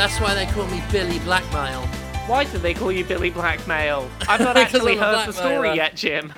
That's 0.00 0.18
why 0.18 0.32
they 0.32 0.46
call 0.46 0.66
me 0.68 0.82
Billy 0.90 1.18
Blackmail. 1.18 1.82
Why 2.26 2.44
do 2.44 2.56
they 2.56 2.72
call 2.72 2.90
you 2.90 3.04
Billy 3.04 3.28
Blackmail? 3.28 4.08
I've 4.30 4.40
not 4.40 4.56
actually 4.56 4.96
heard 4.96 5.28
the 5.28 5.32
story 5.32 5.74
yet, 5.74 5.94
Jim. 5.94 6.32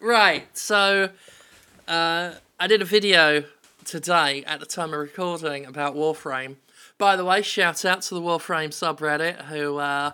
Right. 0.00 0.46
So 0.56 1.10
uh, 1.86 2.32
I 2.58 2.66
did 2.66 2.80
a 2.80 2.86
video 2.86 3.44
today 3.84 4.44
at 4.44 4.60
the 4.60 4.66
time 4.66 4.94
of 4.94 5.00
recording 5.00 5.66
about 5.66 5.94
Warframe. 5.94 6.56
By 6.96 7.16
the 7.16 7.24
way, 7.26 7.42
shout 7.42 7.84
out 7.84 8.00
to 8.00 8.14
the 8.14 8.22
Warframe 8.22 8.70
subreddit 8.70 9.44
who 9.44 9.76
uh, 9.76 10.12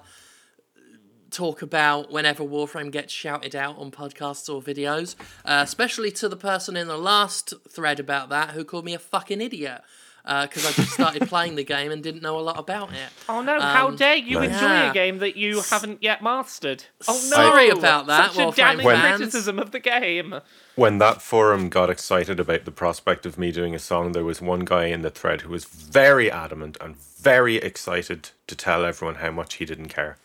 talk 1.31 1.63
about 1.63 2.11
whenever 2.11 2.43
Warframe 2.43 2.91
gets 2.91 3.13
shouted 3.13 3.55
out 3.55 3.79
on 3.79 3.93
podcasts 3.93 4.53
or 4.53 4.61
videos, 4.61 5.15
uh, 5.45 5.61
especially 5.63 6.11
to 6.11 6.29
the 6.29 6.37
person 6.37 6.77
in 6.77 6.89
the 6.89 6.99
last 6.99 7.55
thread 7.71 8.01
about 8.01 8.29
that 8.31 8.51
who 8.51 8.65
called 8.65 8.85
me 8.85 8.93
a 8.93 8.99
fucking 8.99 9.41
idiot 9.41 9.83
because 10.25 10.65
I 10.67 10.71
just 10.73 10.93
started 10.93 11.29
playing 11.29 11.57
the 11.57 11.65
game 11.65 11.91
and 11.91 12.03
didn't 12.03 12.23
know 12.23 12.39
a 12.39 12.41
lot 12.41 12.59
about 12.59 12.93
it. 12.93 13.09
Oh 13.29 13.43
no, 13.43 13.61
how 13.61 13.89
Um, 13.89 13.97
dare 13.97 14.15
you 14.17 14.39
nice. 14.39 14.51
enjoy 14.53 14.67
Yeah. 14.67 14.91
a 14.91 14.95
game 14.95 15.19
that 15.19 15.37
you 15.37 15.61
haven't 15.63 16.03
yet 16.03 16.23
mastered? 16.23 16.85
Oh 17.09 17.13
no! 17.15 17.19
Sorry 17.37 17.69
about 17.71 18.07
that, 18.07 18.33
Such 18.33 18.37
a 18.39 18.47
Warframe 18.47 18.55
damning 18.57 18.87
fans. 18.87 19.17
criticism 19.17 19.59
of 19.59 19.71
the 19.73 19.81
game. 19.81 20.41
When 20.77 20.99
that 20.99 21.21
forum 21.21 21.69
got 21.69 21.91
excited 21.91 22.39
about 22.41 22.65
the 22.65 22.71
prospect 22.71 23.27
of 23.27 23.37
me 23.39 23.51
doing 23.53 23.75
a 23.75 23.79
song, 23.79 24.13
there 24.13 24.25
was 24.25 24.41
one 24.41 24.61
guy 24.61 24.85
in 24.87 25.03
the 25.03 25.11
thread 25.11 25.41
who 25.43 25.51
was 25.51 25.65
very 25.65 26.31
adamant 26.31 26.77
and 26.81 26.97
very 26.97 27.57
excited 27.57 28.31
to 28.47 28.55
tell 28.57 28.85
everyone 28.85 29.17
how 29.17 29.31
much 29.33 29.55
he 29.55 29.65
didn't 29.65 29.89
care. 29.89 30.17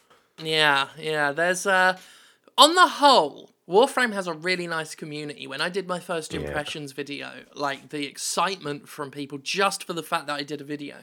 Yeah, 0.41 0.89
yeah. 0.97 1.31
There's 1.31 1.65
uh 1.65 1.97
on 2.57 2.75
the 2.75 2.87
whole, 2.87 3.51
Warframe 3.67 4.13
has 4.13 4.27
a 4.27 4.33
really 4.33 4.65
nice 4.67 4.95
community. 4.95 5.45
When 5.45 5.59
I 5.61 5.69
did 5.69 5.87
my 5.87 5.99
first 5.99 6.33
Yeah. 6.33 6.39
impressions 6.41 6.93
video, 6.93 7.43
like 7.53 7.89
the 7.89 8.05
excitement 8.05 8.87
from 8.87 9.11
people 9.11 9.37
just 9.39 9.83
for 9.83 9.93
the 9.93 10.03
fact 10.03 10.27
that 10.27 10.35
I 10.35 10.43
did 10.43 10.61
a 10.61 10.63
video 10.63 10.95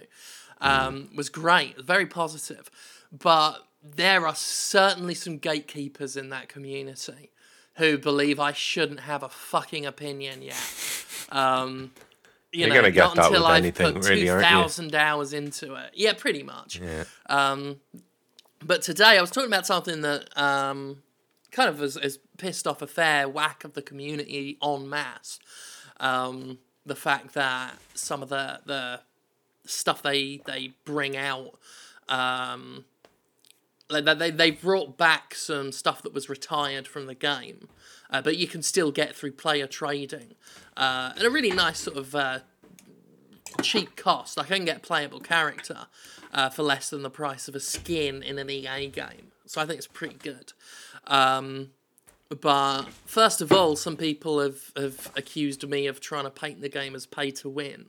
um, 0.60 1.10
was 1.14 1.28
great, 1.28 1.78
very 1.80 2.06
positive. 2.06 2.70
But 3.12 3.66
there 3.82 4.26
are 4.26 4.34
certainly 4.34 5.14
some 5.14 5.36
gatekeepers 5.38 6.16
in 6.16 6.30
that 6.30 6.48
community 6.48 7.30
who 7.74 7.98
believe 7.98 8.40
I 8.40 8.52
shouldn't 8.52 9.00
have 9.00 9.22
a 9.22 9.28
fucking 9.28 9.84
opinion 9.84 10.40
yet. 10.42 11.04
Um, 11.30 11.92
you 12.52 12.60
You're 12.60 12.68
know, 12.68 12.74
not 12.88 12.94
that 12.94 13.10
until 13.18 13.30
with 13.32 13.42
I've 13.42 13.56
anything, 13.58 13.94
put 13.94 14.04
really, 14.08 14.28
aren't 14.30 14.44
you? 14.44 14.56
2,000 14.56 14.94
hours 14.94 15.32
into 15.32 15.74
it. 15.74 15.90
Yeah, 15.92 16.12
pretty 16.12 16.44
much. 16.44 16.80
Yeah. 16.80 17.04
Um, 17.26 17.80
but 18.64 18.80
today 18.80 19.18
I 19.18 19.20
was 19.20 19.32
talking 19.32 19.48
about 19.50 19.66
something 19.66 20.02
that 20.02 20.28
um, 20.38 21.02
kind 21.50 21.68
of 21.68 21.80
has, 21.80 21.96
has 22.00 22.18
pissed 22.38 22.66
off 22.66 22.82
a 22.82 22.86
fair 22.86 23.28
whack 23.28 23.64
of 23.64 23.74
the 23.74 23.82
community 23.82 24.58
en 24.62 24.88
masse. 24.88 25.38
Um, 26.00 26.58
the 26.86 26.96
fact 26.96 27.34
that 27.34 27.78
some 27.94 28.22
of 28.22 28.28
the 28.28 28.60
the 28.66 29.00
stuff 29.64 30.02
they 30.02 30.40
they 30.46 30.72
bring 30.84 31.16
out, 31.16 31.58
um, 32.08 32.84
like 33.88 34.04
they 34.04 34.30
they 34.30 34.50
brought 34.50 34.98
back 34.98 35.34
some 35.34 35.72
stuff 35.72 36.02
that 36.02 36.12
was 36.12 36.28
retired 36.28 36.86
from 36.86 37.06
the 37.06 37.14
game, 37.14 37.68
uh, 38.10 38.20
but 38.20 38.36
you 38.36 38.46
can 38.46 38.62
still 38.62 38.90
get 38.90 39.14
through 39.14 39.32
player 39.32 39.66
trading, 39.66 40.34
uh, 40.76 41.12
a 41.20 41.30
really 41.30 41.52
nice 41.52 41.80
sort 41.80 41.96
of. 41.96 42.14
Uh, 42.14 42.38
cheap 43.62 43.94
cost. 43.94 44.36
I 44.36 44.42
can 44.42 44.64
get 44.64 44.78
a 44.78 44.80
playable 44.80 45.20
character 45.20 45.86
uh, 46.32 46.50
for 46.50 46.64
less 46.64 46.90
than 46.90 47.02
the 47.02 47.10
price 47.10 47.46
of 47.46 47.54
a 47.54 47.60
skin 47.60 48.20
in 48.20 48.36
an 48.38 48.50
EA 48.50 48.88
game. 48.88 49.30
So 49.46 49.60
I 49.60 49.66
think 49.66 49.78
it's 49.78 49.86
pretty 49.86 50.16
good. 50.16 50.52
Um, 51.06 51.70
but 52.40 52.84
first 53.06 53.40
of 53.40 53.52
all, 53.52 53.76
some 53.76 53.96
people 53.96 54.40
have, 54.40 54.72
have 54.76 55.10
accused 55.16 55.68
me 55.68 55.86
of 55.86 56.00
trying 56.00 56.24
to 56.24 56.30
paint 56.30 56.60
the 56.60 56.68
game 56.68 56.94
as 56.94 57.06
pay 57.06 57.30
to 57.32 57.48
win, 57.48 57.86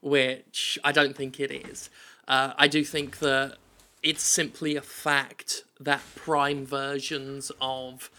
which 0.00 0.78
I 0.84 0.92
don't 0.92 1.16
think 1.16 1.40
it 1.40 1.50
is. 1.50 1.90
Uh, 2.26 2.52
I 2.56 2.68
do 2.68 2.84
think 2.84 3.18
that 3.18 3.56
it's 4.02 4.22
simply 4.22 4.76
a 4.76 4.82
fact 4.82 5.64
that 5.80 6.02
prime 6.14 6.66
versions 6.66 7.50
of 7.60 8.10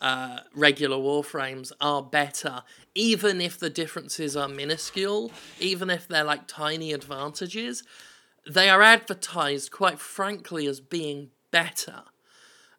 uh, 0.00 0.40
regular 0.54 0.96
warframes 0.96 1.72
are 1.80 2.02
better, 2.02 2.62
even 2.94 3.40
if 3.40 3.58
the 3.58 3.70
differences 3.70 4.36
are 4.36 4.48
minuscule, 4.48 5.32
even 5.58 5.90
if 5.90 6.06
they're 6.06 6.24
like 6.24 6.46
tiny 6.46 6.92
advantages. 6.92 7.82
They 8.48 8.68
are 8.70 8.82
advertised, 8.82 9.70
quite 9.70 9.98
frankly, 9.98 10.66
as 10.66 10.80
being 10.80 11.30
better. 11.50 12.02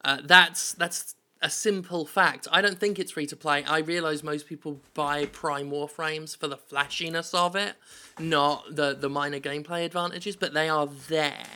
Uh, 0.04 0.20
that's 0.24 0.74
that's 0.74 1.16
a 1.42 1.50
simple 1.50 2.06
fact. 2.06 2.48
I 2.52 2.62
don't 2.62 2.78
think 2.80 3.00
it's 3.00 3.12
free 3.12 3.26
to 3.28 3.36
play. 3.36 3.64
I 3.64 3.80
realize 3.80 4.24
most 4.24 4.48
people 4.48 4.82
buy 4.94 5.26
Prime 5.28 5.72
Warframes 5.72 6.36
for 6.36 6.48
the 6.48 6.58
flashiness 6.58 7.34
of 7.34 7.56
it, 7.56 7.76
not 8.20 8.76
the 8.76 8.94
the 8.94 9.10
minor 9.10 9.40
gameplay 9.40 9.86
advantages, 9.86 10.36
but 10.36 10.54
they 10.54 10.68
are 10.68 10.88
there. 11.08 11.48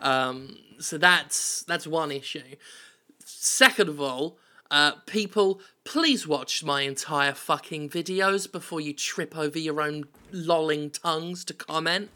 Um, 0.00 0.58
so 0.78 0.98
that's 0.98 1.62
that's 1.62 1.86
one 1.86 2.10
issue. 2.10 2.56
Second 3.24 3.88
of 3.88 4.00
all, 4.00 4.36
uh, 4.70 4.92
people, 5.06 5.60
please 5.84 6.26
watch 6.26 6.64
my 6.64 6.82
entire 6.82 7.34
fucking 7.34 7.90
videos 7.90 8.50
before 8.50 8.80
you 8.80 8.92
trip 8.92 9.36
over 9.36 9.58
your 9.58 9.80
own 9.80 10.04
lolling 10.32 10.90
tongues 10.90 11.44
to 11.44 11.54
comment. 11.54 12.10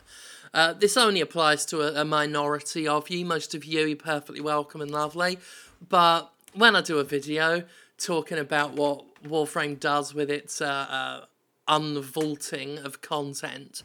Uh, 0.53 0.73
this 0.73 0.97
only 0.97 1.21
applies 1.21 1.67
to 1.67 1.83
a, 1.83 2.01
a 2.01 2.05
minority 2.05 2.89
of 2.89 3.11
you. 3.11 3.25
Most 3.25 3.55
of 3.55 3.65
you, 3.65 3.87
you're 3.87 3.97
perfectly 3.97 4.41
welcome 4.41 4.81
and 4.81 4.91
lovely. 4.91 5.39
But 5.87 6.31
when 6.57 6.75
I 6.75 6.81
do 6.81 6.99
a 6.99 7.05
video 7.05 7.65
talking 7.99 8.39
about 8.39 8.73
what 8.73 9.05
Warframe 9.23 9.79
does 9.79 10.15
with 10.15 10.31
its 10.31 10.61
uh, 10.61 10.65
uh, 10.67 11.25
unvaulting 11.69 12.83
of 12.85 13.03
content, 13.03 13.83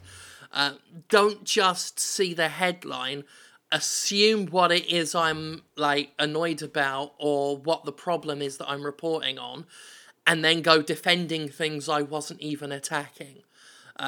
uh, 0.53 0.73
don't 1.09 1.43
just 1.43 1.99
see 1.99 2.33
the 2.33 2.47
headline, 2.47 3.23
assume 3.71 4.47
what 4.47 4.71
it 4.71 4.85
is 4.89 5.13
I'm 5.13 5.63
like 5.75 6.11
annoyed 6.17 6.61
about 6.61 7.13
or 7.17 7.57
what 7.57 7.85
the 7.85 7.91
problem 7.91 8.41
is 8.41 8.57
that 8.57 8.69
I'm 8.69 8.83
reporting 8.83 9.37
on, 9.37 9.65
and 10.25 10.43
then 10.43 10.61
go 10.61 10.81
defending 10.81 11.49
things 11.49 11.89
I 11.89 12.01
wasn't 12.01 12.41
even 12.41 12.71
attacking 12.71 13.43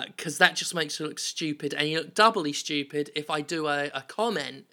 because 0.07 0.39
that 0.39 0.55
just 0.55 0.73
makes 0.73 0.99
you 0.99 1.05
look 1.05 1.19
stupid, 1.19 1.73
and 1.73 1.87
you 1.87 1.99
look 1.99 2.15
doubly 2.15 2.51
stupid 2.51 3.11
if 3.15 3.29
I 3.29 3.41
do 3.41 3.67
a, 3.67 3.91
a 3.93 4.01
comment 4.01 4.65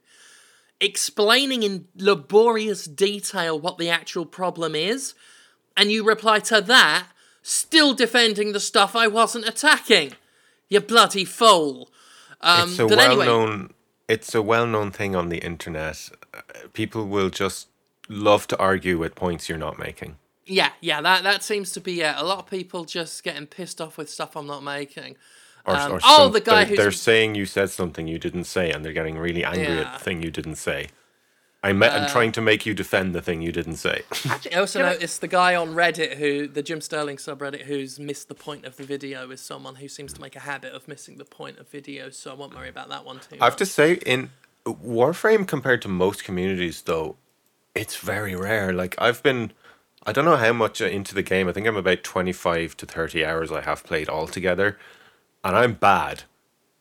explaining 0.81 1.63
in 1.63 1.87
laborious 1.97 2.85
detail 2.85 3.59
what 3.59 3.79
the 3.79 3.91
actual 3.91 4.27
problem 4.27 4.75
is, 4.75 5.15
and 5.77 5.91
you 5.91 6.05
reply 6.05 6.39
to 6.41 6.61
that, 6.61 7.09
still 7.43 7.95
defending 7.95 8.53
the 8.53 8.61
stuff 8.61 8.97
I 8.97 9.07
wasn't 9.07 9.47
attacking. 9.49 10.13
You 10.69 10.81
bloody 10.81 11.25
fool. 11.25 11.91
Um, 12.41 12.71
it's 12.71 12.79
a 12.79 12.87
well 12.87 13.01
anyway, 13.01 13.27
known 13.27 13.75
it's 14.09 14.35
a 14.35 14.43
well 14.43 14.67
known 14.67 14.91
thing 14.91 15.15
on 15.15 15.29
the 15.29 15.39
internet. 15.39 16.11
Uh, 16.33 16.41
People 16.73 17.07
will 17.07 17.31
just 17.31 17.69
love 18.09 18.47
to 18.49 18.59
argue 18.59 18.99
with 18.99 19.15
points 19.15 19.49
you're 19.49 19.59
not 19.59 19.79
making. 19.79 20.17
yeah, 20.47 20.71
yeah, 20.81 21.01
that 21.01 21.23
that 21.23 21.43
seems 21.43 21.73
to 21.73 21.81
be 21.81 21.93
yeah. 21.95 22.15
A 22.21 22.25
lot 22.25 22.39
of 22.39 22.47
people 22.47 22.85
just 22.85 23.23
getting 23.23 23.47
pissed 23.47 23.81
off 23.81 23.99
with 23.99 24.09
stuff 24.09 24.37
I'm 24.37 24.47
not 24.47 24.63
making. 24.63 25.17
Or, 25.71 25.77
Um, 25.77 25.93
or 25.93 26.01
oh, 26.05 26.17
some- 26.25 26.33
the 26.33 26.41
guy 26.41 26.65
they're, 26.65 26.77
they're 26.77 26.91
saying 26.91 27.35
you 27.35 27.47
said 27.47 27.71
something 27.71 28.07
you 28.07 28.19
didn't 28.19 28.45
say, 28.45 28.71
and 28.71 28.85
they're 28.85 28.93
getting 28.93 29.19
really 29.19 29.45
angry 29.45 29.79
at 29.79 29.99
the 29.99 30.05
thing 30.05 30.23
you 30.23 30.31
didn't 30.31 30.57
say. 30.57 30.89
I 31.63 31.75
met, 31.75 31.93
Uh, 31.93 31.97
I'm 31.97 32.09
trying 32.09 32.33
to 32.33 32.41
make 32.41 32.65
you 32.65 32.73
defend 32.73 33.15
the 33.15 33.21
thing 33.21 33.43
you 33.43 33.53
didn't 33.53 33.77
say. 33.77 34.03
I 34.53 34.57
also 34.57 34.79
Can 34.79 34.93
noticed 34.93 35.21
the 35.21 35.29
guy 35.29 35.55
on 35.55 35.75
Reddit 35.75 36.17
who, 36.17 36.49
the 36.49 36.63
Jim 36.63 36.81
Sterling 36.81 37.19
subreddit, 37.19 37.63
who's 37.63 37.99
missed 38.01 38.29
the 38.29 38.35
point 38.35 38.65
of 38.65 38.77
the 38.79 38.85
video 38.85 39.31
is 39.31 39.43
someone 39.43 39.75
who 39.75 39.87
seems 39.89 40.15
to 40.15 40.21
make 40.23 40.35
a 40.35 40.41
habit 40.41 40.73
of 40.73 40.89
missing 40.89 41.19
the 41.19 41.25
point 41.27 41.59
of 41.59 41.71
videos, 41.71 42.15
so 42.15 42.31
I 42.31 42.35
won't 42.35 42.55
worry 42.55 42.71
about 42.71 42.89
that 42.89 43.05
one 43.05 43.21
too 43.21 43.37
I 43.41 43.45
have 43.45 43.57
to 43.57 43.67
say, 43.67 43.95
in 44.07 44.31
Warframe 44.67 45.47
compared 45.47 45.83
to 45.83 45.89
most 45.89 46.25
communities, 46.25 46.83
though, 46.83 47.17
it's 47.75 47.97
very 47.97 48.35
rare. 48.35 48.73
Like 48.73 48.95
I've 48.99 49.23
been, 49.23 49.53
I 50.07 50.13
don't 50.13 50.25
know 50.25 50.37
how 50.37 50.53
much 50.53 50.81
into 50.81 51.15
the 51.15 51.23
game. 51.23 51.47
I 51.49 51.53
think 51.53 51.67
I'm 51.67 51.77
about 51.77 52.03
twenty 52.03 52.33
five 52.33 52.77
to 52.79 52.87
thirty 52.87 53.25
hours. 53.25 53.53
I 53.53 53.61
have 53.61 53.85
played 53.85 54.09
altogether, 54.09 54.79
and 55.45 55.57
I'm 55.57 55.75
bad 55.75 56.25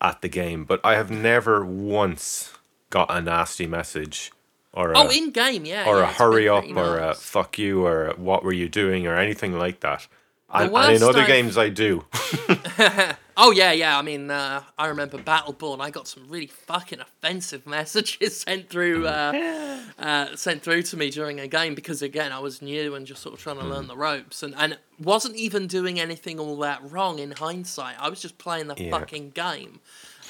at 0.02 0.22
the 0.22 0.30
game. 0.30 0.66
But 0.66 0.80
I 0.84 0.96
have 0.96 1.10
never 1.12 1.66
once 1.66 2.54
got 2.90 3.10
a 3.16 3.22
nasty 3.22 3.68
message, 3.68 4.32
or 4.74 4.92
a, 4.92 4.98
Oh, 5.00 5.10
in 5.10 5.32
game, 5.32 5.66
yeah. 5.66 5.86
or 5.88 5.98
yeah, 6.00 6.10
a 6.10 6.14
hurry 6.14 6.48
up, 6.50 6.66
or 6.76 6.98
a 7.00 7.14
fuck 7.14 7.58
you, 7.60 7.86
or 7.86 8.08
a 8.08 8.14
what 8.16 8.44
were 8.44 8.54
you 8.54 8.70
doing, 8.70 9.06
or 9.08 9.16
anything 9.16 9.58
like 9.58 9.80
that. 9.82 10.08
And, 10.52 10.74
and 10.76 10.96
in 10.96 11.04
other 11.04 11.20
I've- 11.22 11.28
games, 11.32 11.58
I 11.58 11.70
do. 11.70 12.06
Oh 13.42 13.52
yeah, 13.52 13.72
yeah. 13.72 13.98
I 13.98 14.02
mean, 14.02 14.30
uh, 14.30 14.64
I 14.78 14.88
remember 14.88 15.18
Battleborn. 15.18 15.80
I 15.80 15.92
got 15.92 16.10
some 16.10 16.28
really 16.28 16.48
fucking 16.48 17.00
offensive 17.00 17.66
messages 17.76 18.42
sent 18.42 18.70
through, 18.70 19.08
uh, 19.08 19.80
uh, 20.00 20.36
sent 20.36 20.62
through 20.62 20.82
to 20.84 20.98
me 20.98 21.10
during 21.10 21.40
a 21.40 21.48
game 21.48 21.74
because 21.74 22.02
again, 22.02 22.34
I 22.34 22.40
was 22.40 22.62
new 22.62 22.96
and 22.96 23.08
just 23.08 23.22
sort 23.22 23.34
of 23.36 23.42
trying 23.42 23.58
to 23.60 23.66
learn 23.66 23.88
the 23.88 23.96
ropes, 23.96 24.44
and 24.44 24.54
and 24.58 24.78
wasn't 25.00 25.38
even 25.38 25.68
doing 25.68 26.00
anything 26.02 26.38
all 26.38 26.58
that 26.58 26.82
wrong 26.92 27.20
in 27.20 27.32
hindsight. 27.32 27.96
I 27.98 28.10
was 28.10 28.22
just 28.22 28.38
playing 28.38 28.68
the 28.68 28.76
Yeah. 28.78 28.92
fucking 28.92 29.30
game. 29.32 29.80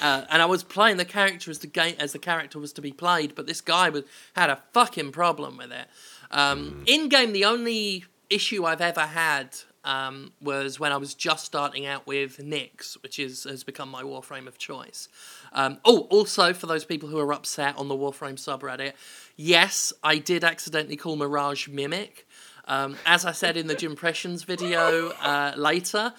Uh, 0.00 0.24
and 0.30 0.40
I 0.40 0.46
was 0.46 0.62
playing 0.62 0.96
the 0.96 1.04
character 1.04 1.50
as 1.50 1.58
the 1.58 1.66
game 1.66 1.96
as 1.98 2.12
the 2.12 2.18
character 2.20 2.58
was 2.60 2.72
to 2.74 2.80
be 2.80 2.92
played, 2.92 3.34
but 3.34 3.46
this 3.48 3.60
guy 3.60 3.90
was 3.90 4.04
had 4.34 4.50
a 4.50 4.62
fucking 4.72 5.10
problem 5.12 5.56
with 5.56 5.72
it. 5.72 5.88
Um, 6.30 6.84
In 6.86 7.08
game, 7.08 7.32
the 7.32 7.44
only 7.44 8.04
issue 8.30 8.64
I've 8.64 8.80
ever 8.80 9.00
had 9.00 9.56
um, 9.84 10.32
was 10.40 10.78
when 10.78 10.92
I 10.92 10.96
was 10.96 11.14
just 11.14 11.44
starting 11.44 11.86
out 11.86 12.06
with 12.06 12.38
Nyx, 12.38 13.00
which 13.02 13.18
is 13.18 13.44
has 13.44 13.64
become 13.64 13.90
my 13.90 14.02
Warframe 14.02 14.46
of 14.46 14.58
choice. 14.58 15.08
Um, 15.52 15.78
oh, 15.84 16.00
also 16.10 16.52
for 16.52 16.66
those 16.66 16.84
people 16.84 17.08
who 17.08 17.18
are 17.18 17.32
upset 17.32 17.76
on 17.78 17.88
the 17.88 17.96
Warframe 17.96 18.34
subreddit, 18.34 18.92
yes, 19.36 19.92
I 20.02 20.18
did 20.18 20.44
accidentally 20.44 20.96
call 20.96 21.16
Mirage 21.16 21.68
Mimic. 21.68 22.26
Um, 22.66 22.96
as 23.04 23.24
I 23.24 23.32
said 23.32 23.56
in 23.56 23.66
the 23.66 23.84
Impressions 23.84 24.44
video 24.44 25.08
uh, 25.22 25.54
later, 25.56 26.12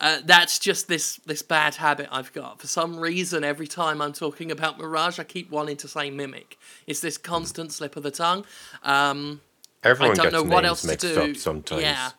uh, 0.00 0.20
that's 0.24 0.58
just 0.58 0.88
this 0.88 1.16
this 1.26 1.42
bad 1.42 1.74
habit 1.74 2.08
I've 2.10 2.32
got. 2.32 2.60
For 2.60 2.66
some 2.66 2.98
reason, 2.98 3.42
every 3.44 3.66
time 3.66 4.00
I'm 4.00 4.12
talking 4.12 4.50
about 4.50 4.78
Mirage, 4.78 5.18
I 5.18 5.24
keep 5.24 5.50
wanting 5.50 5.76
to 5.78 5.88
say 5.88 6.10
Mimic. 6.10 6.56
It's 6.86 7.00
this 7.00 7.18
constant 7.18 7.72
slip 7.72 7.96
of 7.96 8.04
the 8.04 8.10
tongue. 8.12 8.44
Um, 8.84 9.40
Everyone 9.82 10.16
don't 10.16 10.24
gets 10.24 10.32
know 10.32 10.42
names 10.42 10.54
what 10.54 10.64
else 10.64 10.80
to 10.82 10.86
mixed 10.88 11.06
do. 11.06 11.20
up 11.20 11.36
sometimes. 11.36 11.82
Yeah. 11.82 12.10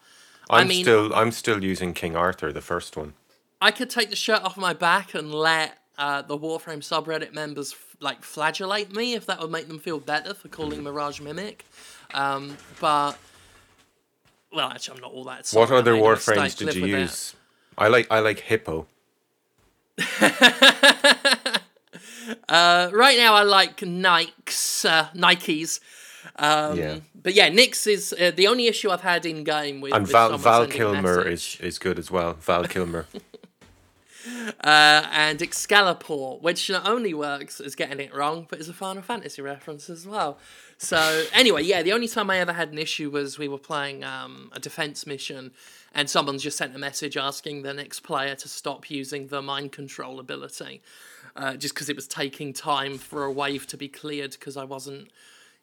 I 0.50 0.62
I'm 0.62 0.68
mean- 0.68 0.84
still 0.84 1.14
I'm 1.14 1.32
still 1.32 1.64
using 1.64 1.94
King 1.94 2.16
Arthur, 2.16 2.52
the 2.52 2.62
first 2.62 2.98
one. 2.98 3.14
I 3.62 3.72
could 3.72 3.90
take 3.90 4.10
the 4.10 4.16
shirt 4.16 4.42
off 4.44 4.56
my 4.58 4.74
back 4.74 5.14
and 5.14 5.34
let 5.34 5.78
uh, 5.98 6.22
the 6.22 6.38
Warframe 6.38 6.80
subreddit 6.80 7.34
members 7.34 7.74
f- 7.74 7.98
like 8.00 8.24
flagellate 8.24 8.96
me 8.96 9.16
if 9.16 9.26
that 9.26 9.42
would 9.42 9.52
make 9.52 9.68
them 9.68 9.80
feel 9.80 10.00
better 10.00 10.34
for 10.34 10.48
calling 10.48 10.82
Mirage 10.82 11.20
Mimic. 11.20 11.66
Um, 12.14 12.58
but 12.80 13.18
well, 14.54 14.70
actually, 14.70 14.96
I'm 14.96 15.02
not 15.02 15.12
all 15.12 15.26
that. 15.26 15.50
What. 15.52 15.72
I 15.72 15.76
other 15.76 15.94
warframes 15.94 16.58
did 16.58 16.74
you 16.74 16.86
use? 16.86 17.36
I 17.78 17.90
like 17.90 18.08
I 18.10 18.20
like 18.20 18.40
Hippo. 18.40 18.88
Uh, 22.48 22.90
right 22.94 23.18
now, 23.18 23.34
I 23.34 23.44
like 23.44 23.78
Nikes, 23.78 24.86
uh, 24.88 25.10
Nikes. 25.16 25.80
Um, 26.36 26.78
Yeah. 26.78 27.00
But 27.22 27.34
yeah, 27.34 27.50
Nyx 27.50 27.86
is 27.86 28.14
uh, 28.14 28.32
the 28.34 28.48
only 28.48 28.68
issue 28.68 28.90
I've 28.90 29.02
had 29.02 29.26
in 29.26 29.44
game 29.44 29.82
with. 29.82 29.94
And 29.94 30.04
with 30.04 30.12
Val 30.12 30.38
Val 30.38 30.68
Kilmer 30.68 31.28
is, 31.28 31.58
is 31.60 31.78
good 31.78 32.00
as 32.00 32.10
well. 32.10 32.34
Val 32.34 32.64
Kilmer. 32.74 33.08
uh, 34.64 35.08
and 35.12 35.42
Excalibur, 35.42 36.38
which 36.42 36.70
not 36.70 36.88
only 36.88 37.14
works 37.14 37.60
as 37.60 37.76
getting 37.76 38.00
it 38.00 38.14
wrong, 38.14 38.48
but 38.50 38.60
is 38.60 38.70
a 38.70 38.74
Final 38.74 39.02
Fantasy 39.02 39.42
reference 39.42 39.90
as 39.90 40.08
well. 40.08 40.38
So 40.78 41.26
anyway, 41.34 41.64
yeah, 41.64 41.82
the 41.82 41.92
only 41.92 42.08
time 42.08 42.30
I 42.30 42.38
ever 42.38 42.54
had 42.54 42.72
an 42.72 42.78
issue 42.78 43.10
was 43.10 43.38
we 43.38 43.48
were 43.48 43.58
playing 43.58 44.04
um, 44.04 44.50
a 44.54 44.60
defense 44.60 45.06
mission, 45.06 45.52
and 45.94 46.10
someone 46.10 46.38
just 46.38 46.58
sent 46.58 46.76
a 46.76 46.80
message 46.80 47.18
asking 47.18 47.64
the 47.64 47.74
next 47.74 48.02
player 48.02 48.36
to 48.36 48.48
stop 48.48 48.90
using 48.90 49.28
the 49.28 49.42
mind 49.42 49.72
control 49.72 50.20
ability, 50.20 50.82
uh, 51.36 51.56
just 51.56 51.74
because 51.74 51.90
it 51.90 51.96
was 51.96 52.08
taking 52.08 52.54
time 52.54 52.98
for 52.98 53.26
a 53.26 53.32
wave 53.32 53.68
to 53.68 53.78
be 53.78 53.88
cleared 53.90 54.32
because 54.32 54.56
I 54.56 54.64
wasn't 54.64 55.10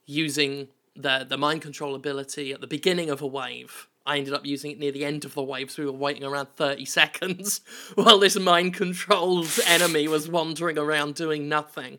using 0.06 0.69
the 0.94 1.26
the 1.29 1.37
mind 1.37 1.62
control 1.62 1.94
ability 1.94 2.53
at 2.53 2.61
the 2.61 2.67
beginning 2.67 3.11
of 3.11 3.20
a 3.20 3.26
wave. 3.26 3.88
I 4.06 4.19
ended 4.19 4.35
up 4.35 4.47
using 4.47 4.70
it 4.70 4.79
near 4.79 4.93
the 4.93 5.05
end 5.05 5.25
of 5.25 5.35
the 5.35 5.43
wave, 5.43 5.70
so 5.70 5.82
we 5.82 5.87
were 5.91 5.97
waiting 5.97 6.23
around 6.23 6.49
30 6.55 6.85
seconds 7.00 7.61
while 7.97 8.19
this 8.19 8.38
mind 8.38 8.75
controlled 8.75 9.50
enemy 9.67 10.06
was 10.06 10.29
wandering 10.29 10.79
around 10.79 11.17
doing 11.17 11.49
nothing. 11.49 11.99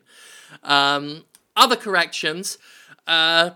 Um, 0.62 1.24
other 1.54 1.76
corrections. 1.76 2.56
Uh, 3.06 3.50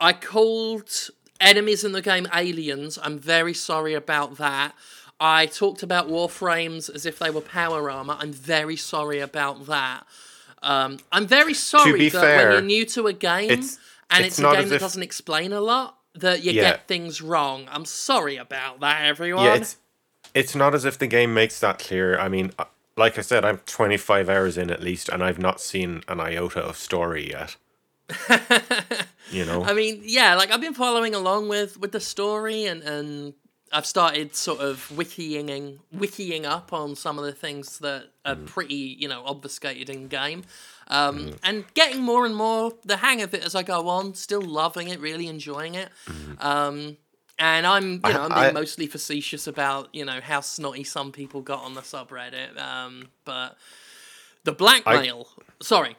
I 0.00 0.12
called 0.12 1.10
enemies 1.40 1.82
in 1.82 1.92
the 1.92 2.02
game 2.02 2.26
aliens. 2.34 2.98
I'm 3.02 3.18
very 3.18 3.54
sorry 3.54 3.94
about 3.94 4.36
that. 4.38 4.74
I 5.18 5.46
talked 5.46 5.82
about 5.82 6.08
warframes 6.08 6.92
as 6.92 7.06
if 7.06 7.18
they 7.18 7.30
were 7.30 7.40
power 7.40 7.90
armor. 7.90 8.16
I'm 8.18 8.32
very 8.32 8.76
sorry 8.76 9.20
about 9.20 9.66
that. 9.66 10.04
Um, 10.62 10.98
I'm 11.10 11.26
very 11.26 11.54
sorry 11.54 11.98
be 11.98 12.08
that 12.10 12.20
fair, 12.20 12.44
when 12.48 12.52
you're 12.52 12.62
new 12.62 12.84
to 12.86 13.06
a 13.08 13.12
game 13.12 13.50
it's- 13.50 13.78
and 14.10 14.24
it's 14.24 14.38
it's, 14.38 14.46
a 14.46 14.52
game 14.52 14.68
that 14.68 14.74
if- 14.76 14.80
doesn't 14.80 15.02
explain 15.02 15.52
a 15.52 15.60
lot, 15.60 15.98
that 16.14 16.42
you 16.44 16.52
Yeah. 16.52 16.62
get 16.62 16.88
things 16.88 17.20
wrong. 17.22 17.66
I'm 17.70 17.84
sorry 17.84 18.36
about 18.36 18.80
that, 18.80 19.04
everyone. 19.04 19.44
yeah, 19.44 19.54
it's 19.54 19.76
it's 20.34 20.54
not 20.54 20.74
as 20.74 20.84
if 20.84 20.96
the 20.98 21.06
game 21.06 21.34
makes 21.34 21.58
that 21.60 21.78
clear. 21.78 22.18
I 22.18 22.28
mean, 22.28 22.52
uh, 22.58 22.64
like 22.96 23.18
I 23.18 23.22
said, 23.22 23.44
I'm 23.44 23.58
25 23.58 24.28
hours 24.28 24.56
in 24.58 24.70
at 24.70 24.82
least, 24.82 25.08
and 25.08 25.22
I've 25.24 25.38
not 25.38 25.60
seen 25.60 26.02
an 26.08 26.20
iota 26.20 26.60
of 26.60 26.76
story 26.76 27.30
yet. 27.30 27.56
you 29.30 29.44
know, 29.44 29.64
I 29.64 29.72
mean, 29.72 30.02
yeah, 30.04 30.34
like 30.34 30.50
I've 30.50 30.60
been 30.60 30.74
following 30.74 31.14
along 31.14 31.48
with 31.48 31.78
with 31.78 31.92
the 31.92 32.00
story, 32.00 32.64
and 32.66 32.82
and 32.82 33.34
I've 33.72 33.86
started 33.86 34.36
sort 34.36 34.60
of 34.60 34.90
wikiing 34.94 35.78
wikiing 35.96 36.44
up 36.44 36.72
on 36.72 36.94
some 36.94 37.18
of 37.18 37.24
the 37.24 37.32
things 37.32 37.78
that 37.78 38.10
are 38.24 38.36
Mm. 38.36 38.46
pretty, 38.46 38.74
you 39.00 39.08
know, 39.08 39.24
obfuscated 39.26 39.88
in 39.90 40.08
game, 40.08 40.44
um, 40.88 41.34
and 41.42 41.64
getting 41.74 42.02
more 42.02 42.26
and 42.26 42.36
more 42.36 42.72
the 42.84 42.98
hang 42.98 43.22
of 43.22 43.32
it 43.34 43.42
as 43.44 43.54
I 43.54 43.62
go 43.62 43.88
on. 43.88 44.14
Still 44.14 44.42
loving 44.42 44.88
it, 44.88 45.00
really 45.00 45.26
enjoying 45.26 45.74
it. 45.74 45.88
Um, 46.38 46.98
and 47.38 47.66
I'm, 47.66 47.92
you 47.94 48.12
know, 48.12 48.22
I'm 48.22 48.28
being 48.28 48.30
Mm. 48.30 48.48
I- 48.48 48.52
mostly 48.52 48.86
facetious 48.86 49.46
about, 49.46 49.88
you 49.94 50.04
know, 50.04 50.20
how 50.20 50.40
snotty 50.42 50.84
some 50.84 51.10
people 51.10 51.40
got 51.40 51.60
on 51.64 51.74
the 51.74 51.80
subreddit. 51.80 52.60
Um, 52.60 53.08
but 53.24 53.56
the 54.44 54.52
blackmail. 54.52 55.28
sorry. 55.62 55.96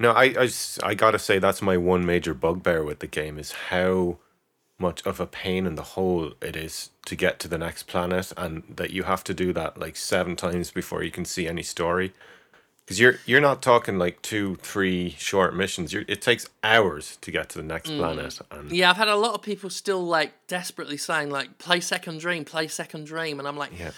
No, 0.00 0.12
I, 0.12 0.24
I, 0.24 0.48
I 0.82 0.94
gotta 0.94 1.18
say 1.18 1.38
that's 1.38 1.60
my 1.62 1.76
one 1.76 2.04
major 2.06 2.32
bugbear 2.34 2.82
with 2.84 2.98
the 3.00 3.06
game 3.06 3.38
is 3.38 3.52
how 3.70 4.18
much 4.78 5.04
of 5.04 5.20
a 5.20 5.26
pain 5.26 5.66
in 5.66 5.74
the 5.74 5.82
hole 5.82 6.32
it 6.40 6.56
is 6.56 6.90
to 7.06 7.16
get 7.16 7.40
to 7.40 7.48
the 7.48 7.58
next 7.58 7.84
planet, 7.84 8.32
and 8.36 8.62
that 8.68 8.90
you 8.90 9.02
have 9.04 9.24
to 9.24 9.34
do 9.34 9.52
that 9.52 9.78
like 9.78 9.96
seven 9.96 10.36
times 10.36 10.70
before 10.70 11.02
you 11.02 11.10
can 11.10 11.24
see 11.24 11.48
any 11.48 11.62
story. 11.62 12.12
Because 12.84 13.00
you're 13.00 13.16
you're 13.26 13.40
not 13.40 13.60
talking 13.60 13.98
like 13.98 14.22
two, 14.22 14.56
three 14.56 15.10
short 15.18 15.54
missions. 15.54 15.92
You're, 15.92 16.04
it 16.08 16.22
takes 16.22 16.48
hours 16.62 17.18
to 17.20 17.30
get 17.30 17.50
to 17.50 17.58
the 17.58 17.64
next 17.64 17.90
mm. 17.90 17.98
planet, 17.98 18.40
and 18.50 18.70
Yeah, 18.72 18.90
I've 18.90 18.96
had 18.96 19.08
a 19.08 19.16
lot 19.16 19.34
of 19.34 19.42
people 19.42 19.68
still 19.68 20.04
like 20.04 20.32
desperately 20.46 20.96
saying 20.96 21.30
like 21.30 21.58
play 21.58 21.80
Second 21.80 22.20
Dream, 22.20 22.44
play 22.44 22.68
Second 22.68 23.06
Dream, 23.06 23.38
and 23.38 23.48
I'm 23.48 23.56
like, 23.56 23.78
yeah. 23.78 23.90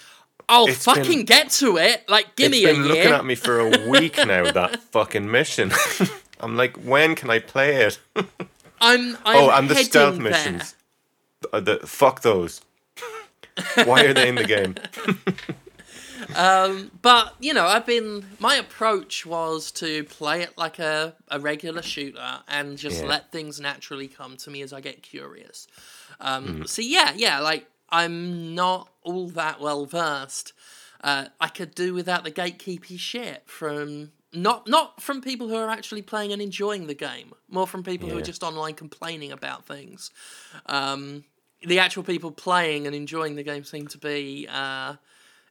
I'll 0.49 0.67
It's 0.67 0.83
fucking 0.83 1.03
been- 1.03 1.25
get 1.25 1.49
to 1.51 1.77
it. 1.77 2.09
Like, 2.09 2.35
give 2.35 2.51
me 2.51 2.65
a 2.65 2.67
year. 2.67 2.73
been 2.73 2.83
year. 2.83 2.95
looking 2.95 3.11
at 3.13 3.25
me 3.25 3.35
for 3.35 3.59
a 3.59 3.87
week 3.87 4.17
now. 4.17 4.51
That 4.51 4.81
fucking 4.91 5.29
mission. 5.29 5.71
I'm 6.41 6.57
like, 6.57 6.75
when 6.77 7.15
can 7.15 7.29
I 7.29 7.39
play 7.39 7.75
it? 7.85 7.99
I'm, 8.81 9.15
I'm 9.23 9.37
oh, 9.37 9.49
and 9.51 9.69
the 9.69 9.75
stealth 9.75 10.15
there. 10.15 10.23
missions. 10.31 10.75
Uh, 11.53 11.59
the 11.61 11.77
fuck 11.85 12.21
those. 12.21 12.61
Why 13.85 14.05
are 14.05 14.13
they 14.13 14.27
in 14.27 14.35
the 14.35 14.43
game? 14.43 14.75
um, 16.35 16.91
But 17.01 17.35
you 17.39 17.53
know, 17.53 17.65
I've 17.65 17.85
been. 17.85 18.25
My 18.39 18.55
approach 18.55 19.25
was 19.25 19.71
to 19.73 20.03
play 20.05 20.41
it 20.41 20.57
like 20.57 20.79
a, 20.79 21.15
a 21.29 21.39
regular 21.39 21.81
shooter 21.81 22.39
and 22.47 22.77
just 22.77 23.01
Yeah. 23.01 23.07
let 23.09 23.31
things 23.31 23.59
naturally 23.59 24.07
come 24.07 24.37
to 24.37 24.49
me 24.49 24.61
as 24.61 24.73
I 24.73 24.81
get 24.81 25.01
curious. 25.03 25.67
Mm. 26.21 26.25
Um, 26.61 26.67
So 26.67 26.81
yeah, 26.81 27.13
yeah, 27.15 27.39
like 27.39 27.67
I'm 27.89 28.55
not 28.55 28.89
all 29.03 29.27
that 29.29 29.59
well 29.59 29.85
versed. 29.85 30.53
Uh, 31.03 31.25
I 31.39 31.47
could 31.47 31.73
do 31.73 31.93
without 31.93 32.23
the 32.23 32.31
gatekeepy 32.31 32.99
shit 32.99 33.43
from 33.47 34.11
not 34.33 34.67
not 34.67 35.01
from 35.01 35.21
people 35.21 35.47
who 35.47 35.55
are 35.55 35.69
actually 35.69 36.01
playing 36.01 36.31
and 36.31 36.41
enjoying 36.41 36.87
the 36.87 36.93
game, 36.93 37.33
more 37.49 37.67
from 37.67 37.83
people 37.83 38.09
who 38.09 38.17
are 38.17 38.21
just 38.21 38.43
online 38.43 38.75
complaining 38.75 39.31
about 39.31 39.65
things. 39.65 40.11
Um, 40.65 41.23
the 41.61 41.79
actual 41.79 42.03
people 42.03 42.31
playing 42.31 42.87
and 42.87 42.95
enjoying 42.95 43.35
the 43.35 43.43
game 43.43 43.63
seem 43.63 43.87
to 43.87 43.97
be, 43.97 44.47
uh, 44.49 44.95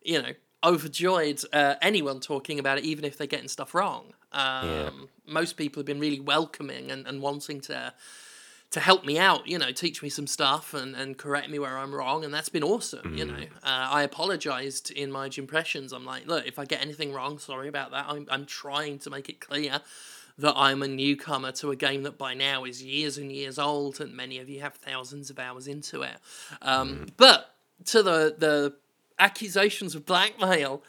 you 0.02 0.20
know, 0.20 0.32
overjoyed. 0.64 1.40
Uh, 1.52 1.74
anyone 1.82 2.20
talking 2.20 2.58
about 2.58 2.78
it, 2.78 2.84
even 2.84 3.04
if 3.04 3.16
they're 3.16 3.26
getting 3.26 3.48
stuff 3.48 3.74
wrong. 3.74 4.14
Um, 4.32 5.08
Most 5.26 5.56
people 5.56 5.80
have 5.80 5.86
been 5.86 6.00
really 6.00 6.20
welcoming 6.20 6.90
and, 6.90 7.06
and 7.06 7.20
wanting 7.20 7.60
to 7.62 7.92
to 8.70 8.80
help 8.80 9.04
me 9.04 9.18
out, 9.18 9.48
you 9.48 9.58
know, 9.58 9.72
teach 9.72 10.00
me 10.02 10.08
some 10.08 10.28
stuff 10.28 10.74
and, 10.74 10.94
and 10.94 11.18
correct 11.18 11.50
me 11.50 11.58
where 11.58 11.76
I'm 11.76 11.92
wrong, 11.92 12.24
and 12.24 12.32
that's 12.32 12.48
been 12.48 12.62
awesome. 12.62 13.16
You 13.16 13.24
know, 13.24 13.42
uh, 13.64 13.88
I 13.90 14.02
apologized 14.02 14.92
in 14.92 15.10
my 15.10 15.28
impressions. 15.36 15.92
I'm 15.92 16.04
like, 16.04 16.26
look, 16.26 16.46
if 16.46 16.58
I 16.58 16.64
get 16.64 16.80
anything 16.80 17.12
wrong, 17.12 17.38
sorry 17.38 17.68
about 17.68 17.90
that. 17.90 18.06
I'm 18.08 18.26
I'm 18.30 18.46
trying 18.46 18.98
to 19.00 19.10
make 19.10 19.28
it 19.28 19.40
clear 19.40 19.80
that 20.38 20.54
I'm 20.56 20.82
a 20.82 20.88
newcomer 20.88 21.52
to 21.52 21.70
a 21.70 21.76
game 21.76 22.04
that 22.04 22.16
by 22.16 22.34
now 22.34 22.64
is 22.64 22.82
years 22.82 23.18
and 23.18 23.30
years 23.32 23.58
old, 23.58 24.00
and 24.00 24.16
many 24.16 24.38
of 24.38 24.48
you 24.48 24.60
have 24.60 24.74
thousands 24.74 25.30
of 25.30 25.38
hours 25.38 25.66
into 25.66 26.02
it. 26.02 26.16
Um, 26.62 27.08
But 27.16 27.52
to 27.86 28.02
the 28.02 28.36
the 28.38 28.74
accusations 29.18 29.94
of 29.94 30.06
blackmail, 30.06 30.82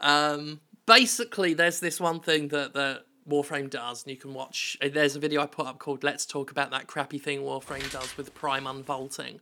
um, 0.00 0.60
basically, 0.86 1.54
there's 1.54 1.80
this 1.80 2.00
one 2.00 2.20
thing 2.20 2.48
that 2.48 2.72
that 2.72 3.04
Warframe 3.28 3.70
does, 3.70 4.04
and 4.04 4.10
you 4.10 4.16
can 4.16 4.34
watch. 4.34 4.76
uh, 4.82 4.88
There's 4.92 5.16
a 5.16 5.20
video 5.20 5.42
I 5.42 5.46
put 5.46 5.66
up 5.66 5.78
called 5.78 6.02
"Let's 6.02 6.24
Talk 6.24 6.50
About 6.50 6.70
That 6.70 6.86
Crappy 6.86 7.18
Thing 7.18 7.40
Warframe 7.42 7.90
Does 7.92 8.16
with 8.16 8.34
Prime 8.34 8.66
Unvaulting," 8.66 9.40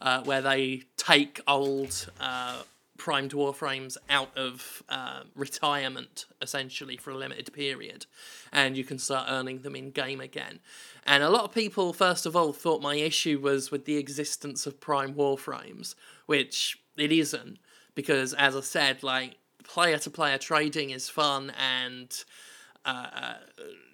uh, 0.00 0.22
where 0.22 0.42
they 0.42 0.82
take 0.96 1.40
old. 1.46 2.10
Uh, 2.20 2.62
primed 2.96 3.30
warframes 3.30 3.96
out 4.10 4.36
of 4.36 4.82
uh, 4.88 5.20
retirement 5.36 6.26
essentially 6.42 6.96
for 6.96 7.12
a 7.12 7.16
limited 7.16 7.52
period 7.52 8.06
and 8.52 8.76
you 8.76 8.82
can 8.82 8.98
start 8.98 9.26
earning 9.28 9.60
them 9.60 9.76
in 9.76 9.92
game 9.92 10.20
again 10.20 10.58
and 11.06 11.22
a 11.22 11.30
lot 11.30 11.44
of 11.44 11.54
people 11.54 11.92
first 11.92 12.26
of 12.26 12.34
all 12.34 12.52
thought 12.52 12.82
my 12.82 12.96
issue 12.96 13.38
was 13.38 13.70
with 13.70 13.84
the 13.84 13.96
existence 13.96 14.66
of 14.66 14.80
prime 14.80 15.14
warframes 15.14 15.94
which 16.26 16.76
it 16.96 17.12
isn't 17.12 17.58
because 17.94 18.34
as 18.34 18.56
i 18.56 18.60
said 18.60 19.00
like 19.04 19.36
player 19.62 19.98
to 19.98 20.10
player 20.10 20.36
trading 20.36 20.90
is 20.90 21.08
fun 21.08 21.52
and 21.56 22.24
uh, 22.88 23.34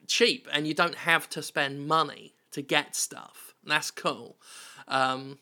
cheap 0.06 0.48
and 0.52 0.66
you 0.66 0.74
don't 0.74 0.96
have 0.96 1.28
to 1.30 1.42
spend 1.42 1.86
money 1.86 2.34
to 2.52 2.62
get 2.62 2.94
stuff. 2.94 3.54
That's 3.64 3.90
cool. 3.90 4.36
Um, 4.88 5.38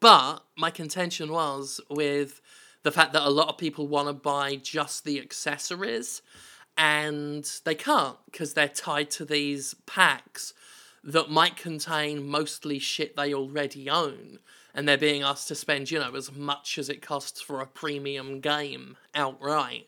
But 0.00 0.44
my 0.56 0.70
contention 0.70 1.32
was 1.32 1.80
with 1.88 2.40
the 2.82 2.92
fact 2.92 3.12
that 3.14 3.26
a 3.26 3.30
lot 3.30 3.48
of 3.48 3.58
people 3.58 3.88
want 3.88 4.08
to 4.08 4.12
buy 4.12 4.56
just 4.56 5.04
the 5.04 5.20
accessories 5.20 6.22
and 6.76 7.44
they 7.64 7.74
can't 7.74 8.18
because 8.26 8.52
they're 8.54 8.68
tied 8.68 9.10
to 9.10 9.24
these 9.24 9.74
packs 9.86 10.52
that 11.02 11.30
might 11.30 11.56
contain 11.56 12.26
mostly 12.26 12.78
shit 12.78 13.16
they 13.16 13.32
already 13.32 13.88
own 13.88 14.38
and 14.74 14.86
they're 14.86 14.98
being 14.98 15.22
asked 15.22 15.48
to 15.48 15.54
spend 15.54 15.90
you 15.90 15.98
know 15.98 16.14
as 16.14 16.30
much 16.32 16.78
as 16.78 16.88
it 16.88 17.00
costs 17.00 17.40
for 17.40 17.60
a 17.60 17.66
premium 17.66 18.40
game 18.40 18.96
outright 19.14 19.86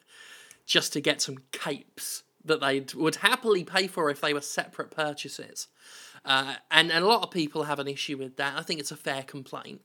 just 0.64 0.92
to 0.94 1.00
get 1.00 1.20
some 1.20 1.38
capes 1.52 2.22
that 2.48 2.60
they 2.60 2.84
would 2.94 3.16
happily 3.16 3.64
pay 3.64 3.86
for 3.86 4.10
if 4.10 4.20
they 4.20 4.34
were 4.34 4.40
separate 4.40 4.90
purchases 4.90 5.68
uh, 6.24 6.56
and, 6.70 6.90
and 6.90 7.04
a 7.04 7.08
lot 7.08 7.22
of 7.22 7.30
people 7.30 7.62
have 7.64 7.78
an 7.78 7.88
issue 7.88 8.18
with 8.18 8.36
that 8.36 8.54
i 8.58 8.62
think 8.62 8.80
it's 8.80 8.90
a 8.90 8.96
fair 8.96 9.22
complaint 9.22 9.80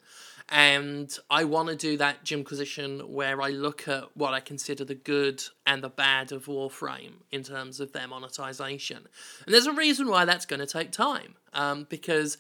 and 0.50 1.18
I 1.30 1.46
want 1.46 1.70
to 1.70 1.76
do 1.76 1.98
that 1.98 2.24
Jimquisition 2.24 3.14
where 3.14 3.42
I 3.42 3.50
look 3.50 3.88
at 3.88 4.16
what 4.16 4.34
I 4.34 4.40
consider 4.40 4.84
the 4.84 4.96
good 4.96 5.44
and 5.66 5.82
the 5.82 5.90
bad 5.90 6.32
of 6.32 6.46
Warframe 6.46 7.22
in 7.32 7.44
terms 7.44 7.80
of 7.80 7.94
their 7.94 8.08
monetization. 8.08 9.08
And 9.46 9.54
there's 9.54 9.68
a 9.68 9.74
reason 9.74 10.10
why 10.10 10.26
that's 10.26 10.46
going 10.46 10.60
to 10.60 10.66
take 10.66 10.92
time, 10.92 11.36
um, 11.54 11.88
because 11.90 12.38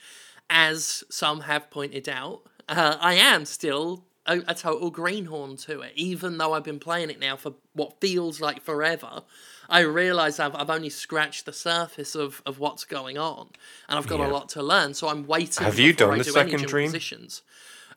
as 0.49 1.03
some 1.09 1.41
have 1.41 1.69
pointed 1.69 2.09
out, 2.09 2.41
uh, 2.67 2.97
I 2.99 3.15
am 3.15 3.45
still 3.45 4.05
a, 4.25 4.41
a 4.47 4.53
total 4.53 4.89
greenhorn 4.89 5.57
to 5.57 5.81
it, 5.81 5.93
even 5.95 6.37
though 6.37 6.53
I've 6.53 6.63
been 6.63 6.79
playing 6.79 7.09
it 7.09 7.19
now 7.19 7.35
for 7.35 7.53
what 7.73 7.99
feels 8.01 8.41
like 8.41 8.61
forever. 8.61 9.23
I 9.69 9.79
realise 9.81 10.39
I've, 10.39 10.55
I've 10.55 10.69
only 10.69 10.89
scratched 10.89 11.45
the 11.45 11.53
surface 11.53 12.15
of, 12.15 12.41
of 12.45 12.59
what's 12.59 12.83
going 12.85 13.17
on, 13.17 13.47
and 13.89 13.97
I've 13.97 14.07
got 14.07 14.19
Yeah. 14.19 14.27
a 14.27 14.31
lot 14.31 14.49
to 14.49 14.63
learn. 14.63 14.93
So 14.93 15.07
I'm 15.07 15.25
waiting. 15.25 15.63
Have 15.63 15.79
you 15.79 15.93
done 15.93 16.13
I 16.15 16.17
the 16.19 16.23
do 16.25 16.31
second 16.31 16.65
dream? 16.65 16.91
Jimquisitions. 16.91 17.41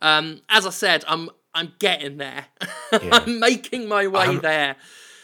Um, 0.02 0.40
as 0.48 0.66
I 0.66 0.70
said, 0.70 1.04
I'm 1.08 1.30
I'm 1.54 1.72
getting 1.78 2.18
there. 2.18 2.46
I'm 2.92 3.40
making 3.40 3.88
my 3.88 4.06
way 4.06 4.20
I'm- 4.26 4.40
there. 4.40 4.76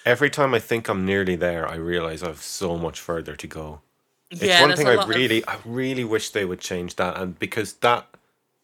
Every 0.04 0.30
time 0.30 0.52
I 0.52 0.58
think 0.58 0.88
I'm 0.88 1.04
nearly 1.06 1.37
there, 1.37 1.68
I 1.68 1.76
realize 1.76 2.25
I've 2.25 2.42
so 2.42 2.76
much 2.76 2.99
further 3.00 3.37
to 3.37 3.46
go. 3.46 3.82
It's 4.30 4.42
yeah, 4.42 4.61
one 4.62 4.75
thing 4.76 4.88
I 4.88 4.94
lot 4.94 5.04
of- 5.04 5.14
really, 5.14 5.46
I 5.46 5.58
really 5.64 6.04
wish 6.04 6.30
they 6.30 6.44
would 6.44 6.58
change 6.61 6.96
that, 6.96 7.16
and 7.18 7.38
because 7.38 7.75
that, 7.75 8.08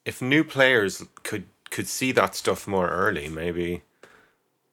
if 0.05 0.21
new 0.21 0.43
players 0.43 1.05
could 1.23 1.45
could 1.71 1.87
see 1.87 2.11
that 2.13 2.35
stuff 2.35 2.67
more 2.67 2.89
early, 2.89 3.29
maybe. 3.29 3.83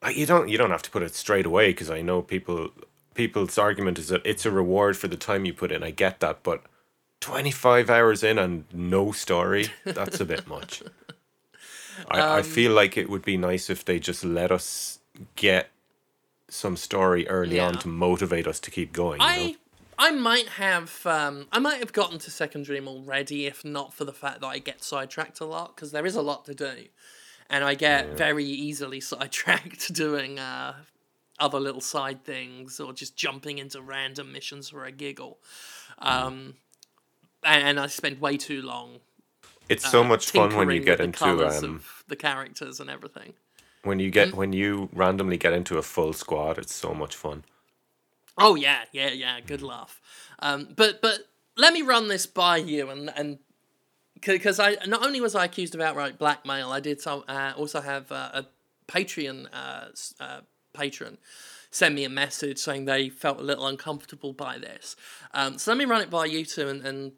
Like 0.02 0.18
you 0.18 0.26
don't, 0.28 0.50
you 0.50 0.58
don't 0.58 0.70
have 0.70 0.84
to 0.84 0.92
put 0.92 1.02
it 1.04 1.16
straight 1.16 1.46
away 1.48 1.70
because 1.72 1.90
I 1.90 2.02
know 2.02 2.22
people, 2.22 2.70
people's 3.16 3.58
argument 3.58 3.98
is 3.98 4.10
that 4.10 4.22
it's 4.26 4.46
a 4.46 4.52
reward 4.52 4.96
for 4.98 5.08
the 5.08 5.18
time 5.18 5.46
you 5.46 5.54
put 5.54 5.72
in. 5.72 5.84
I 5.84 5.92
get 5.92 6.20
that, 6.20 6.44
but 6.44 6.64
twenty 7.20 7.52
five 7.52 7.90
hours 7.90 8.24
in 8.24 8.38
and 8.38 8.66
no 8.72 9.12
story, 9.12 9.70
that's 9.84 10.20
a 10.20 10.26
bit 10.26 10.48
much. 10.56 10.84
I, 12.12 12.20
Um, 12.20 12.40
I 12.40 12.42
feel 12.44 12.74
like 12.74 12.98
it 12.98 13.10
would 13.10 13.24
be 13.24 13.38
nice 13.38 13.70
if 13.70 13.84
they 13.84 14.00
just 14.00 14.24
let 14.24 14.52
us 14.52 15.00
get 15.36 15.70
some 16.50 16.78
story 16.78 17.28
early 17.28 17.60
on 17.60 17.74
to 17.80 17.88
motivate 17.88 18.46
us 18.46 18.60
to 18.60 18.70
keep 18.70 18.94
going. 18.94 19.22
You 19.22 19.28
know? 19.28 19.34
I 19.34 19.56
I 19.98 20.12
might 20.12 20.50
have 20.50 21.06
um 21.06 21.48
I 21.52 21.60
might 21.60 21.80
have 21.80 21.94
gotten 21.94 22.20
to 22.20 22.32
second 22.32 22.66
dream 22.66 22.88
already 22.88 23.46
if 23.46 23.64
not 23.64 23.94
for 23.94 24.06
the 24.06 24.14
fact 24.14 24.42
that 24.42 24.48
I 24.48 24.60
get 24.60 24.84
sidetracked 24.84 25.40
a 25.40 25.46
lot 25.46 25.76
because 25.76 25.92
there 25.92 26.06
is 26.06 26.16
a 26.16 26.22
lot 26.22 26.46
to 26.46 26.54
do, 26.54 26.86
and 27.50 27.64
I 27.64 27.76
get 27.76 28.10
very 28.18 28.46
easily 28.46 29.00
sidetracked 29.00 29.94
doing 30.04 30.38
uh 30.38 30.74
other 31.40 31.60
little 31.60 31.82
side 31.82 32.24
things 32.24 32.80
or 32.80 32.94
just 32.94 33.16
jumping 33.16 33.58
into 33.58 33.82
random 33.82 34.32
missions 34.32 34.70
for 34.70 34.86
a 34.86 34.92
giggle, 34.92 35.38
um, 36.00 36.56
and, 37.44 37.64
and 37.64 37.80
I 37.80 37.88
spend 37.88 38.22
way 38.22 38.38
too 38.38 38.62
long. 38.62 39.00
It's 39.68 39.90
so 39.90 40.02
uh, 40.02 40.08
much 40.08 40.32
fun 40.32 40.56
when 40.56 40.70
you 40.70 40.80
get 40.80 41.00
into 41.00 41.26
um, 41.48 41.82
the 42.08 42.16
characters 42.16 42.80
and 42.80 42.90
everything. 42.90 43.34
when 43.84 44.00
you 44.00 44.10
get 44.12 44.30
Mm. 44.30 44.36
when 44.36 44.54
you 44.54 44.90
randomly 44.94 45.38
get 45.38 45.54
into 45.54 45.78
a 45.78 45.82
full 45.82 46.14
squad. 46.14 46.58
It's 46.58 46.74
so 46.74 46.94
much 46.94 47.16
fun. 47.16 47.44
Oh 48.38 48.56
yeah, 48.56 48.84
yeah, 48.92 49.10
yeah. 49.10 49.40
Good 49.42 49.62
laugh. 49.62 50.02
Um, 50.40 50.70
but 50.76 51.02
but 51.02 51.20
let 51.58 51.74
me 51.74 51.82
run 51.82 52.08
this 52.10 52.26
by 52.26 52.58
you 52.58 52.90
and 52.90 53.12
and 53.16 53.40
because 54.22 54.60
I 54.60 54.78
not 54.88 55.06
only 55.06 55.22
was 55.22 55.36
I 55.36 55.46
accused 55.46 55.76
of 55.76 55.82
outright 55.82 56.18
blackmail, 56.18 56.72
I 56.72 56.80
did 56.80 57.00
some, 57.02 57.24
uh, 57.28 57.54
also 57.56 57.82
have 57.82 58.12
uh, 58.12 58.30
a 58.34 58.46
Patreon 58.88 59.48
uh, 59.54 59.86
uh, 60.20 60.42
patron 60.76 61.18
send 61.76 61.94
me 61.94 62.06
a 62.06 62.10
message 62.10 62.58
saying 62.58 62.86
they 62.86 63.10
felt 63.10 63.40
a 63.40 63.44
little 63.44 63.68
uncomfortable 63.68 64.32
by 64.32 64.58
this. 64.58 64.96
Um, 65.34 65.58
so 65.58 65.72
let 65.72 65.78
me 65.78 65.84
run 65.84 66.02
it 66.02 66.10
by 66.10 66.26
you 66.26 66.46
two 66.46 66.70
and, 66.70 66.86
and 66.86 67.12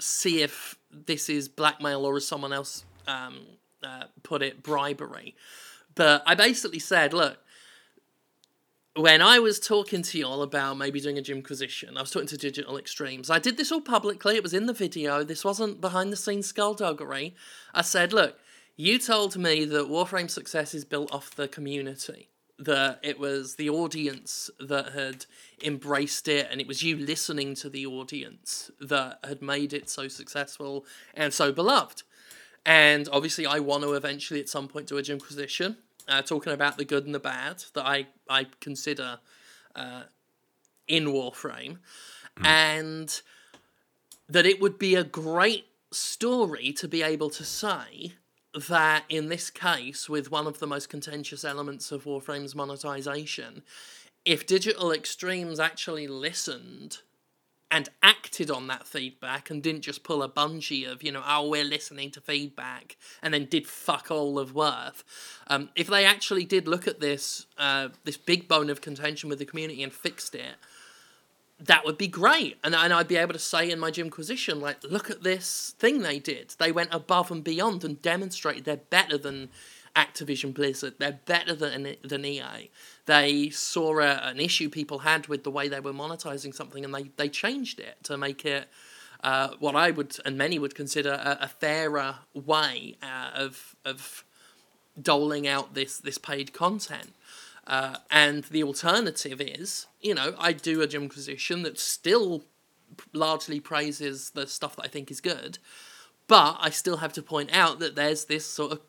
see 0.00 0.42
if 0.42 0.76
this 0.90 1.28
is 1.28 1.48
blackmail 1.48 2.06
or 2.06 2.16
as 2.16 2.26
someone 2.26 2.54
else 2.54 2.84
um, 3.06 3.40
uh, 3.82 4.04
put 4.22 4.42
it, 4.42 4.62
bribery. 4.62 5.34
But 5.94 6.22
I 6.26 6.34
basically 6.34 6.78
said, 6.78 7.12
look, 7.12 7.36
when 8.94 9.20
I 9.20 9.38
was 9.38 9.60
talking 9.60 10.02
to 10.02 10.18
y'all 10.18 10.42
about 10.42 10.78
maybe 10.78 11.00
doing 11.00 11.18
a 11.18 11.22
Jimquisition, 11.22 11.96
I 11.96 12.00
was 12.00 12.10
talking 12.10 12.28
to 12.28 12.36
Digital 12.36 12.78
Extremes. 12.78 13.30
I 13.30 13.38
did 13.38 13.58
this 13.58 13.72
all 13.72 13.80
publicly. 13.80 14.36
It 14.36 14.42
was 14.42 14.54
in 14.54 14.66
the 14.66 14.72
video. 14.72 15.22
This 15.22 15.44
wasn't 15.44 15.80
behind 15.80 16.12
the 16.12 16.16
scenes 16.16 16.46
skullduggery. 16.46 17.34
I 17.74 17.82
said, 17.82 18.12
look, 18.12 18.38
you 18.76 18.98
told 18.98 19.36
me 19.36 19.66
that 19.66 19.90
Warframe 19.90 20.30
success 20.30 20.74
is 20.74 20.86
built 20.86 21.12
off 21.12 21.34
the 21.34 21.48
community. 21.48 22.28
That 22.58 23.00
it 23.02 23.18
was 23.18 23.56
the 23.56 23.70
audience 23.70 24.50
that 24.60 24.92
had 24.92 25.26
embraced 25.64 26.28
it, 26.28 26.46
and 26.50 26.60
it 26.60 26.66
was 26.66 26.82
you 26.82 26.96
listening 26.96 27.54
to 27.56 27.68
the 27.68 27.86
audience 27.86 28.70
that 28.80 29.18
had 29.24 29.42
made 29.42 29.72
it 29.72 29.90
so 29.90 30.06
successful 30.06 30.84
and 31.14 31.32
so 31.34 31.50
beloved. 31.50 32.02
And 32.64 33.08
obviously, 33.10 33.46
I 33.46 33.58
want 33.58 33.82
to 33.82 33.94
eventually 33.94 34.38
at 34.38 34.48
some 34.48 34.68
point 34.68 34.86
do 34.86 34.96
a 34.96 35.02
Jimquisition, 35.02 35.78
uh, 36.06 36.22
talking 36.22 36.52
about 36.52 36.76
the 36.76 36.84
good 36.84 37.06
and 37.06 37.14
the 37.14 37.20
bad 37.20 37.64
that 37.74 37.84
I, 37.84 38.06
I 38.28 38.46
consider 38.60 39.18
uh, 39.74 40.02
in 40.86 41.06
Warframe. 41.06 41.78
And 42.44 43.20
that 44.28 44.46
it 44.46 44.60
would 44.60 44.78
be 44.78 44.94
a 44.94 45.04
great 45.04 45.66
story 45.90 46.72
to 46.72 46.88
be 46.88 47.02
able 47.02 47.30
to 47.30 47.44
say 47.44 48.14
that 48.68 49.04
in 49.08 49.28
this 49.28 49.50
case, 49.50 50.08
with 50.08 50.30
one 50.30 50.46
of 50.46 50.58
the 50.58 50.66
most 50.66 50.88
contentious 50.88 51.44
elements 51.44 51.90
of 51.90 52.04
Warframe's 52.04 52.54
monetization, 52.54 53.62
if 54.24 54.46
Digital 54.46 54.92
Extremes 54.92 55.58
actually 55.58 56.06
listened 56.06 56.98
and 57.72 57.88
acted 58.02 58.50
on 58.50 58.66
that 58.66 58.86
feedback 58.86 59.48
and 59.48 59.62
didn't 59.62 59.80
just 59.80 60.04
pull 60.04 60.22
a 60.22 60.28
Bungie 60.28 60.86
of, 60.86 61.02
you 61.02 61.10
know, 61.10 61.22
oh, 61.26 61.48
we're 61.48 61.64
listening 61.64 62.10
to 62.10 62.20
feedback 62.20 62.98
and 63.22 63.32
then 63.32 63.46
did 63.46 63.66
fuck 63.66 64.10
all 64.10 64.38
of 64.38 64.54
worth. 64.54 65.02
Um, 65.46 65.70
if 65.74 65.86
they 65.86 66.04
actually 66.04 66.44
did 66.44 66.68
look 66.68 66.86
at 66.86 67.00
this, 67.00 67.46
uh, 67.56 67.88
this 68.04 68.18
big 68.18 68.46
bone 68.46 68.68
of 68.68 68.82
contention 68.82 69.30
with 69.30 69.38
the 69.38 69.46
community 69.46 69.82
and 69.82 69.90
fixed 69.90 70.34
it, 70.34 70.56
that 71.66 71.84
would 71.84 71.98
be 71.98 72.08
great. 72.08 72.58
And, 72.64 72.74
and 72.74 72.92
I'd 72.92 73.08
be 73.08 73.16
able 73.16 73.32
to 73.34 73.38
say 73.38 73.70
in 73.70 73.78
my 73.78 73.90
Jimquisition, 73.90 74.60
like, 74.60 74.82
look 74.84 75.10
at 75.10 75.22
this 75.22 75.74
thing 75.78 76.02
they 76.02 76.18
did. 76.18 76.54
They 76.58 76.72
went 76.72 76.92
above 76.92 77.30
and 77.30 77.42
beyond 77.44 77.84
and 77.84 78.00
demonstrated 78.02 78.64
they're 78.64 78.76
better 78.76 79.16
than 79.16 79.48
Activision 79.94 80.54
Blizzard. 80.54 80.94
They're 80.98 81.20
better 81.24 81.54
than, 81.54 81.96
than 82.02 82.24
EA. 82.24 82.70
They 83.06 83.50
saw 83.50 84.00
a, 84.00 84.14
an 84.22 84.40
issue 84.40 84.68
people 84.68 85.00
had 85.00 85.28
with 85.28 85.44
the 85.44 85.50
way 85.50 85.68
they 85.68 85.80
were 85.80 85.92
monetizing 85.92 86.54
something 86.54 86.84
and 86.84 86.94
they, 86.94 87.10
they 87.16 87.28
changed 87.28 87.78
it 87.78 87.96
to 88.04 88.16
make 88.16 88.44
it 88.44 88.68
uh, 89.22 89.50
what 89.60 89.76
I 89.76 89.92
would 89.92 90.16
and 90.24 90.36
many 90.36 90.58
would 90.58 90.74
consider 90.74 91.12
a, 91.12 91.38
a 91.42 91.48
fairer 91.48 92.16
way 92.34 92.96
uh, 93.02 93.30
of, 93.34 93.76
of 93.84 94.24
doling 95.00 95.46
out 95.46 95.74
this, 95.74 95.98
this 95.98 96.18
paid 96.18 96.52
content. 96.52 97.12
Uh, 97.66 97.96
and 98.10 98.44
the 98.44 98.64
alternative 98.64 99.40
is, 99.40 99.86
you 100.00 100.14
know, 100.14 100.34
I 100.38 100.52
do 100.52 100.80
a 100.80 100.86
Jimquisition 100.86 101.62
that 101.62 101.78
still 101.78 102.44
largely 103.12 103.60
praises 103.60 104.30
the 104.30 104.46
stuff 104.46 104.76
that 104.76 104.84
I 104.84 104.88
think 104.88 105.10
is 105.10 105.20
good, 105.20 105.58
but 106.26 106.56
I 106.60 106.70
still 106.70 106.98
have 106.98 107.12
to 107.14 107.22
point 107.22 107.50
out 107.52 107.78
that 107.78 107.94
there's 107.94 108.24
this 108.24 108.44
sort 108.44 108.72
of 108.72 108.80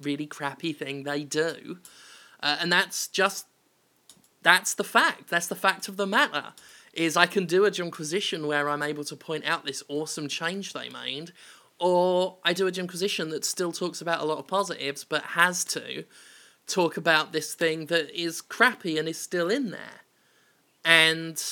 really 0.00 0.26
crappy 0.26 0.72
thing 0.72 1.02
they 1.02 1.24
do, 1.24 1.78
uh, 2.40 2.56
and 2.60 2.72
that's 2.72 3.08
just 3.08 3.46
that's 4.42 4.74
the 4.74 4.84
fact. 4.84 5.28
That's 5.28 5.48
the 5.48 5.54
fact 5.54 5.88
of 5.88 5.96
the 5.96 6.06
matter. 6.06 6.52
Is 6.92 7.16
I 7.16 7.26
can 7.26 7.46
do 7.46 7.64
a 7.64 7.70
Jimquisition 7.70 8.46
where 8.46 8.68
I'm 8.68 8.82
able 8.82 9.04
to 9.04 9.16
point 9.16 9.44
out 9.44 9.64
this 9.64 9.82
awesome 9.88 10.28
change 10.28 10.72
they 10.72 10.88
made, 10.88 11.32
or 11.78 12.38
I 12.44 12.52
do 12.52 12.66
a 12.66 12.72
Jimquisition 12.72 13.30
that 13.30 13.44
still 13.44 13.72
talks 13.72 14.00
about 14.00 14.20
a 14.20 14.24
lot 14.24 14.38
of 14.38 14.46
positives, 14.46 15.04
but 15.04 15.22
has 15.22 15.64
to 15.64 16.04
talk 16.70 16.96
about 16.96 17.32
this 17.32 17.54
thing 17.54 17.86
that 17.86 18.10
is 18.18 18.40
crappy 18.40 18.98
and 18.98 19.08
is 19.08 19.18
still 19.18 19.50
in 19.50 19.70
there. 19.70 20.02
And 20.84 21.42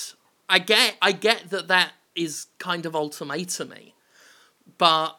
I 0.48 0.58
get 0.58 0.96
I 1.02 1.12
get 1.12 1.50
that 1.50 1.68
that 1.68 1.92
is 2.14 2.46
kind 2.58 2.86
of 2.86 2.94
ultimatumy, 2.94 3.92
but 4.78 5.18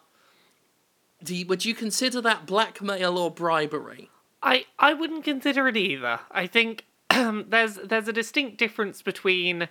you, 1.26 1.46
would 1.46 1.64
you 1.64 1.74
consider 1.74 2.20
that 2.22 2.46
blackmail 2.46 3.18
or 3.18 3.30
bribery? 3.30 4.10
I 4.42 4.64
I 4.78 4.94
wouldn't 4.94 5.24
consider 5.24 5.68
it 5.68 5.76
either. 5.76 6.20
I 6.30 6.46
think 6.46 6.86
there's 7.10 7.76
there's 7.76 8.08
a 8.08 8.12
distinct 8.12 8.58
difference 8.58 9.02
between 9.02 9.68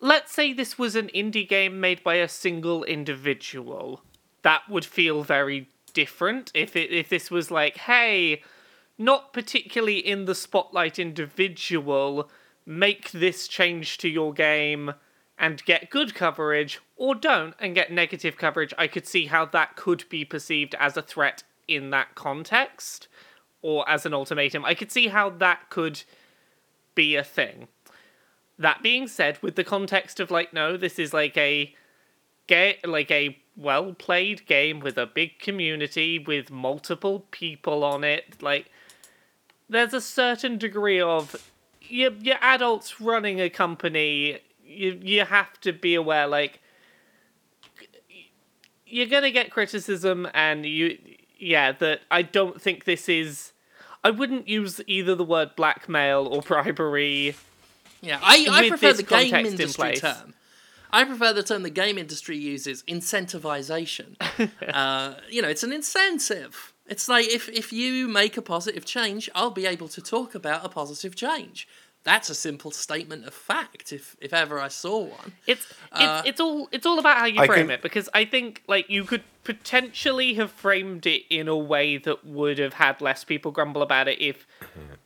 let's 0.00 0.32
say 0.32 0.52
this 0.52 0.78
was 0.78 0.96
an 0.96 1.10
indie 1.14 1.48
game 1.48 1.80
made 1.80 2.02
by 2.02 2.16
a 2.16 2.28
single 2.28 2.84
individual. 2.84 4.02
That 4.42 4.62
would 4.68 4.84
feel 4.84 5.22
very 5.22 5.68
different. 5.92 6.50
If 6.54 6.76
it 6.76 6.90
if 6.90 7.08
this 7.08 7.30
was 7.30 7.50
like, 7.50 7.76
hey, 7.76 8.42
not 9.00 9.32
particularly 9.32 9.96
in 9.96 10.26
the 10.26 10.34
spotlight 10.34 10.98
individual, 10.98 12.30
make 12.66 13.10
this 13.12 13.48
change 13.48 13.96
to 13.96 14.10
your 14.10 14.34
game 14.34 14.92
and 15.38 15.64
get 15.64 15.88
good 15.88 16.14
coverage, 16.14 16.80
or 16.98 17.14
don't 17.14 17.54
and 17.58 17.74
get 17.74 17.90
negative 17.90 18.36
coverage, 18.36 18.74
I 18.76 18.86
could 18.86 19.06
see 19.06 19.24
how 19.24 19.46
that 19.46 19.74
could 19.74 20.06
be 20.10 20.26
perceived 20.26 20.74
as 20.78 20.98
a 20.98 21.02
threat 21.02 21.44
in 21.66 21.88
that 21.90 22.14
context 22.14 23.08
or 23.62 23.88
as 23.88 24.04
an 24.04 24.12
ultimatum. 24.12 24.66
I 24.66 24.74
could 24.74 24.92
see 24.92 25.08
how 25.08 25.30
that 25.30 25.70
could 25.70 26.02
be 26.94 27.16
a 27.16 27.24
thing. 27.24 27.68
That 28.58 28.82
being 28.82 29.08
said, 29.08 29.38
with 29.42 29.56
the 29.56 29.64
context 29.64 30.20
of 30.20 30.30
like, 30.30 30.52
no, 30.52 30.76
this 30.76 30.98
is 30.98 31.14
like 31.14 31.38
a 31.38 31.74
get 32.46 32.86
like 32.86 33.10
a 33.10 33.38
well 33.56 33.94
played 33.94 34.44
game 34.44 34.80
with 34.80 34.98
a 34.98 35.06
big 35.06 35.38
community 35.38 36.18
with 36.18 36.50
multiple 36.50 37.24
people 37.30 37.82
on 37.82 38.04
it, 38.04 38.42
like 38.42 38.70
there's 39.70 39.94
a 39.94 40.00
certain 40.00 40.58
degree 40.58 41.00
of 41.00 41.36
you're, 41.80 42.12
you're 42.12 42.36
adults 42.42 43.00
running 43.00 43.40
a 43.40 43.48
company 43.48 44.38
you 44.64 44.98
you 45.02 45.24
have 45.24 45.58
to 45.60 45.72
be 45.72 45.94
aware 45.94 46.26
like 46.26 46.60
you're 48.86 49.06
gonna 49.06 49.30
get 49.30 49.50
criticism 49.50 50.28
and 50.34 50.66
you 50.66 50.98
yeah 51.38 51.72
that 51.72 52.00
i 52.10 52.22
don't 52.22 52.60
think 52.60 52.84
this 52.84 53.08
is 53.08 53.52
i 54.04 54.10
wouldn't 54.10 54.46
use 54.48 54.80
either 54.86 55.14
the 55.14 55.24
word 55.24 55.54
blackmail 55.56 56.26
or 56.26 56.42
bribery 56.42 57.34
Yeah, 58.02 58.18
I, 58.22 58.46
I 58.50 58.68
prefer 58.68 58.92
the 58.94 59.02
game 59.02 59.34
in 59.34 59.46
industry 59.46 59.82
place. 59.82 60.00
term. 60.00 60.34
I 60.92 61.04
prefer 61.04 61.32
the 61.34 61.42
term 61.42 61.62
the 61.62 61.70
game 61.70 61.98
industry 61.98 62.36
uses, 62.38 62.82
incentivization. 62.84 64.16
uh, 64.72 65.14
you 65.28 65.42
know, 65.42 65.48
it's 65.48 65.62
an 65.62 65.72
incentive. 65.72 66.72
It's 66.90 67.08
like 67.08 67.28
if, 67.28 67.48
if 67.48 67.72
you 67.72 68.08
make 68.08 68.36
a 68.36 68.42
positive 68.42 68.84
change, 68.84 69.30
I'll 69.34 69.50
be 69.52 69.64
able 69.64 69.88
to 69.88 70.02
talk 70.02 70.34
about 70.34 70.64
a 70.64 70.68
positive 70.68 71.14
change. 71.14 71.66
That's 72.02 72.28
a 72.30 72.34
simple 72.34 72.70
statement 72.70 73.26
of 73.26 73.34
fact, 73.34 73.92
if 73.92 74.16
if 74.20 74.32
ever 74.32 74.58
I 74.58 74.68
saw 74.68 74.98
one. 75.00 75.32
It's 75.46 75.66
it's 75.66 75.76
Uh, 75.92 76.22
it's 76.24 76.40
all 76.40 76.68
it's 76.72 76.86
all 76.86 76.98
about 76.98 77.18
how 77.18 77.26
you 77.26 77.40
I 77.42 77.46
frame 77.46 77.66
can- 77.66 77.70
it 77.76 77.82
because 77.82 78.08
I 78.14 78.24
think 78.24 78.62
like 78.66 78.88
you 78.90 79.04
could 79.04 79.22
potentially 79.44 80.34
have 80.34 80.50
framed 80.50 81.06
it 81.06 81.22
in 81.30 81.46
a 81.46 81.56
way 81.56 81.98
that 81.98 82.24
would 82.24 82.58
have 82.58 82.74
had 82.74 83.00
less 83.02 83.22
people 83.22 83.50
grumble 83.52 83.82
about 83.82 84.08
it 84.08 84.18
if 84.20 84.46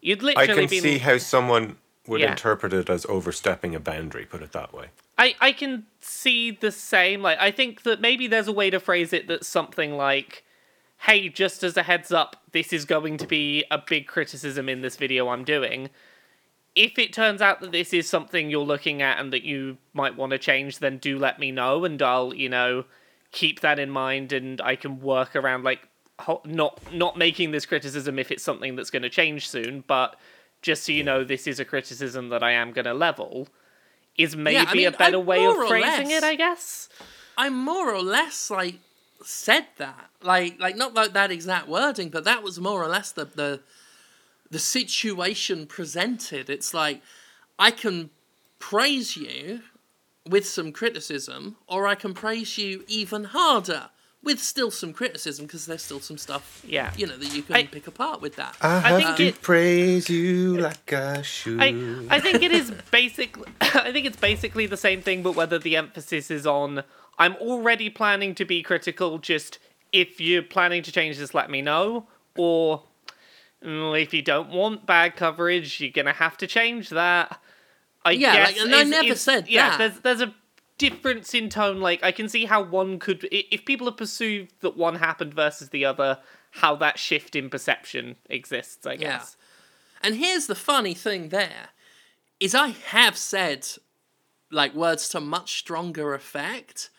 you'd 0.01 0.23
literally. 0.23 0.51
I 0.51 0.55
can 0.55 0.69
been 0.69 0.83
see 0.83 0.99
how 0.99 1.19
someone 1.19 1.77
would 2.07 2.21
Yeah. 2.21 2.31
interpret 2.31 2.73
it 2.73 2.89
as 2.89 3.05
overstepping 3.07 3.75
a 3.75 3.81
boundary. 3.81 4.25
Put 4.25 4.43
it 4.43 4.53
that 4.53 4.73
way. 4.73 4.87
I, 5.19 5.35
I 5.41 5.53
can 5.53 5.87
see 6.01 6.51
the 6.53 6.71
same. 6.73 7.23
Like, 7.23 7.39
I 7.41 7.51
think 7.51 7.83
that 7.83 8.01
maybe 8.01 8.27
there's 8.29 8.49
a 8.49 8.53
way 8.53 8.71
to 8.71 8.79
phrase 8.81 9.13
it 9.13 9.27
that's 9.27 9.49
something 9.49 9.97
like, 9.97 10.45
hey, 11.01 11.29
just 11.29 11.63
as 11.63 11.77
a 11.77 11.83
heads 11.83 12.11
up, 12.13 12.37
this 12.53 12.73
is 12.73 12.85
going 12.85 13.17
to 13.19 13.27
be 13.27 13.65
a 13.71 13.79
big 13.79 14.07
criticism 14.07 14.69
in 14.69 14.81
this 14.81 14.97
video 14.97 15.29
I'm 15.29 15.45
doing. 15.45 15.91
If 16.75 16.99
it 16.99 17.13
turns 17.13 17.41
out 17.41 17.61
that 17.61 17.73
this 17.73 17.93
is 17.93 18.09
something 18.09 18.51
you're 18.51 18.65
looking 18.65 19.01
at 19.03 19.21
and 19.21 19.33
that 19.33 19.45
you 19.45 19.77
might 19.93 20.17
want 20.17 20.31
to 20.31 20.39
change, 20.39 20.79
then 20.79 20.99
do 20.99 21.19
let 21.19 21.39
me 21.39 21.53
know 21.53 21.85
and 21.85 22.01
I'll, 22.03 22.35
you 22.35 22.49
know, 22.49 22.85
keep 23.31 23.61
that 23.61 23.79
in 23.79 23.91
mind 23.91 24.33
and 24.33 24.61
I 24.61 24.75
can 24.77 25.01
work 25.01 25.37
around, 25.37 25.63
like, 25.65 25.89
not 26.45 26.81
not 26.93 27.19
making 27.19 27.51
this 27.51 27.67
criticism 27.67 28.19
if 28.19 28.31
it's 28.31 28.43
something 28.43 28.77
that's 28.77 28.91
going 28.91 29.03
to 29.03 29.11
change 29.11 29.49
soon, 29.49 29.83
but 29.87 30.17
just 30.63 30.85
so 30.85 30.93
you 30.93 31.03
know, 31.05 31.23
this 31.25 31.47
is 31.47 31.61
a 31.61 31.65
criticism 31.65 32.29
that 32.31 32.43
I 32.43 32.53
am 32.53 32.73
going 32.73 32.85
to 32.87 32.95
level 32.95 33.49
is 34.17 34.37
maybe 34.37 34.59
I 34.59 34.75
mean, 34.75 34.87
a 34.87 34.93
better 34.93 35.17
I- 35.19 35.21
way 35.21 35.45
of 35.45 35.57
phrasing 35.69 36.09
less- 36.09 36.23
it, 36.23 36.25
I 36.25 36.37
guess. 36.37 36.89
I'm 37.37 37.55
more 37.57 37.93
or 37.93 38.01
less 38.01 38.49
like 38.51 38.77
said 39.27 39.67
that, 39.79 40.11
like 40.23 40.59
like 40.61 40.77
not 40.77 40.95
like 40.95 41.13
that 41.13 41.31
exact 41.31 41.69
wording, 41.69 42.09
but 42.11 42.25
that 42.25 42.43
was 42.43 42.61
more 42.61 42.83
or 42.83 42.89
less 42.89 43.13
the 43.13 43.25
the 43.27 43.61
the 44.51 44.59
situation 44.59 45.67
presented. 45.67 46.49
It's 46.51 46.73
like 46.75 47.03
I 47.59 47.71
can 47.71 48.11
praise 48.59 49.17
you 49.17 49.61
with 50.29 50.47
some 50.47 50.73
criticism, 50.73 51.57
or 51.69 51.87
I 51.87 51.95
can 51.95 52.15
praise 52.15 52.57
you 52.59 52.85
even 52.89 53.25
harder 53.25 53.91
with 54.23 54.41
still 54.41 54.71
some 54.71 54.95
criticism 54.95 55.45
because 55.45 55.67
there's 55.67 55.83
still 55.83 56.01
some 56.01 56.17
stuff, 56.17 56.63
Yeah. 56.67 56.95
you 56.97 57.07
know, 57.07 57.15
that 57.19 57.35
you 57.35 57.43
can 57.43 57.57
I- 57.57 57.65
pick 57.65 57.87
apart 57.87 58.23
with 58.23 58.37
that. 58.37 58.57
I 58.63 58.69
have 58.81 58.83
have 58.85 59.03
think 59.03 59.17
to 59.19 59.27
it- 59.27 59.43
praise 59.43 60.09
you 60.09 60.57
like 60.57 60.91
I 60.95 61.21
should. 61.21 61.61
I 61.61 61.75
I 62.09 62.21
think 62.21 62.43
it 62.43 62.51
is 62.51 62.71
basically 62.91 63.53
I 63.61 63.93
think 63.93 64.07
it's 64.07 64.17
basically 64.17 64.65
the 64.67 64.79
same 64.79 65.03
thing, 65.03 65.23
but 65.23 65.33
whether 65.35 65.59
the 65.59 65.77
emphasis 65.77 66.31
is 66.31 66.47
on 66.47 66.85
I'm 67.19 67.35
already 67.37 67.91
planning 67.91 68.35
to 68.37 68.45
be 68.45 68.63
critical, 68.63 69.19
just 69.19 69.59
if 69.93 70.21
you're 70.21 70.43
planning 70.43 70.83
to 70.83 70.93
change 70.93 71.19
this, 71.19 71.35
let 71.35 71.51
me 71.51 71.63
know, 71.63 72.09
or 72.37 72.83
mm, 73.65 74.01
if 74.03 74.13
you 74.13 74.23
don't 74.23 74.51
want 74.51 74.87
bad 74.87 75.17
coverage, 75.17 75.81
you're 75.81 75.91
gonna 75.93 76.13
have 76.13 76.37
to 76.39 76.47
change 76.47 76.91
that. 76.91 77.41
I 78.05 78.13
Yeah, 78.13 78.35
guess 78.35 78.47
like, 78.49 78.61
and 78.67 78.75
I 78.75 78.83
never 78.83 79.09
is- 79.13 79.21
said 79.21 79.49
yeah, 79.49 79.71
that. 79.71 79.79
there's 79.79 80.01
there's 80.19 80.29
a 80.29 80.35
difference 80.79 81.35
in 81.35 81.49
tone. 81.49 81.81
Like 81.81 82.03
I 82.03 82.11
can 82.13 82.29
see 82.29 82.45
how 82.47 82.63
one 82.63 82.99
could, 82.99 83.27
if 83.31 83.65
people 83.65 83.87
have 83.87 83.97
perceived 83.97 84.53
that 84.61 84.77
one 84.77 84.97
happened 84.97 85.33
versus 85.35 85.69
the 85.71 85.85
other, 85.85 86.19
how 86.51 86.75
that 86.77 86.99
shift 86.99 87.37
in 87.37 87.49
perception 87.49 88.17
exists. 88.29 88.85
I 88.87 88.97
guess. 88.97 89.03
Yeah. 89.03 89.19
guess. 89.19 89.37
And 90.03 90.17
here's 90.17 90.47
the 90.49 90.55
funny 90.57 90.93
thing 90.95 91.29
there 91.31 91.69
is 92.41 92.55
I 92.55 92.69
have 92.89 93.17
said 93.17 93.67
like 94.51 94.75
words 94.75 95.09
to 95.11 95.21
much 95.21 95.57
stronger 95.59 96.13
effect 96.15 96.91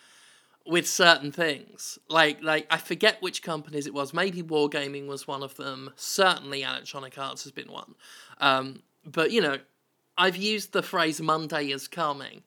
with 0.65 0.87
certain 0.87 1.31
things. 1.31 1.99
Like 2.09 2.41
like 2.41 2.67
I 2.69 2.77
forget 2.77 3.21
which 3.21 3.41
companies 3.41 3.87
it 3.87 3.93
was. 3.93 4.13
Maybe 4.13 4.41
Wargaming 4.41 5.07
was 5.07 5.27
one 5.27 5.43
of 5.43 5.55
them. 5.55 5.91
Certainly 5.95 6.63
Electronic 6.63 7.17
Arts 7.17 7.43
has 7.43 7.51
been 7.51 7.71
one. 7.71 7.95
Um, 8.39 8.81
but 9.05 9.31
you 9.31 9.41
know, 9.41 9.57
I've 10.17 10.35
used 10.35 10.73
the 10.73 10.83
phrase 10.83 11.21
Monday 11.21 11.71
is 11.71 11.87
coming 11.87 12.43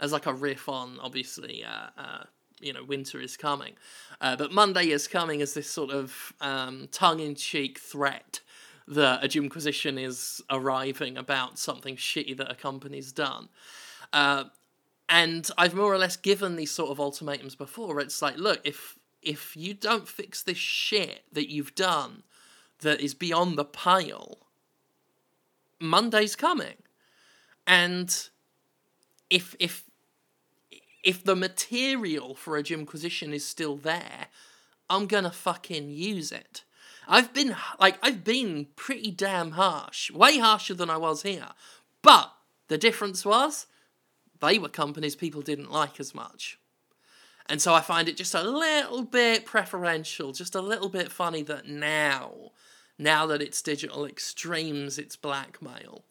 as 0.00 0.12
like 0.12 0.26
a 0.26 0.34
riff 0.34 0.68
on 0.68 0.98
obviously 1.00 1.64
uh, 1.64 1.86
uh, 1.96 2.24
you 2.60 2.72
know 2.72 2.84
winter 2.84 3.20
is 3.20 3.36
coming. 3.36 3.74
Uh, 4.20 4.36
but 4.36 4.52
Monday 4.52 4.90
is 4.90 5.08
coming 5.08 5.40
as 5.42 5.54
this 5.54 5.68
sort 5.68 5.90
of 5.90 6.32
um, 6.40 6.88
tongue-in-cheek 6.92 7.78
threat 7.78 8.40
that 8.86 9.24
a 9.24 9.28
Jimquisition 9.28 9.98
is 9.98 10.42
arriving 10.50 11.16
about 11.16 11.58
something 11.58 11.96
shitty 11.96 12.36
that 12.36 12.50
a 12.50 12.54
company's 12.54 13.12
done. 13.12 13.48
Uh, 14.12 14.44
and 15.12 15.50
I've 15.58 15.74
more 15.74 15.92
or 15.92 15.98
less 15.98 16.16
given 16.16 16.56
these 16.56 16.70
sort 16.70 16.90
of 16.90 16.98
ultimatums 16.98 17.54
before. 17.54 18.00
It's 18.00 18.22
like, 18.22 18.38
look, 18.38 18.60
if 18.64 18.98
if 19.20 19.54
you 19.54 19.74
don't 19.74 20.08
fix 20.08 20.42
this 20.42 20.56
shit 20.56 21.24
that 21.30 21.50
you've 21.50 21.74
done 21.74 22.22
that 22.80 22.98
is 22.98 23.12
beyond 23.12 23.58
the 23.58 23.64
pale, 23.64 24.38
Monday's 25.78 26.34
coming. 26.34 26.76
And 27.66 28.28
if 29.28 29.54
if 29.60 29.84
if 31.04 31.22
the 31.22 31.36
material 31.36 32.34
for 32.34 32.56
a 32.56 32.62
Jimquisition 32.62 33.34
is 33.34 33.46
still 33.46 33.76
there, 33.76 34.28
I'm 34.88 35.06
gonna 35.06 35.30
fucking 35.30 35.90
use 35.90 36.32
it. 36.32 36.64
I've 37.06 37.34
been 37.34 37.54
like 37.78 37.98
I've 38.02 38.24
been 38.24 38.68
pretty 38.76 39.10
damn 39.10 39.52
harsh, 39.52 40.10
way 40.10 40.38
harsher 40.38 40.72
than 40.72 40.88
I 40.88 40.96
was 40.96 41.22
here. 41.22 41.50
But 42.00 42.32
the 42.68 42.78
difference 42.78 43.26
was 43.26 43.66
they 44.42 44.58
were 44.58 44.68
companies 44.68 45.16
people 45.16 45.40
didn't 45.40 45.72
like 45.72 45.98
as 45.98 46.14
much. 46.14 46.58
And 47.46 47.62
so 47.62 47.74
I 47.74 47.80
find 47.80 48.08
it 48.08 48.16
just 48.16 48.34
a 48.34 48.42
little 48.42 49.02
bit 49.02 49.46
preferential, 49.46 50.32
just 50.32 50.54
a 50.54 50.60
little 50.60 50.88
bit 50.88 51.10
funny 51.10 51.42
that 51.44 51.66
now, 51.66 52.52
now 52.98 53.26
that 53.26 53.40
it's 53.40 53.62
digital 53.62 54.04
extremes, 54.04 54.98
it's 54.98 55.16
blackmail. 55.16 56.04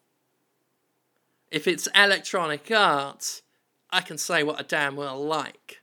If 1.50 1.66
it's 1.66 1.88
electronic 1.94 2.70
arts, 2.70 3.42
I 3.90 4.00
can 4.00 4.18
say 4.18 4.42
what 4.42 4.58
I 4.58 4.62
damn 4.62 4.96
well 4.96 5.22
like. 5.22 5.80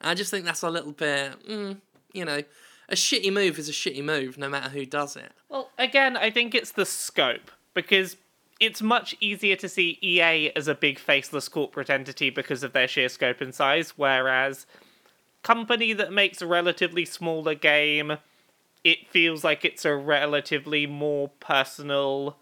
I 0.00 0.14
just 0.14 0.30
think 0.30 0.44
that's 0.44 0.62
a 0.62 0.70
little 0.70 0.92
bit, 0.92 1.48
mm, 1.48 1.80
you 2.12 2.24
know, 2.24 2.42
a 2.88 2.94
shitty 2.94 3.32
move 3.32 3.58
is 3.58 3.68
a 3.68 3.72
shitty 3.72 4.04
move, 4.04 4.38
no 4.38 4.48
matter 4.48 4.68
who 4.68 4.84
does 4.86 5.16
it. 5.16 5.32
Well, 5.48 5.70
again, 5.78 6.16
I 6.16 6.30
think 6.30 6.54
it's 6.54 6.72
the 6.72 6.86
scope 6.86 7.50
because 7.74 8.16
it's 8.58 8.82
much 8.82 9.14
easier 9.20 9.56
to 9.56 9.68
see 9.68 9.98
EA 10.02 10.50
as 10.56 10.68
a 10.68 10.74
big 10.74 10.98
faceless 10.98 11.48
corporate 11.48 11.90
entity 11.90 12.30
because 12.30 12.62
of 12.62 12.72
their 12.72 12.88
sheer 12.88 13.08
scope 13.08 13.40
and 13.40 13.54
size, 13.54 13.94
whereas 13.96 14.66
company 15.42 15.92
that 15.92 16.12
makes 16.12 16.42
a 16.42 16.46
relatively 16.46 17.04
smaller 17.04 17.54
game, 17.54 18.18
it 18.82 19.08
feels 19.08 19.44
like 19.44 19.64
it's 19.64 19.84
a 19.84 19.94
relatively 19.94 20.86
more 20.86 21.28
personal 21.40 22.36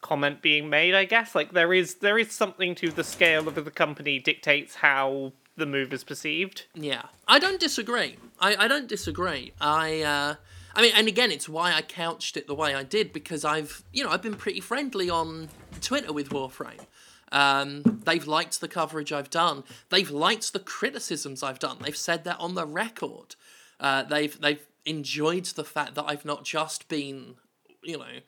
comment 0.00 0.42
being 0.42 0.68
made, 0.68 0.94
I 0.94 1.04
guess. 1.04 1.34
Like 1.34 1.52
there 1.52 1.72
is 1.72 1.96
there 1.96 2.18
is 2.18 2.30
something 2.32 2.74
to 2.76 2.90
the 2.90 3.04
scale 3.04 3.48
of 3.48 3.54
the 3.54 3.70
company 3.70 4.18
dictates 4.18 4.76
how 4.76 5.32
the 5.56 5.66
move 5.66 5.92
is 5.92 6.04
perceived. 6.04 6.66
Yeah, 6.74 7.02
I 7.26 7.38
don't 7.38 7.60
disagree. 7.60 8.16
I, 8.40 8.56
I 8.56 8.68
don't 8.68 8.88
disagree. 8.88 9.52
I 9.60 10.02
uh, 10.02 10.34
I 10.74 10.82
mean, 10.82 10.92
and 10.94 11.08
again, 11.08 11.30
it's 11.30 11.48
why 11.48 11.72
I 11.72 11.82
couched 11.82 12.36
it 12.36 12.46
the 12.46 12.54
way 12.54 12.74
I 12.74 12.82
did 12.82 13.12
because 13.12 13.44
I've 13.44 13.84
you 13.92 14.04
know 14.04 14.10
I've 14.10 14.22
been 14.22 14.34
pretty 14.34 14.60
friendly 14.60 15.10
on 15.10 15.48
Twitter 15.80 16.12
with 16.12 16.30
Warframe. 16.30 16.86
Um, 17.30 17.82
they've 18.04 18.26
liked 18.26 18.60
the 18.60 18.68
coverage 18.68 19.12
I've 19.12 19.30
done. 19.30 19.64
They've 19.88 20.10
liked 20.10 20.52
the 20.52 20.58
criticisms 20.58 21.42
I've 21.42 21.58
done. 21.58 21.78
They've 21.80 21.96
said 21.96 22.24
that 22.24 22.38
on 22.38 22.54
the 22.54 22.66
record. 22.66 23.36
Uh, 23.80 24.02
they've 24.02 24.38
they've 24.40 24.64
enjoyed 24.84 25.46
the 25.46 25.64
fact 25.64 25.94
that 25.94 26.04
I've 26.06 26.24
not 26.24 26.44
just 26.44 26.88
been, 26.88 27.36
you 27.82 27.98
know, 27.98 28.20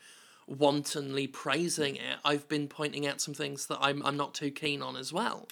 wantonly 0.47 1.27
praising 1.27 1.97
it. 1.97 2.19
I've 2.25 2.49
been 2.49 2.69
pointing 2.69 3.07
out 3.07 3.21
some 3.21 3.35
things 3.35 3.67
that 3.67 3.79
I'm 3.81 4.05
I'm 4.05 4.17
not 4.17 4.35
too 4.35 4.51
keen 4.51 4.83
on 4.83 4.97
as 4.97 5.13
well. 5.13 5.49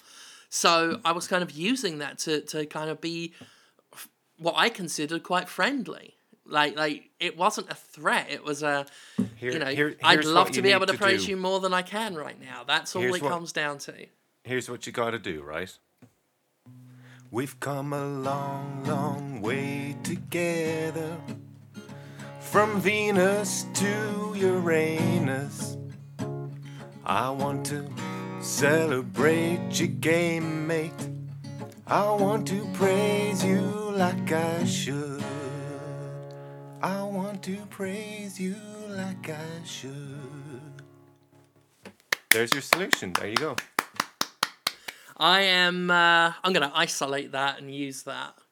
So 0.49 0.99
I 1.03 1.11
was 1.11 1.27
kind 1.27 1.43
of 1.43 1.51
using 1.51 1.99
that 1.99 2.17
to 2.19 2.41
to 2.41 2.65
kind 2.65 2.89
of 2.89 3.01
be 3.01 3.33
what 4.37 4.55
I 4.57 4.69
considered 4.69 5.23
quite 5.23 5.47
friendly. 5.47 6.15
Like 6.45 6.75
like 6.75 7.09
it 7.19 7.37
wasn't 7.37 7.69
a 7.71 7.75
threat. 7.75 8.27
It 8.29 8.43
was 8.43 8.63
a 8.63 8.85
Here- 9.37 9.51
you 9.53 9.59
know 9.59 9.67
here- 9.67 9.95
I'd 10.03 10.15
here's 10.15 10.25
love 10.27 10.47
what 10.47 10.53
to 10.53 10.57
you 10.57 10.61
be 10.63 10.69
need 10.69 10.75
able 10.75 10.85
to, 10.87 10.91
to 10.93 10.97
praise 10.97 11.25
do. 11.25 11.31
you 11.31 11.37
more 11.37 11.59
than 11.59 11.73
I 11.73 11.81
can 11.83 12.15
right 12.15 12.39
now. 12.39 12.63
That's 12.65 12.95
all 12.95 13.01
Here's 13.01 13.15
it 13.15 13.21
what- 13.23 13.31
comes 13.31 13.51
down 13.53 13.77
to. 13.79 13.93
Here's 14.43 14.69
what 14.69 14.85
you 14.85 14.91
gotta 14.91 15.19
do, 15.19 15.41
right? 15.41 15.71
We've 17.31 17.59
come 17.59 17.93
a 17.93 18.05
long, 18.05 18.83
long 18.85 19.41
way 19.41 19.95
together. 20.03 21.17
From 22.41 22.79
Venus 22.81 23.65
to 23.75 24.33
Uranus. 24.35 25.77
I 27.05 27.29
want 27.31 27.65
to 27.67 27.89
celebrate 28.41 29.79
your 29.79 29.87
game, 29.87 30.67
mate. 30.67 30.91
I 31.87 32.11
want 32.11 32.47
to 32.49 32.65
praise 32.73 33.43
you 33.43 33.61
like 33.95 34.31
I 34.31 34.63
should. 34.65 35.12
I 36.83 37.01
want 37.03 37.41
to 37.43 37.55
praise 37.69 38.37
you 38.37 38.57
like 38.89 39.29
I 39.29 39.63
should. 39.65 39.93
There's 42.29 42.51
your 42.51 42.61
solution. 42.61 43.13
There 43.13 43.29
you 43.29 43.37
go. 43.37 43.55
I 45.15 45.43
am. 45.43 45.89
Uh, 45.89 46.33
I'm 46.43 46.51
going 46.51 46.69
to 46.69 46.77
isolate 46.77 47.31
that 47.31 47.59
and 47.59 47.73
use 47.73 48.03
that. 48.03 48.35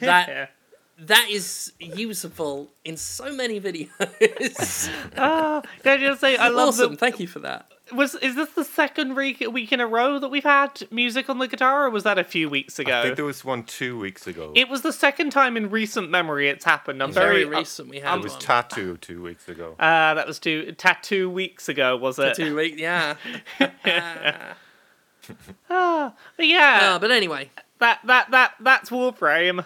That 0.00 0.50
that 0.98 1.28
is 1.30 1.72
usable 1.78 2.70
in 2.84 2.98
so 2.98 3.32
many 3.32 3.60
videos. 3.66 4.90
Ah, 5.16 5.62
can 5.82 5.98
I 5.98 6.00
just 6.02 6.20
say 6.20 6.36
I 6.36 6.48
love 6.48 6.68
awesome. 6.68 6.90
that. 6.90 7.00
Thank 7.00 7.18
you 7.18 7.26
for 7.26 7.38
that. 7.38 7.71
Was 7.94 8.14
is 8.16 8.34
this 8.36 8.50
the 8.50 8.64
second 8.64 9.14
week 9.14 9.40
week 9.50 9.72
in 9.72 9.80
a 9.80 9.86
row 9.86 10.18
that 10.18 10.28
we've 10.28 10.42
had 10.44 10.82
music 10.90 11.28
on 11.28 11.38
the 11.38 11.46
guitar, 11.48 11.86
or 11.86 11.90
was 11.90 12.04
that 12.04 12.18
a 12.18 12.24
few 12.24 12.48
weeks 12.48 12.78
ago? 12.78 13.00
I 13.00 13.02
think 13.02 13.16
there 13.16 13.24
was 13.24 13.44
one 13.44 13.64
two 13.64 13.98
weeks 13.98 14.26
ago. 14.26 14.52
It 14.54 14.68
was 14.68 14.82
the 14.82 14.92
second 14.92 15.30
time 15.30 15.56
in 15.56 15.70
recent 15.70 16.10
memory 16.10 16.48
it's 16.48 16.64
happened. 16.64 17.02
I'm 17.02 17.12
Very 17.12 17.44
very, 17.44 17.58
recent. 17.60 17.88
We 17.88 18.00
had 18.00 18.18
It 18.18 18.22
was 18.22 18.32
one. 18.32 18.40
Tattoo 18.40 18.96
two 18.96 19.22
weeks 19.22 19.48
ago. 19.48 19.74
Uh, 19.78 20.14
that 20.14 20.26
was 20.26 20.38
two 20.38 20.72
tattoo 20.72 21.28
weeks 21.30 21.68
ago, 21.68 21.96
was 21.96 22.18
it? 22.18 22.34
Two 22.34 22.56
weeks. 22.56 22.80
Yeah. 22.80 23.16
But 25.68 26.14
yeah, 26.46 26.94
Uh, 26.94 26.98
but 26.98 27.10
anyway, 27.10 27.50
that 27.78 28.00
that 28.04 28.30
that 28.30 28.54
that's 28.60 28.90
Warframe. 28.90 29.64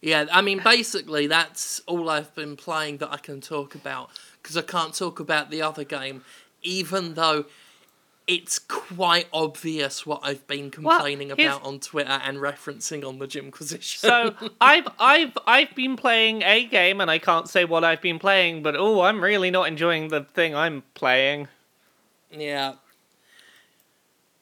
yeah. 0.00 0.26
I 0.32 0.40
mean, 0.42 0.60
basically, 0.64 1.26
that's 1.26 1.80
all 1.86 2.08
I've 2.08 2.34
been 2.34 2.56
playing 2.56 2.98
that 2.98 3.12
I 3.12 3.18
can 3.18 3.40
talk 3.40 3.74
about 3.74 4.10
because 4.42 4.56
I 4.56 4.62
can't 4.62 4.94
talk 4.94 5.20
about 5.20 5.50
the 5.50 5.62
other 5.62 5.84
game, 5.84 6.24
even 6.66 7.14
though. 7.14 7.46
It's 8.28 8.58
quite 8.58 9.28
obvious 9.32 10.04
what 10.04 10.18
I've 10.24 10.44
been 10.48 10.68
complaining 10.72 11.28
here's- 11.36 11.54
about 11.58 11.64
on 11.64 11.78
Twitter 11.78 12.20
and 12.24 12.38
referencing 12.38 13.06
on 13.06 13.20
the 13.20 13.28
Jimquisition. 13.28 14.00
So 14.00 14.34
I've 14.60 14.88
I've 14.98 15.38
I've 15.46 15.72
been 15.76 15.94
playing 15.94 16.42
a 16.42 16.66
game, 16.66 17.00
and 17.00 17.08
I 17.08 17.18
can't 17.20 17.48
say 17.48 17.64
what 17.64 17.84
I've 17.84 18.02
been 18.02 18.18
playing, 18.18 18.64
but 18.64 18.74
oh, 18.74 19.02
I'm 19.02 19.22
really 19.22 19.52
not 19.52 19.68
enjoying 19.68 20.08
the 20.08 20.22
thing 20.24 20.56
I'm 20.56 20.82
playing. 20.94 21.46
yeah, 22.32 22.72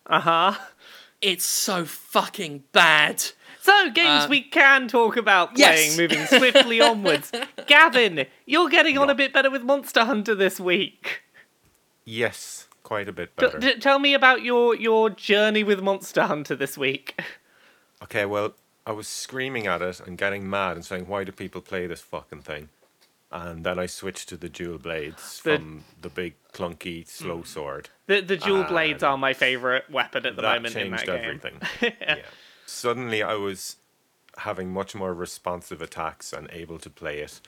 Uh 0.06 0.20
huh. 0.20 0.54
it's 1.20 1.44
so 1.44 1.84
fucking 1.84 2.64
bad. 2.72 3.22
So 3.60 3.90
games 3.90 4.24
Uh, 4.24 4.28
we 4.30 4.40
can 4.40 4.88
talk 4.88 5.18
about 5.18 5.54
playing, 5.56 5.90
yes. 5.90 5.98
moving 5.98 6.24
swiftly 6.26 6.80
onwards. 6.90 7.30
Gavin, 7.66 8.24
you're 8.46 8.70
getting 8.70 8.96
on 8.96 9.10
a 9.10 9.14
bit 9.14 9.34
better 9.34 9.50
with 9.50 9.62
Monster 9.62 10.04
Hunter 10.04 10.34
this 10.34 10.58
week. 10.58 11.20
Yes, 12.04 12.68
quite 12.82 13.08
a 13.08 13.12
bit 13.12 13.34
better. 13.36 13.58
t- 13.58 13.78
tell 13.78 13.98
me 13.98 14.14
about 14.14 14.42
your 14.42 14.74
your 14.76 15.10
journey 15.10 15.62
with 15.64 15.80
Monster 15.80 16.24
Hunter 16.24 16.54
this 16.56 16.76
week. 16.76 17.18
Okay, 18.02 18.26
well, 18.26 18.54
I 18.86 18.92
was 18.92 19.08
screaming 19.08 19.66
at 19.66 19.80
it 19.80 20.00
and 20.00 20.18
getting 20.18 20.48
mad 20.48 20.76
and 20.76 20.84
saying, 20.84 21.06
"Why 21.08 21.24
do 21.24 21.32
people 21.32 21.60
play 21.62 21.86
this 21.86 22.00
fucking 22.02 22.42
thing?" 22.42 22.68
And 23.32 23.64
then 23.64 23.78
I 23.78 23.86
switched 23.86 24.28
to 24.28 24.36
the 24.36 24.48
dual 24.48 24.78
blades 24.78 25.40
The- 25.42 25.56
from 25.56 25.84
the 26.00 26.08
big 26.10 26.34
clunky 26.52 27.06
slow 27.08 27.42
sword. 27.42 27.88
The 28.06 28.20
the 28.20 28.36
dual 28.36 28.62
Ah, 28.64 28.68
blades 28.68 29.02
are 29.02 29.16
my 29.16 29.32
favorite 29.32 29.90
weapon 29.90 30.26
at 30.26 30.36
the 30.36 30.42
that 30.42 30.56
moment 30.56 30.76
in 30.76 30.88
changed 30.90 31.06
that 31.06 31.22
game. 31.22 31.24
everything. 31.24 31.60
yeah. 32.00 32.18
Suddenly, 32.66 33.22
I 33.22 33.34
was 33.34 33.76
having 34.38 34.70
much 34.72 34.94
more 34.94 35.14
responsive 35.14 35.80
attacks 35.80 36.32
and 36.32 36.48
able 36.52 36.78
to 36.80 36.90
play 36.90 37.20
it, 37.20 37.40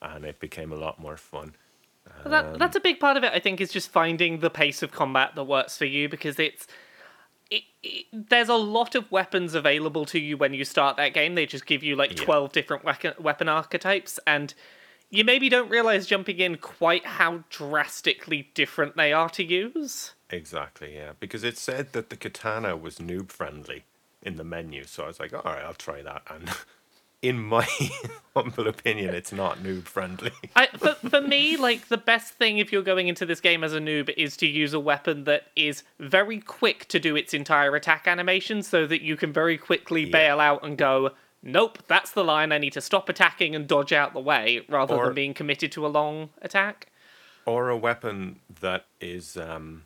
and 0.00 0.24
it 0.24 0.38
became 0.38 0.72
a 0.72 0.76
lot 0.76 0.98
more 1.00 1.16
fun. 1.16 1.56
That, 2.24 2.44
um, 2.44 2.58
that's 2.58 2.76
a 2.76 2.80
big 2.80 3.00
part 3.00 3.16
of 3.16 3.24
it, 3.24 3.32
I 3.32 3.38
think, 3.38 3.60
is 3.60 3.70
just 3.70 3.90
finding 3.90 4.40
the 4.40 4.50
pace 4.50 4.82
of 4.82 4.92
combat 4.92 5.34
that 5.34 5.44
works 5.44 5.76
for 5.76 5.84
you 5.84 6.08
because 6.08 6.38
it's. 6.38 6.66
It, 7.50 7.62
it, 7.82 8.06
there's 8.12 8.48
a 8.48 8.54
lot 8.54 8.94
of 8.94 9.12
weapons 9.12 9.54
available 9.54 10.06
to 10.06 10.18
you 10.18 10.38
when 10.38 10.54
you 10.54 10.64
start 10.64 10.96
that 10.96 11.12
game. 11.12 11.34
They 11.34 11.44
just 11.44 11.66
give 11.66 11.82
you 11.82 11.94
like 11.94 12.18
Yeah. 12.18 12.24
12 12.24 12.52
different 12.52 12.84
weapon, 12.84 13.12
weapon 13.18 13.48
archetypes, 13.50 14.18
and 14.26 14.54
you 15.10 15.24
maybe 15.24 15.50
don't 15.50 15.68
realize 15.68 16.06
jumping 16.06 16.38
in 16.38 16.56
quite 16.56 17.04
how 17.04 17.44
drastically 17.50 18.48
different 18.54 18.96
they 18.96 19.12
are 19.12 19.28
to 19.30 19.44
use. 19.44 20.14
Exactly, 20.30 20.94
yeah. 20.94 21.12
Because 21.20 21.44
it 21.44 21.58
said 21.58 21.92
that 21.92 22.08
the 22.10 22.16
katana 22.16 22.76
was 22.76 22.96
noob 22.96 23.30
friendly 23.30 23.84
in 24.22 24.36
the 24.36 24.44
menu, 24.44 24.84
so 24.84 25.04
I 25.04 25.08
was 25.08 25.20
like, 25.20 25.34
all 25.34 25.42
right, 25.44 25.62
I'll 25.62 25.74
try 25.74 26.00
that. 26.02 26.22
And 26.28 26.48
in 27.24 27.42
my 27.42 27.66
humble 28.36 28.68
opinion, 28.68 29.14
it's 29.14 29.32
not 29.32 29.58
noob 29.62 29.84
friendly. 29.84 30.30
I, 30.54 30.66
for, 30.66 30.94
for 31.08 31.20
me, 31.20 31.56
like 31.56 31.88
the 31.88 31.96
best 31.96 32.34
thing 32.34 32.58
if 32.58 32.72
you're 32.72 32.82
going 32.82 33.08
into 33.08 33.24
this 33.26 33.40
game 33.40 33.64
as 33.64 33.72
a 33.72 33.80
noob 33.80 34.12
is 34.16 34.36
to 34.38 34.46
use 34.46 34.74
a 34.74 34.80
weapon 34.80 35.24
that 35.24 35.46
is 35.56 35.82
very 35.98 36.40
quick 36.40 36.86
to 36.88 37.00
do 37.00 37.16
its 37.16 37.32
entire 37.32 37.74
attack 37.74 38.06
animation, 38.06 38.62
so 38.62 38.86
that 38.86 39.02
you 39.02 39.16
can 39.16 39.32
very 39.32 39.56
quickly 39.56 40.02
Yeah. 40.04 40.10
bail 40.12 40.40
out 40.40 40.62
and 40.64 40.76
go, 40.76 41.12
"Nope, 41.42 41.78
that's 41.86 42.10
the 42.12 42.24
line. 42.24 42.52
I 42.52 42.58
need 42.58 42.72
to 42.74 42.80
stop 42.80 43.08
attacking 43.08 43.54
and 43.54 43.66
dodge 43.66 43.92
out 43.92 44.12
the 44.12 44.20
way," 44.20 44.64
rather 44.68 44.94
Or- 44.94 45.06
than 45.06 45.14
being 45.14 45.34
committed 45.34 45.72
to 45.72 45.86
a 45.86 45.88
long 45.88 46.30
attack. 46.42 46.88
or 47.46 47.68
a 47.68 47.76
weapon 47.76 48.40
that 48.60 48.86
is 49.02 49.36
um 49.36 49.84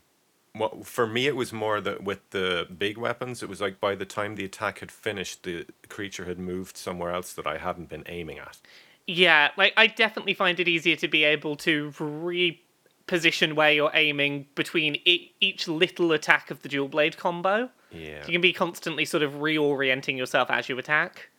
well 0.54 0.82
for 0.82 1.06
me 1.06 1.26
it 1.26 1.36
was 1.36 1.52
more 1.52 1.80
that 1.80 2.02
with 2.02 2.28
the 2.30 2.66
big 2.78 2.96
weapons 2.98 3.42
it 3.42 3.48
was 3.48 3.60
like 3.60 3.78
by 3.80 3.94
the 3.94 4.04
time 4.04 4.34
the 4.36 4.44
attack 4.44 4.80
had 4.80 4.90
finished 4.90 5.42
the 5.42 5.66
creature 5.88 6.24
had 6.24 6.38
moved 6.38 6.76
somewhere 6.76 7.10
else 7.12 7.32
that 7.32 7.46
i 7.46 7.58
hadn't 7.58 7.88
been 7.88 8.04
aiming 8.06 8.38
at 8.38 8.58
Yeah, 9.06 9.50
like 9.56 9.72
I 9.76 9.86
definitely 9.86 10.34
find 10.34 10.60
it 10.60 10.68
easier 10.68 10.96
to 10.96 11.08
be 11.08 11.24
able 11.24 11.56
to 11.56 11.92
reposition 11.92 13.54
where 13.54 13.72
you're 13.72 13.90
aiming 13.94 14.46
between 14.54 14.96
e- 15.04 15.32
each 15.40 15.66
little 15.66 16.12
attack 16.12 16.50
of 16.50 16.60
the 16.62 16.68
dual 16.68 16.88
blade 16.88 17.16
combo. 17.16 17.70
yeah 17.90 18.26
You 18.26 18.32
can 18.32 18.40
be 18.42 18.52
constantly 18.52 19.04
sort 19.06 19.22
of 19.22 19.32
reorienting 19.34 20.18
yourself 20.18 20.50
as 20.50 20.68
you 20.68 20.78
attack. 20.78 21.30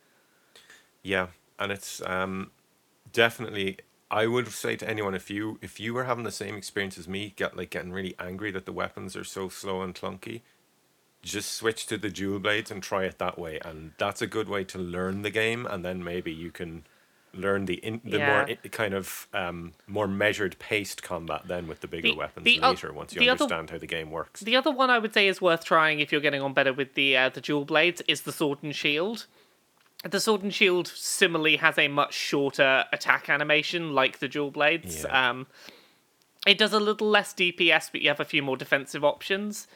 yeah 1.02 1.28
and 1.60 1.70
it's 1.72 2.02
um 2.06 2.50
definitely 3.12 3.78
i 4.10 4.26
would 4.26 4.48
say 4.48 4.76
to 4.76 4.88
anyone 4.88 5.14
if 5.14 5.30
you 5.30 5.58
if 5.62 5.78
you 5.80 5.94
were 5.94 6.04
having 6.04 6.24
the 6.24 6.30
same 6.32 6.54
experience 6.56 6.98
as 6.98 7.06
me 7.08 7.32
get 7.36 7.56
like 7.56 7.70
getting 7.70 7.92
really 7.92 8.14
angry 8.18 8.50
that 8.50 8.66
the 8.66 8.72
weapons 8.72 9.16
are 9.16 9.24
so 9.24 9.48
slow 9.48 9.82
and 9.82 9.94
clunky 9.94 10.40
just 11.22 11.52
switch 11.52 11.86
to 11.86 11.98
the 11.98 12.08
dual 12.08 12.38
blades 12.38 12.70
and 12.70 12.82
try 12.82 13.04
it 13.04 13.18
that 13.18 13.38
way 13.38 13.58
and 13.64 13.92
that's 13.98 14.22
a 14.22 14.26
good 14.26 14.48
way 14.48 14.64
to 14.64 14.78
learn 14.78 15.22
the 15.22 15.30
game 15.30 15.66
and 15.66 15.84
then 15.84 16.02
maybe 16.02 16.32
you 16.32 16.50
can 16.50 16.82
learn 17.32 17.66
the 17.66 17.74
in, 17.74 18.00
the 18.04 18.18
more 18.18 18.46
Yeah. 18.48 18.54
i 18.64 18.68
kind 18.68 18.92
of 18.94 19.28
um, 19.34 19.72
more 19.86 20.08
measured 20.08 20.58
paced 20.58 21.02
combat 21.02 21.42
then 21.46 21.68
with 21.68 21.80
the 21.80 21.86
bigger 21.86 22.08
The- 22.08 22.16
weapons 22.16 22.44
the 22.44 22.58
later 22.58 22.92
once 22.92 23.14
you 23.14 23.20
the 23.20 23.28
other- 23.28 23.44
understand 23.44 23.70
how 23.70 23.78
the 23.78 23.86
game 23.86 24.10
works 24.10 24.40
The 24.40 24.56
other 24.56 24.70
one 24.72 24.90
I 24.90 24.98
would 24.98 25.14
say 25.14 25.28
is 25.28 25.40
worth 25.40 25.64
trying 25.64 26.00
if 26.00 26.10
you're 26.10 26.20
getting 26.22 26.42
on 26.42 26.54
better 26.54 26.72
with 26.72 26.94
the 26.94 27.16
uh, 27.16 27.28
the 27.28 27.40
dual 27.40 27.64
blades 27.66 28.02
is 28.08 28.22
the 28.22 28.32
sword 28.32 28.58
and 28.64 28.74
shield. 28.74 29.26
The 30.08 30.18
sword 30.20 30.42
and 30.42 30.52
shield 30.54 30.88
similarly 30.88 31.56
has 31.56 31.76
a 31.76 31.88
much 31.88 32.14
shorter 32.14 32.84
attack 32.92 33.28
animation, 33.28 33.92
like 33.94 34.18
the 34.18 34.28
dual 34.28 34.50
blades. 34.50 35.04
Yeah. 35.04 35.30
Um, 35.30 35.46
it 36.46 36.56
does 36.56 36.72
a 36.72 36.80
little 36.80 37.08
less 37.08 37.34
DPS, 37.34 37.90
but 37.92 38.00
you 38.00 38.08
have 38.08 38.20
a 38.20 38.24
few 38.24 38.42
more 38.42 38.56
defensive 38.56 39.04
options. 39.04 39.66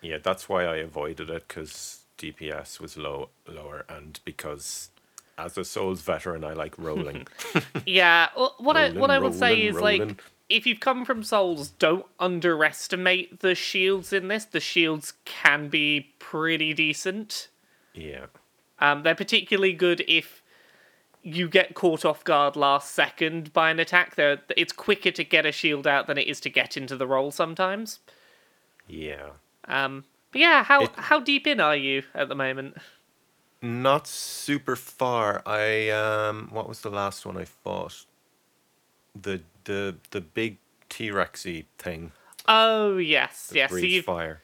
yeah 0.00 0.18
that's 0.22 0.48
why 0.48 0.64
i 0.64 0.76
avoided 0.76 1.28
it 1.30 1.48
because 1.48 2.02
dps 2.18 2.78
was 2.78 2.96
low 2.96 3.30
lower 3.48 3.84
and 3.88 4.20
because 4.24 4.90
as 5.38 5.56
a 5.58 5.64
souls 5.64 6.02
veteran 6.02 6.44
i 6.44 6.52
like 6.52 6.74
rolling 6.78 7.26
Yeah, 7.86 8.28
well, 8.36 8.54
what 8.58 8.76
I 8.76 8.90
what 8.90 9.10
I 9.10 9.14
Rolling, 9.16 9.22
would 9.30 9.38
say 9.38 9.62
is 9.62 9.74
rolling. 9.74 10.08
like 10.08 10.22
if 10.48 10.66
you've 10.66 10.80
come 10.80 11.04
from 11.06 11.22
Souls, 11.24 11.70
don't 11.78 12.04
underestimate 12.20 13.40
the 13.40 13.54
shields 13.54 14.12
in 14.12 14.28
this. 14.28 14.44
The 14.44 14.60
shields 14.60 15.14
can 15.24 15.68
be 15.68 16.12
pretty 16.18 16.74
decent. 16.74 17.48
yeah 17.94 18.26
Um, 18.78 19.02
they're 19.02 19.14
particularly 19.14 19.72
good 19.72 20.04
if 20.08 20.42
you 21.22 21.48
get 21.48 21.74
caught 21.74 22.04
off 22.04 22.22
guard 22.24 22.54
last 22.56 22.90
second 22.92 23.52
by 23.52 23.70
an 23.70 23.80
attack. 23.80 24.14
They're, 24.16 24.40
it's 24.56 24.72
quicker 24.72 25.10
to 25.12 25.24
get 25.24 25.46
a 25.46 25.52
shield 25.52 25.86
out 25.86 26.06
than 26.06 26.18
it 26.18 26.26
is 26.26 26.40
to 26.40 26.50
get 26.50 26.76
into 26.76 26.96
the 26.96 27.06
roll 27.06 27.30
sometimes. 27.30 28.00
yeah 28.86 29.30
Um, 29.66 30.04
but 30.32 30.40
yeah, 30.40 30.64
how 30.64 30.82
It- 30.84 30.90
how 30.96 31.20
deep 31.20 31.46
in 31.46 31.60
are 31.60 31.76
you 31.76 32.02
at 32.14 32.28
the 32.28 32.34
moment? 32.34 32.76
Not 33.62 34.06
super 34.06 34.76
far. 34.76 35.40
I 35.46 35.88
um, 35.88 36.48
what 36.52 36.68
was 36.68 36.82
the 36.82 36.90
last 36.90 37.24
one 37.24 37.38
I 37.38 37.46
fought? 37.46 38.04
The 39.18 39.40
the 39.64 39.96
the 40.10 40.20
big 40.20 40.58
T 40.90 41.08
Rexy 41.10 41.64
thing. 41.78 42.12
Oh 42.46 42.98
yes, 42.98 43.50
yes. 43.54 43.70
So 43.70 44.02
fire. 44.02 44.42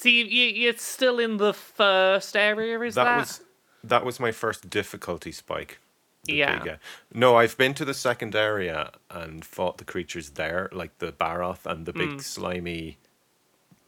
So 0.00 0.08
you, 0.08 0.24
you, 0.24 0.46
you're 0.46 0.78
still 0.78 1.18
in 1.18 1.36
the 1.36 1.52
first 1.52 2.34
area, 2.34 2.80
is 2.80 2.94
that? 2.94 3.04
That 3.04 3.18
was 3.18 3.40
that 3.84 4.04
was 4.04 4.18
my 4.18 4.32
first 4.32 4.70
difficulty 4.70 5.30
spike. 5.30 5.78
Yeah. 6.24 6.58
big, 6.58 6.68
uh, 6.68 6.76
no, 7.12 7.36
I've 7.36 7.58
been 7.58 7.74
to 7.74 7.84
the 7.84 7.92
second 7.92 8.34
area 8.34 8.92
and 9.10 9.44
fought 9.44 9.76
the 9.76 9.84
creatures 9.84 10.30
there, 10.30 10.70
like 10.72 10.98
the 11.00 11.12
Barroth 11.12 11.66
and 11.66 11.84
the 11.84 11.92
big 11.92 12.22
slimy, 12.22 12.96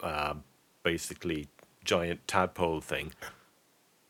uh, 0.03 0.35
basically 0.83 1.49
giant 1.83 2.29
tadpole 2.29 2.83
thing. 2.83 3.13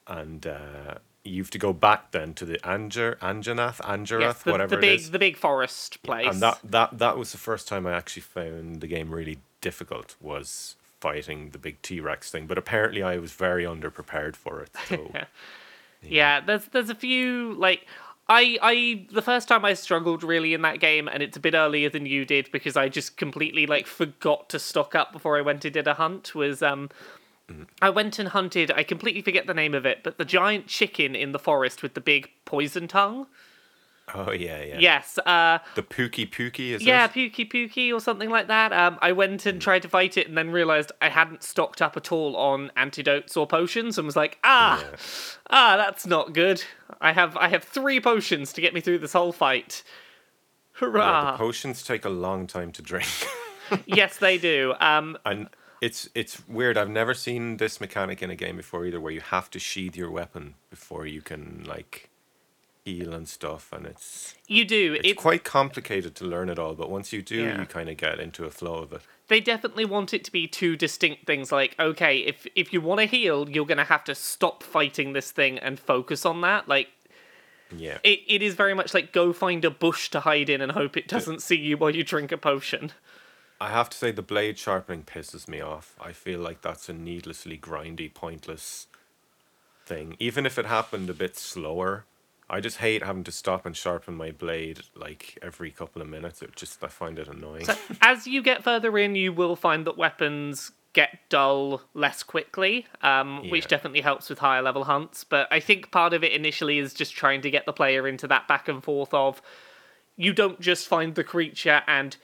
And 0.08 0.44
uh, 0.44 0.94
you 1.22 1.40
have 1.42 1.50
to 1.50 1.58
go 1.58 1.72
back 1.72 2.10
then 2.10 2.34
to 2.34 2.44
the 2.44 2.58
Anger, 2.68 3.16
Anjanath, 3.22 3.80
Angerath, 3.80 4.20
yes, 4.20 4.42
the, 4.42 4.50
whatever 4.50 4.74
the 4.74 4.80
big 4.80 4.90
it 4.90 5.02
is. 5.02 5.10
the 5.12 5.20
big 5.20 5.36
forest 5.36 6.02
place. 6.02 6.26
And 6.32 6.42
that, 6.42 6.58
that 6.64 6.98
that 6.98 7.16
was 7.16 7.30
the 7.30 7.38
first 7.38 7.68
time 7.68 7.86
I 7.86 7.92
actually 7.92 8.22
found 8.22 8.80
the 8.80 8.88
game 8.88 9.14
really 9.14 9.38
difficult 9.60 10.16
was 10.20 10.74
fighting 11.02 11.50
the 11.50 11.58
big 11.58 11.82
T 11.82 12.00
Rex 12.00 12.30
thing. 12.30 12.46
But 12.46 12.56
apparently 12.56 13.02
I 13.02 13.18
was 13.18 13.32
very 13.32 13.64
underprepared 13.64 14.36
for 14.36 14.60
it. 14.60 14.70
So 14.88 15.12
Yeah, 16.08 16.40
there's 16.40 16.66
there's 16.66 16.90
a 16.90 16.94
few 16.94 17.54
like 17.54 17.86
I 18.28 18.58
I 18.62 19.06
the 19.12 19.22
first 19.22 19.48
time 19.48 19.64
I 19.64 19.74
struggled 19.74 20.22
really 20.22 20.54
in 20.54 20.62
that 20.62 20.80
game 20.80 21.08
and 21.08 21.22
it's 21.22 21.36
a 21.36 21.40
bit 21.40 21.54
earlier 21.54 21.88
than 21.90 22.06
you 22.06 22.24
did 22.24 22.50
because 22.52 22.76
I 22.76 22.88
just 22.88 23.16
completely 23.16 23.66
like 23.66 23.86
forgot 23.86 24.48
to 24.50 24.58
stock 24.58 24.94
up 24.94 25.12
before 25.12 25.36
I 25.36 25.42
went 25.42 25.64
and 25.64 25.74
did 25.74 25.86
a 25.86 25.94
hunt 25.94 26.34
was 26.34 26.62
um 26.62 26.90
I 27.82 27.90
went 27.90 28.18
and 28.18 28.30
hunted 28.30 28.70
I 28.70 28.82
completely 28.82 29.22
forget 29.22 29.46
the 29.46 29.54
name 29.54 29.74
of 29.74 29.84
it 29.84 30.02
but 30.02 30.18
the 30.18 30.24
giant 30.24 30.66
chicken 30.66 31.14
in 31.14 31.32
the 31.32 31.38
forest 31.38 31.82
with 31.82 31.94
the 31.94 32.00
big 32.00 32.30
poison 32.44 32.88
tongue. 32.88 33.26
Oh 34.14 34.30
yeah, 34.32 34.62
yeah. 34.62 34.78
Yes, 34.78 35.18
uh 35.24 35.58
The 35.74 35.82
Pookie 35.82 36.28
Pookie 36.30 36.70
is 36.70 36.82
yeah, 36.82 37.04
it? 37.06 37.12
Pookie 37.12 37.50
Pookie 37.50 37.92
or 37.92 38.00
something 38.00 38.30
like 38.30 38.48
that. 38.48 38.72
Um, 38.72 38.98
I 39.02 39.12
went 39.12 39.46
and 39.46 39.60
tried 39.60 39.82
to 39.82 39.88
fight 39.88 40.16
it 40.16 40.28
and 40.28 40.36
then 40.36 40.50
realized 40.50 40.92
I 41.00 41.08
hadn't 41.08 41.42
stocked 41.42 41.80
up 41.82 41.96
at 41.96 42.12
all 42.12 42.36
on 42.36 42.70
antidotes 42.76 43.36
or 43.36 43.46
potions 43.46 43.98
and 43.98 44.06
was 44.06 44.16
like, 44.16 44.38
ah, 44.44 44.80
Yeah. 44.82 44.96
ah, 45.50 45.76
that's 45.76 46.06
not 46.06 46.32
good. 46.32 46.62
I 47.00 47.12
have 47.12 47.36
I 47.36 47.48
have 47.48 47.64
three 47.64 48.00
potions 48.00 48.52
to 48.54 48.60
get 48.60 48.74
me 48.74 48.80
through 48.80 48.98
this 48.98 49.12
whole 49.12 49.32
fight. 49.32 49.82
Yeah, 50.80 50.88
Hurrah! 50.88 51.32
the 51.32 51.38
potions 51.38 51.82
take 51.82 52.04
a 52.04 52.08
long 52.10 52.46
time 52.46 52.72
to 52.72 52.82
drink. 52.82 53.08
yes, 53.86 54.16
they 54.18 54.38
do. 54.38 54.74
Um, 54.80 55.16
and 55.24 55.48
it's 55.80 56.08
it's 56.14 56.46
weird. 56.48 56.76
I've 56.78 56.88
never 56.90 57.14
seen 57.14 57.58
this 57.58 57.80
mechanic 57.80 58.22
in 58.22 58.30
a 58.30 58.36
game 58.36 58.56
before 58.56 58.84
either, 58.86 59.00
where 59.00 59.12
you 59.12 59.20
have 59.20 59.50
to 59.50 59.58
sheathe 59.58 59.96
your 59.96 60.10
weapon 60.10 60.54
before 60.70 61.06
you 61.06 61.20
can 61.22 61.64
like 61.66 62.08
heal 62.84 63.12
and 63.12 63.28
stuff, 63.28 63.72
and 63.72 63.86
it's 63.86 64.34
you 64.48 64.64
do. 64.64 64.94
it's 64.94 65.08
It, 65.10 65.16
quite 65.16 65.44
complicated 65.44 66.14
to 66.16 66.24
learn 66.24 66.48
it 66.48 66.58
all. 66.58 66.74
But 66.74 66.90
once 66.90 67.12
you 67.12 67.22
do, 67.22 67.36
Yeah. 67.36 67.60
you 67.60 67.66
kind 67.66 67.88
of 67.88 67.96
get 67.96 68.18
into 68.20 68.44
a 68.44 68.50
flow 68.50 68.76
of 68.82 68.92
it. 68.92 69.02
they 69.28 69.40
definitely 69.40 69.84
want 69.86 70.12
it 70.12 70.24
to 70.24 70.32
be 70.32 70.46
two 70.46 70.76
distinct 70.76 71.24
things. 71.26 71.50
Like, 71.52 71.74
okay, 71.78 72.18
if 72.18 72.46
if 72.54 72.72
you 72.72 72.80
want 72.80 73.00
to 73.00 73.06
heal, 73.06 73.48
you're 73.48 73.66
gonna 73.66 73.84
have 73.84 74.04
to 74.04 74.14
stop 74.14 74.62
fighting 74.62 75.12
this 75.12 75.30
thing 75.30 75.58
and 75.58 75.78
focus 75.78 76.26
on 76.26 76.40
that. 76.42 76.68
Like, 76.68 76.88
Yeah, 77.74 77.98
it, 78.04 78.20
it 78.26 78.42
is 78.42 78.54
very 78.54 78.74
much 78.74 78.92
like 78.94 79.12
go 79.12 79.32
find 79.32 79.64
a 79.64 79.70
bush 79.70 80.10
to 80.10 80.20
hide 80.20 80.50
in 80.50 80.60
and 80.60 80.72
hope 80.72 80.96
it 80.96 81.08
doesn't 81.08 81.40
see 81.40 81.56
you 81.56 81.76
while 81.78 81.94
you 81.96 82.04
drink 82.04 82.30
a 82.32 82.36
potion. 82.36 82.92
I 83.60 83.70
have 83.70 83.88
to 83.90 83.96
say 83.96 84.10
the 84.10 84.22
blade 84.22 84.58
sharpening 84.58 85.04
pisses 85.04 85.46
me 85.48 85.60
off. 85.60 85.94
I 86.00 86.12
feel 86.12 86.40
like 86.40 86.62
that's 86.62 86.88
a 86.88 86.92
needlessly 86.92 87.56
grindy, 87.56 88.12
pointless 88.12 88.88
thing. 89.86 90.16
Even 90.18 90.44
if 90.46 90.58
it 90.58 90.66
happened 90.66 91.08
a 91.08 91.14
bit 91.14 91.36
slower, 91.38 92.04
I 92.52 92.60
just 92.60 92.76
hate 92.76 93.02
having 93.02 93.24
to 93.24 93.32
stop 93.32 93.64
and 93.64 93.74
sharpen 93.74 94.14
my 94.14 94.30
blade 94.30 94.80
like 94.94 95.38
every 95.40 95.70
couple 95.70 96.02
of 96.02 96.08
minutes. 96.08 96.42
It 96.42 96.54
just 96.54 96.84
I 96.84 96.88
find 96.88 97.18
it 97.18 97.26
annoying. 97.26 97.66
As 98.02 98.26
you 98.26 98.42
get 98.42 98.62
further 98.62 98.96
in, 98.98 99.14
you 99.16 99.32
will 99.32 99.56
find 99.56 99.86
that 99.86 99.96
weapons 99.96 100.70
get 100.92 101.18
dull 101.30 101.80
less 101.94 102.22
quickly, 102.22 102.86
um, 103.00 103.48
which 103.48 103.66
definitely 103.66 104.02
helps 104.02 104.28
with 104.28 104.38
higher 104.38 104.60
level 104.60 104.84
hunts. 104.84 105.24
But 105.24 105.48
I 105.50 105.58
think 105.58 105.90
part 105.90 106.12
of 106.12 106.22
it 106.22 106.32
initially 106.32 106.78
is 106.78 106.92
just 106.92 107.14
trying 107.14 107.40
to 107.40 107.50
get 107.50 107.64
the 107.64 107.72
player 107.72 108.06
into 108.06 108.28
that 108.28 108.46
back 108.46 108.68
and 108.68 108.84
forth 108.84 109.14
of 109.14 109.40
you 110.16 110.34
don't 110.34 110.60
just 110.60 110.86
find 110.86 111.14
the 111.14 111.24
creature 111.24 111.82
and 111.86 112.16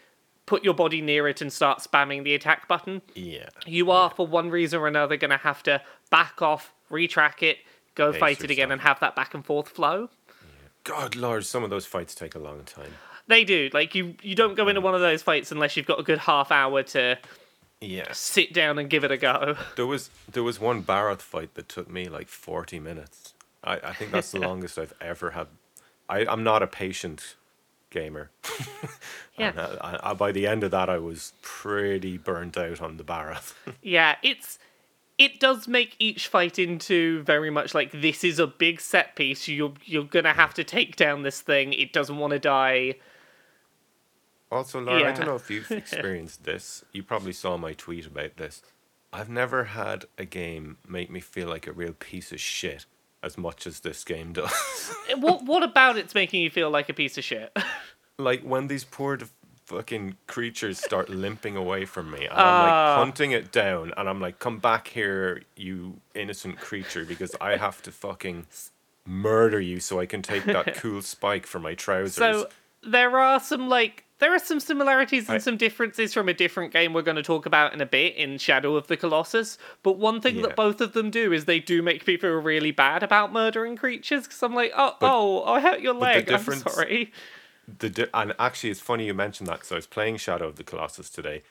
put 0.44 0.64
your 0.64 0.74
body 0.74 1.00
near 1.00 1.26
it 1.26 1.40
and 1.40 1.52
start 1.52 1.78
spamming 1.78 2.24
the 2.24 2.34
attack 2.34 2.68
button. 2.68 3.02
yeah. 3.14 3.48
You 3.66 3.90
are, 3.90 4.10
for 4.10 4.26
one 4.26 4.50
reason 4.50 4.80
or 4.80 4.86
another, 4.86 5.16
going 5.16 5.30
to 5.30 5.38
have 5.38 5.62
to 5.64 5.80
back 6.10 6.40
off, 6.42 6.72
retrack 6.90 7.42
it, 7.42 7.58
go 7.94 8.12
fight 8.12 8.42
it 8.44 8.50
again, 8.50 8.70
and 8.70 8.80
have 8.82 9.00
that 9.00 9.16
back 9.16 9.34
and 9.34 9.44
forth 9.44 9.68
flow. 9.68 10.10
God, 10.88 11.14
Lord, 11.14 11.44
some 11.44 11.62
of 11.62 11.70
those 11.70 11.84
fights 11.86 12.14
take 12.14 12.34
a 12.34 12.38
long 12.38 12.64
time. 12.64 12.92
They 13.26 13.44
do. 13.44 13.68
Like 13.74 13.94
you, 13.94 14.14
you 14.22 14.34
don't 14.34 14.54
go 14.54 14.68
into 14.68 14.80
mm. 14.80 14.84
one 14.84 14.94
of 14.94 15.02
those 15.02 15.22
fights 15.22 15.52
unless 15.52 15.76
you've 15.76 15.86
got 15.86 16.00
a 16.00 16.02
good 16.02 16.18
half 16.18 16.50
hour 16.50 16.82
to 16.82 17.18
Yes. 17.80 18.18
sit 18.18 18.52
down 18.52 18.78
and 18.78 18.88
give 18.88 19.04
it 19.04 19.10
a 19.10 19.16
go. 19.16 19.56
There 19.76 19.86
was 19.86 20.10
there 20.32 20.42
was 20.42 20.58
one 20.58 20.82
Barroth 20.82 21.22
fight 21.22 21.54
that 21.54 21.68
took 21.68 21.90
me 21.90 22.08
like 22.08 22.26
forty 22.28 22.80
minutes. 22.80 23.34
I, 23.62 23.74
I 23.74 23.92
think 23.92 24.10
that's 24.12 24.32
the 24.32 24.40
longest 24.48 24.78
I've 24.78 24.94
ever 25.00 25.30
had. 25.32 25.46
I, 26.08 26.24
I'm 26.26 26.42
not 26.42 26.62
a 26.62 26.66
patient 26.66 27.36
gamer. 27.90 28.30
Yeah. 29.38 29.50
And 29.50 29.58
uh, 29.60 29.76
I, 29.80 30.10
I, 30.10 30.14
by 30.14 30.32
the 30.32 30.48
end 30.48 30.64
of 30.64 30.72
that, 30.72 30.90
I 30.90 30.98
was 30.98 31.32
pretty 31.42 32.18
burnt 32.18 32.58
out 32.58 32.80
on 32.80 32.96
the 32.96 33.04
Barroth. 33.04 33.54
Yeah, 33.82 34.16
it's 34.20 34.58
it 35.18 35.40
does 35.40 35.66
make 35.66 35.96
each 35.98 36.28
fight 36.28 36.58
into 36.58 37.22
very 37.24 37.50
much 37.50 37.74
like 37.74 37.90
this 37.92 38.22
is 38.22 38.38
a 38.38 38.46
big 38.46 38.80
set 38.80 39.16
piece. 39.16 39.48
You're 39.48 39.74
you're 39.84 40.04
gonna 40.04 40.32
have 40.32 40.54
to 40.54 40.64
take 40.64 40.96
down 40.96 41.22
this 41.22 41.40
thing. 41.40 41.72
It 41.72 41.92
doesn't 41.92 42.16
want 42.16 42.32
to 42.32 42.38
die. 42.38 42.94
also, 44.50 44.80
Laura, 44.80 45.10
I 45.10 45.12
don't 45.12 45.26
know 45.26 45.34
if 45.34 45.50
you've 45.50 45.70
experienced 45.82 46.44
this. 46.44 46.84
You 46.92 47.02
probably 47.02 47.32
saw 47.32 47.56
my 47.56 47.72
tweet 47.72 48.06
about 48.06 48.36
this. 48.36 48.62
I've 49.12 49.28
never 49.30 49.64
had 49.64 50.04
a 50.16 50.24
game 50.24 50.78
make 50.86 51.10
me 51.10 51.20
feel 51.20 51.48
like 51.48 51.66
a 51.66 51.72
real 51.72 51.94
piece 51.94 52.30
of 52.30 52.40
shit 52.40 52.86
as 53.22 53.36
much 53.36 53.66
as 53.66 53.80
this 53.80 54.04
game 54.04 54.32
does. 54.34 54.94
what 55.16 55.44
what 55.44 55.62
about 55.62 55.98
it's 55.98 56.14
making 56.14 56.42
you 56.42 56.50
feel 56.50 56.70
like 56.70 56.88
a 56.88 56.94
piece 56.94 57.18
of 57.18 57.24
shit? 57.24 57.56
like 58.18 58.42
when 58.42 58.68
these 58.68 58.84
poor 58.84 59.18
fucking 59.68 60.16
creatures 60.26 60.78
start 60.78 61.08
limping 61.24 61.54
away 61.56 61.84
from 61.84 62.10
me 62.10 62.20
and 62.24 62.32
i'm 62.32 62.38
Ah. 62.38 62.62
like 62.96 62.98
hunting 63.04 63.32
it 63.32 63.52
down 63.52 63.92
and 63.96 64.08
i'm 64.08 64.20
like 64.20 64.38
come 64.38 64.58
back 64.58 64.88
here 64.88 65.42
you 65.56 66.00
innocent 66.14 66.58
creature 66.58 67.04
because 67.04 67.36
i 67.40 67.56
have 67.66 67.82
to 67.82 67.92
fucking 67.92 68.46
murder 69.04 69.60
you 69.60 69.78
so 69.80 70.00
i 70.00 70.06
can 70.06 70.22
take 70.22 70.44
that 70.44 70.74
cool 70.80 71.02
spike 71.02 71.46
for 71.46 71.58
my 71.58 71.74
trousers 71.74 72.14
so 72.14 72.48
there 72.82 73.18
are 73.18 73.38
some 73.40 73.68
like 73.68 74.04
there 74.20 74.34
are 74.34 74.38
some 74.38 74.58
similarities 74.58 75.28
and 75.28 75.36
I- 75.36 75.38
some 75.38 75.56
differences 75.56 76.12
from 76.14 76.28
a 76.28 76.34
different 76.34 76.72
game 76.72 76.92
we're 76.92 77.02
going 77.02 77.16
to 77.16 77.22
talk 77.22 77.46
about 77.46 77.72
in 77.72 77.80
a 77.80 77.86
bit 77.86 78.16
in 78.16 78.36
Shadow 78.38 78.74
of 78.74 78.88
the 78.88 78.96
Colossus. 78.96 79.58
But 79.84 79.92
one 79.96 80.20
thing 80.20 80.36
Yeah. 80.36 80.42
that 80.48 80.56
both 80.56 80.80
of 80.80 80.92
them 80.92 81.08
do 81.12 81.32
is 81.32 81.44
they 81.44 81.60
do 81.60 81.82
make 81.82 82.04
people 82.04 82.28
really 82.30 82.72
bad 82.72 83.04
about 83.04 83.32
murdering 83.32 83.76
creatures 83.76 84.24
because 84.24 84.42
I'm 84.42 84.56
like, 84.56 84.72
oh, 84.76 84.96
oh, 85.02 85.44
I 85.44 85.60
hurt 85.60 85.78
your 85.82 85.94
leg. 85.94 86.28
I'm 86.32 86.42
sorry. 86.42 87.12
The 87.78 88.08
and 88.14 88.34
actually 88.38 88.70
it's 88.70 88.80
funny 88.80 89.06
you 89.06 89.14
mentioned 89.14 89.46
that 89.46 89.56
because 89.56 89.72
i 89.72 89.74
was 89.74 89.86
playing 89.86 90.16
shadow 90.16 90.48
of 90.48 90.56
the 90.56 90.64
colossus 90.64 91.10
today 91.10 91.42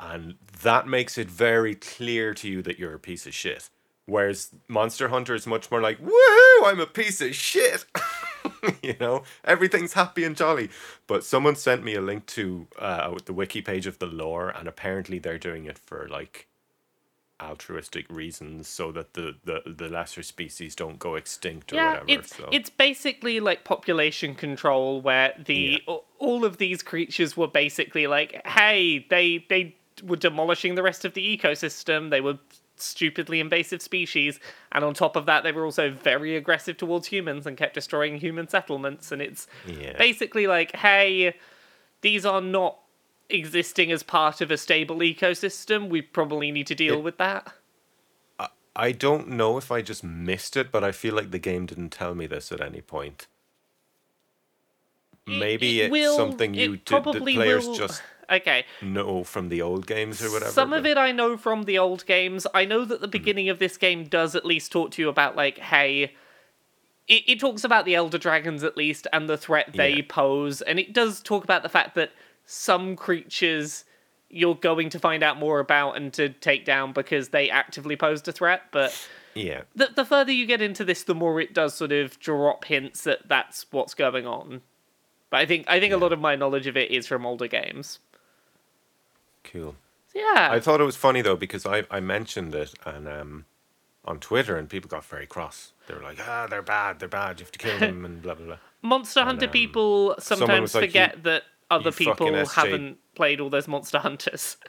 and 0.00 0.36
that 0.62 0.88
makes 0.88 1.18
it 1.18 1.28
very 1.28 1.74
clear 1.74 2.32
to 2.34 2.48
you 2.48 2.62
that 2.62 2.78
you're 2.78 2.94
a 2.94 2.98
piece 2.98 3.26
of 3.26 3.34
shit. 3.34 3.68
Whereas 4.06 4.50
monster 4.66 5.08
hunter 5.08 5.34
is 5.34 5.46
much 5.46 5.70
more 5.70 5.80
like 5.80 5.98
woohoo 5.98 6.64
i'm 6.64 6.80
a 6.80 6.86
piece 6.86 7.20
of 7.20 7.34
shit! 7.34 7.84
You 8.82 8.94
know? 8.98 9.22
Everything's 9.44 9.92
happy 9.92 10.24
and 10.24 10.36
jolly. 10.36 10.70
But 11.06 11.24
someone 11.24 11.56
sent 11.56 11.84
me 11.84 11.94
a 11.94 12.00
link 12.00 12.26
to 12.26 12.66
uh, 12.78 13.14
the 13.24 13.34
wiki 13.34 13.60
page 13.62 13.86
of 13.86 13.98
the 13.98 14.06
lore 14.06 14.48
and 14.48 14.66
apparently 14.66 15.18
they're 15.18 15.38
doing 15.38 15.66
it 15.66 15.78
for 15.78 16.08
like 16.10 16.46
altruistic 17.42 18.06
reasons 18.10 18.68
so 18.68 18.92
that 18.92 19.14
the, 19.14 19.34
the, 19.44 19.62
the 19.66 19.88
lesser 19.88 20.22
species 20.22 20.74
don't 20.74 20.98
go 20.98 21.14
extinct 21.14 21.72
or 21.72 21.76
yeah, 21.76 21.90
whatever 21.92 22.04
it's 22.08 22.36
so 22.36 22.48
it's 22.52 22.70
basically 22.70 23.40
like 23.40 23.64
population 23.64 24.34
control, 24.34 25.00
where 25.00 25.32
the 25.44 25.82
a- 25.88 25.98
all 26.18 26.44
of 26.44 26.58
these 26.58 26.82
creatures 26.82 27.36
were 27.36 27.48
basically 27.48 28.06
like, 28.06 28.46
hey, 28.46 29.06
they 29.10 29.44
they 29.48 29.76
were 30.02 30.16
demolishing 30.16 30.74
the 30.74 30.82
rest 30.82 31.04
of 31.04 31.14
the 31.14 31.36
ecosystem. 31.38 32.10
They 32.10 32.20
were 32.20 32.38
stupidly 32.76 33.40
invasive 33.40 33.82
species, 33.82 34.40
and 34.72 34.84
on 34.84 34.94
top 34.94 35.14
of 35.16 35.26
that, 35.26 35.42
they 35.44 35.52
were 35.52 35.64
also 35.64 35.90
very 35.90 36.36
aggressive 36.36 36.76
towards 36.76 37.08
humans 37.08 37.46
and 37.46 37.56
kept 37.56 37.74
destroying 37.74 38.18
human 38.18 38.48
settlements. 38.48 39.12
And 39.12 39.20
it's 39.20 39.46
Yeah. 39.66 39.96
basically 39.98 40.46
like, 40.46 40.74
hey, 40.76 41.34
these 42.00 42.24
are 42.24 42.40
not 42.40 42.78
existing 43.32 43.90
as 43.92 44.02
part 44.02 44.40
of 44.40 44.50
a 44.50 44.56
stable 44.56 44.96
ecosystem. 44.98 45.88
We 45.88 46.02
probably 46.02 46.50
need 46.52 46.66
to 46.68 46.74
deal 46.74 46.94
It- 46.98 47.02
with 47.02 47.18
that. 47.18 47.52
I 48.38 48.48
I 48.76 48.92
don't 48.92 49.28
know 49.28 49.56
if 49.58 49.70
I 49.72 49.82
just 49.82 50.04
missed 50.04 50.56
it, 50.56 50.70
but 50.70 50.84
I 50.84 50.92
feel 50.92 51.14
like 51.14 51.30
the 51.30 51.38
game 51.38 51.66
didn't 51.66 51.90
tell 51.90 52.14
me 52.14 52.26
this 52.26 52.52
at 52.52 52.60
any 52.60 52.80
point. 52.80 53.26
Maybe 55.26 55.80
it 55.80 55.84
it's 55.86 55.92
will- 55.92 56.16
something 56.16 56.54
you 56.54 56.76
did. 56.76 56.86
The 57.04 57.20
players 57.20 57.66
will 57.66 57.74
just 57.76 58.02
Okay. 58.30 58.64
know 58.80 59.24
from 59.24 59.48
the 59.48 59.60
old 59.60 59.86
games 59.86 60.22
or 60.22 60.30
whatever. 60.30 60.52
Some 60.52 60.72
of 60.72 60.86
it 60.86 60.96
I 60.96 61.10
know 61.12 61.36
from 61.36 61.64
the 61.64 61.78
old 61.78 62.06
games. 62.06 62.46
I 62.54 62.64
know 62.64 62.84
that 62.84 63.00
the 63.00 63.06
Hmm. 63.06 63.10
beginning 63.12 63.48
of 63.48 63.58
this 63.58 63.76
game 63.76 64.04
does 64.04 64.34
at 64.36 64.44
least 64.46 64.70
talk 64.72 64.92
to 64.92 65.02
you 65.02 65.08
about, 65.08 65.36
like, 65.36 65.58
hey. 65.58 66.14
It, 67.08 67.24
it 67.26 67.40
talks 67.40 67.64
about 67.64 67.84
the 67.86 67.96
Elder 67.96 68.18
Dragons 68.18 68.62
at 68.62 68.76
least 68.76 69.08
and 69.12 69.28
the 69.28 69.36
threat 69.36 69.72
they 69.74 69.96
Yeah. 69.96 70.02
pose, 70.08 70.62
and 70.62 70.78
it 70.78 70.92
does 70.92 71.20
talk 71.20 71.42
about 71.42 71.64
the 71.64 71.68
fact 71.68 71.96
that 71.96 72.12
some 72.52 72.96
creatures 72.96 73.84
you're 74.28 74.54
going 74.56 74.88
to 74.90 74.98
find 74.98 75.22
out 75.22 75.36
more 75.38 75.60
about 75.60 75.96
and 75.96 76.12
to 76.12 76.28
take 76.28 76.64
down 76.64 76.92
because 76.92 77.28
they 77.30 77.48
actively 77.50 77.96
posed 77.96 78.26
a 78.28 78.32
threat, 78.32 78.62
but 78.70 78.92
Yeah. 79.34 79.62
the, 79.74 79.88
the 79.94 80.04
further 80.04 80.30
you 80.32 80.46
get 80.46 80.60
into 80.62 80.84
this, 80.84 81.02
the 81.04 81.14
more 81.14 81.40
it 81.40 81.52
does 81.54 81.74
sort 81.74 81.92
of 81.92 82.18
drop 82.20 82.64
hints 82.64 83.02
that 83.04 83.28
that's 83.28 83.66
what's 83.70 83.94
going 83.94 84.26
on. 84.26 84.62
But 85.30 85.40
I 85.40 85.46
think 85.46 85.66
I 85.68 85.78
think 85.80 85.92
a 85.92 85.96
lot 85.96 86.12
of 86.12 86.20
my 86.20 86.34
knowledge 86.36 86.66
of 86.66 86.76
it 86.76 86.90
is 86.90 87.06
from 87.06 87.24
older 87.24 87.46
games. 87.46 88.00
Cool. 89.44 89.76
Yeah, 90.14 90.48
I 90.50 90.58
thought 90.60 90.80
it 90.80 90.84
was 90.84 90.96
funny 90.96 91.22
though 91.22 91.36
because 91.36 91.64
I, 91.64 91.84
I 91.90 92.00
mentioned 92.00 92.52
it 92.54 92.74
and 92.84 93.06
um 93.08 93.44
on 94.04 94.18
Twitter 94.18 94.56
and 94.56 94.68
people 94.68 94.88
got 94.88 95.04
very 95.04 95.26
cross. 95.26 95.72
They 95.86 95.94
were 95.94 96.02
like, 96.02 96.18
ah, 96.26 96.46
they're 96.50 96.62
bad, 96.62 96.98
they're 96.98 97.08
bad. 97.08 97.38
You 97.38 97.44
have 97.44 97.52
to 97.52 97.58
kill 97.60 97.78
them 97.80 98.04
and 98.04 98.20
blah 98.22 98.34
blah 98.34 98.46
blah. 98.46 98.56
Monster 98.82 99.22
Hunter 99.24 99.46
um, 99.46 99.52
people 99.52 100.16
sometimes 100.18 100.74
like, 100.74 100.84
forget 100.84 101.16
"You- 101.16 101.22
that 101.22 101.42
other 101.70 101.90
you 101.90 101.92
people 101.92 102.44
haven't 102.46 102.98
played 103.14 103.40
all 103.40 103.50
those 103.50 103.68
Monster 103.68 103.98
Hunters. 103.98 104.56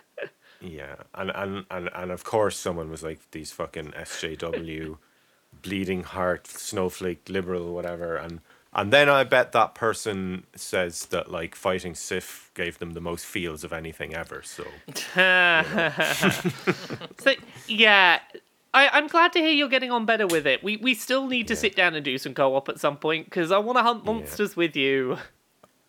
Yeah, 0.63 0.97
and 1.15 1.31
and 1.33 1.65
and 1.71 1.89
and 1.91 2.11
of 2.11 2.23
course 2.23 2.55
someone 2.55 2.91
was 2.91 3.01
like 3.01 3.19
these 3.31 3.51
fucking 3.51 3.93
SJW, 3.93 4.97
bleeding 5.63 6.03
heart, 6.03 6.45
snowflake, 6.45 7.27
liberal, 7.29 7.73
whatever, 7.73 8.15
and 8.15 8.41
and 8.71 8.93
then 8.93 9.09
I 9.09 9.23
bet 9.23 9.53
that 9.53 9.73
person 9.73 10.43
says 10.55 11.07
that 11.07 11.31
like 11.31 11.55
fighting 11.55 11.95
Sif 11.95 12.51
gave 12.53 12.77
them 12.77 12.91
the 12.91 13.01
most 13.01 13.25
feels 13.25 13.63
of 13.63 13.73
anything 13.73 14.13
ever. 14.13 14.43
So 14.43 14.65
so 17.17 17.33
yeah, 17.67 18.19
I, 18.73 18.87
I'm 18.89 19.07
glad 19.07 19.33
to 19.33 19.39
hear 19.39 19.49
you're 19.49 19.67
getting 19.67 19.89
on 19.91 20.05
better 20.05 20.27
with 20.27 20.45
it. 20.45 20.63
We 20.63 20.77
we 20.77 20.93
still 20.93 21.27
need 21.27 21.47
to 21.47 21.53
Yeah. 21.55 21.59
sit 21.59 21.75
down 21.75 21.95
and 21.95 22.05
do 22.05 22.17
some 22.19 22.33
co-op 22.35 22.69
at 22.69 22.79
some 22.79 22.97
point 22.97 23.25
because 23.25 23.51
I 23.51 23.57
want 23.57 23.77
to 23.79 23.83
hunt 23.83 24.05
monsters 24.05 24.55
with 24.55 24.75
you. 24.75 25.17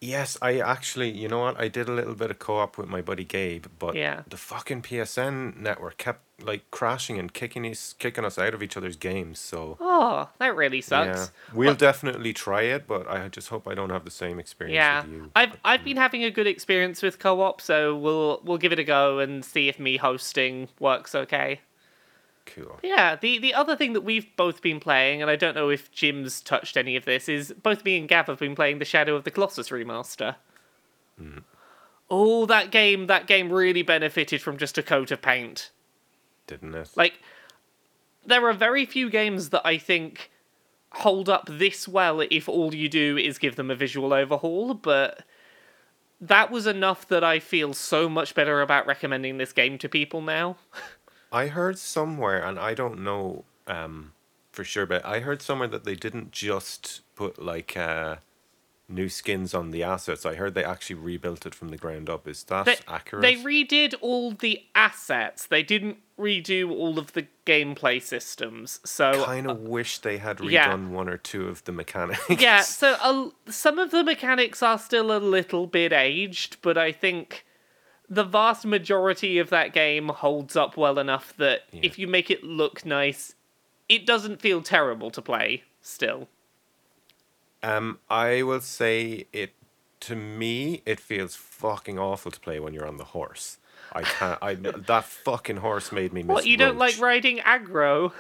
Yes, 0.03 0.37
I 0.43 0.59
actually, 0.59 1.11
you 1.11 1.29
know 1.29 1.39
what, 1.39 1.59
I 1.59 1.69
did 1.69 1.89
a 1.89 1.93
little 1.93 2.15
bit 2.15 2.31
of 2.31 2.39
co-op 2.39 2.77
with 2.77 2.89
my 2.89 3.01
buddy 3.01 3.25
Gabe, 3.25 3.67
but 3.79 3.95
Yeah. 3.95 4.23
the 4.29 4.37
fucking 4.37 4.83
PSN 4.83 5.57
network 5.57 5.97
kept 5.97 6.23
like 6.43 6.69
crashing 6.73 7.19
and 7.21 7.33
kicking 7.33 7.65
us 7.65 7.95
kicking 8.01 8.25
us 8.25 8.37
out 8.37 8.53
of 8.53 8.65
each 8.65 8.77
other's 8.77 8.97
games. 8.97 9.39
So 9.39 9.77
Oh, 9.81 10.29
that 10.39 10.57
really 10.57 10.81
sucks. 10.81 11.07
yeah, 11.07 11.27
we'll 11.55 11.77
definitely 11.77 12.33
try 12.33 12.63
it, 12.63 12.89
but 12.89 13.09
I 13.09 13.29
just 13.29 13.49
hope 13.49 13.69
I 13.69 13.75
don't 13.75 13.91
have 13.91 14.05
the 14.05 14.11
same 14.11 14.41
experience 14.41 14.75
Yeah, 14.75 15.03
with 15.03 15.13
you. 15.13 15.31
I've 15.37 15.57
I've 15.65 15.81
mm. 15.81 15.85
been 15.85 15.97
having 15.99 16.25
a 16.25 16.31
good 16.33 16.49
experience 16.49 17.01
with 17.01 17.21
co-op, 17.21 17.61
so 17.61 17.97
we'll 17.97 18.41
we'll 18.45 18.59
give 18.59 18.73
it 18.73 18.81
a 18.81 18.85
go 18.85 19.21
and 19.21 19.45
see 19.45 19.69
if 19.69 19.79
me 19.79 19.99
hosting 19.99 20.69
works 20.81 21.15
okay. 21.15 21.61
Cool. 22.47 22.79
Yeah, 22.83 23.17
the 23.17 23.39
the 23.39 23.55
other 23.55 23.77
thing 23.77 23.93
that 23.93 24.03
we've 24.03 24.35
both 24.37 24.63
been 24.63 24.81
playing, 24.81 25.23
and 25.23 25.31
I 25.31 25.37
don't 25.37 25.55
know 25.55 25.69
if 25.71 25.91
Jim's 25.91 26.41
touched 26.41 26.77
any 26.77 26.97
of 26.97 27.05
this, 27.05 27.29
is 27.29 27.53
both 27.63 27.85
me 27.85 27.99
and 27.99 28.09
Gav 28.09 28.27
have 28.27 28.39
been 28.39 28.55
playing 28.55 28.79
the 28.79 28.85
Shadow 28.85 29.17
of 29.17 29.25
the 29.25 29.31
Colossus 29.31 29.71
remaster. 29.71 30.37
Hmm. 31.19 31.39
Oh, 32.11 32.47
that 32.47 32.71
game! 32.71 33.07
That 33.07 33.27
game 33.27 33.53
really 33.53 33.83
benefited 33.83 34.43
from 34.43 34.59
just 34.59 34.79
a 34.79 34.83
coat 34.83 35.11
of 35.11 35.23
paint. 35.23 35.71
Didn't 36.47 36.75
it? 36.75 36.91
Like, 36.97 37.21
there 38.27 38.47
are 38.47 38.53
very 38.53 38.85
few 38.85 39.09
games 39.09 39.51
that 39.51 39.63
I 39.65 39.79
think 39.79 40.31
hold 40.91 41.29
up 41.29 41.49
this 41.51 41.89
well 41.89 42.21
if 42.31 42.49
all 42.49 42.75
you 42.75 42.89
do 42.89 43.17
is 43.17 43.39
give 43.39 43.57
them 43.57 43.71
a 43.71 43.75
visual 43.75 44.13
overhaul, 44.13 44.75
but 44.75 45.25
that 46.21 46.51
was 46.51 46.67
enough 46.67 47.09
that 47.09 47.25
I 47.25 47.41
feel 47.41 47.75
so 47.75 48.09
much 48.09 48.35
better 48.35 48.61
about 48.63 48.87
recommending 48.87 49.39
this 49.39 49.53
game 49.53 49.79
to 49.79 49.89
people 49.89 50.23
now. 50.23 50.57
I 51.33 51.47
heard 51.49 51.79
somewhere, 51.79 52.45
and 52.45 52.59
I 52.59 52.75
don't 52.75 53.03
know 53.03 53.45
um, 53.67 54.13
for 54.53 54.65
sure, 54.65 54.87
but 54.87 55.05
I 55.05 55.21
heard 55.21 55.43
somewhere 55.43 55.69
that 55.69 55.85
they 55.85 55.95
didn't 55.95 56.31
just 56.31 57.01
put 57.17 57.43
like 57.43 57.77
uh, 57.77 58.17
new 58.89 59.09
skins 59.09 59.55
on 59.55 59.71
the 59.71 59.83
assets. 59.83 60.27
I 60.27 60.35
heard 60.35 60.55
they 60.55 60.65
actually 60.65 60.97
rebuilt 60.97 61.47
it 61.47 61.55
from 61.55 61.69
the 61.69 61.79
ground 61.79 62.11
up. 62.11 62.29
Is 62.29 62.45
that 62.45 62.67
They, 62.67 62.77
accurate? 62.87 63.23
they 63.23 63.37
redid 63.37 63.95
all 64.01 64.33
the 64.33 64.63
assets. 64.75 65.47
They 65.47 65.63
didn't 65.63 65.99
redo 66.19 66.71
all 66.71 66.99
of 66.99 67.15
the 67.15 67.27
gameplay 67.47 68.01
systems. 68.01 68.81
So 68.85 69.11
I 69.11 69.25
kind 69.25 69.51
of 69.51 69.61
wish 69.61 69.99
they 69.99 70.19
had 70.19 70.39
redone 70.39 70.51
yeah. 70.53 70.77
one 70.89 71.09
or 71.09 71.17
two 71.17 71.49
of 71.49 71.65
the 71.65 71.73
mechanics. 71.73 72.21
yeah, 72.29 72.61
so 72.61 72.97
uh, 73.03 73.31
some 73.51 73.79
of 73.79 73.91
the 73.91 74.05
mechanics 74.05 74.63
are 74.63 74.79
still 74.79 75.17
a 75.17 75.19
little 75.19 75.67
bit 75.67 75.93
aged, 75.93 76.59
but 76.63 76.77
I 76.77 76.93
think 76.93 77.45
the 78.13 78.25
vast 78.25 78.67
majority 78.67 79.39
of 79.39 79.49
that 79.51 79.73
game 79.73 80.09
holds 80.09 80.55
up 80.57 80.77
well 80.77 80.99
enough 80.99 81.33
that 81.39 81.63
Yeah. 81.73 81.81
if 81.85 81.99
you 81.99 82.07
make 82.07 82.31
it 82.31 82.45
look 82.45 82.85
nice, 82.85 83.35
it 83.89 84.05
doesn't 84.05 84.41
feel 84.43 84.61
terrible 84.63 85.11
to 85.11 85.23
play 85.23 85.63
still. 85.81 86.29
Um, 87.63 87.99
I 88.11 88.43
will 88.43 88.61
say 88.61 89.27
it. 89.33 89.53
To 90.01 90.17
me, 90.17 90.83
it 90.85 90.99
feels 90.99 91.37
fucking 91.37 91.97
awful 91.97 92.33
to 92.33 92.41
play 92.41 92.59
when 92.59 92.75
you're 92.75 92.89
on 92.89 92.97
the 92.97 93.05
horse. 93.05 93.59
I 93.93 94.03
can't. 94.03 94.39
I 94.43 94.55
that 94.89 95.05
fucking 95.05 95.59
horse 95.59 95.93
made 95.93 96.13
me 96.13 96.23
miss. 96.25 96.35
What, 96.35 96.47
you 96.47 96.57
don't 96.57 96.77
like 96.77 96.99
riding 97.01 97.39
Agro? 97.41 98.13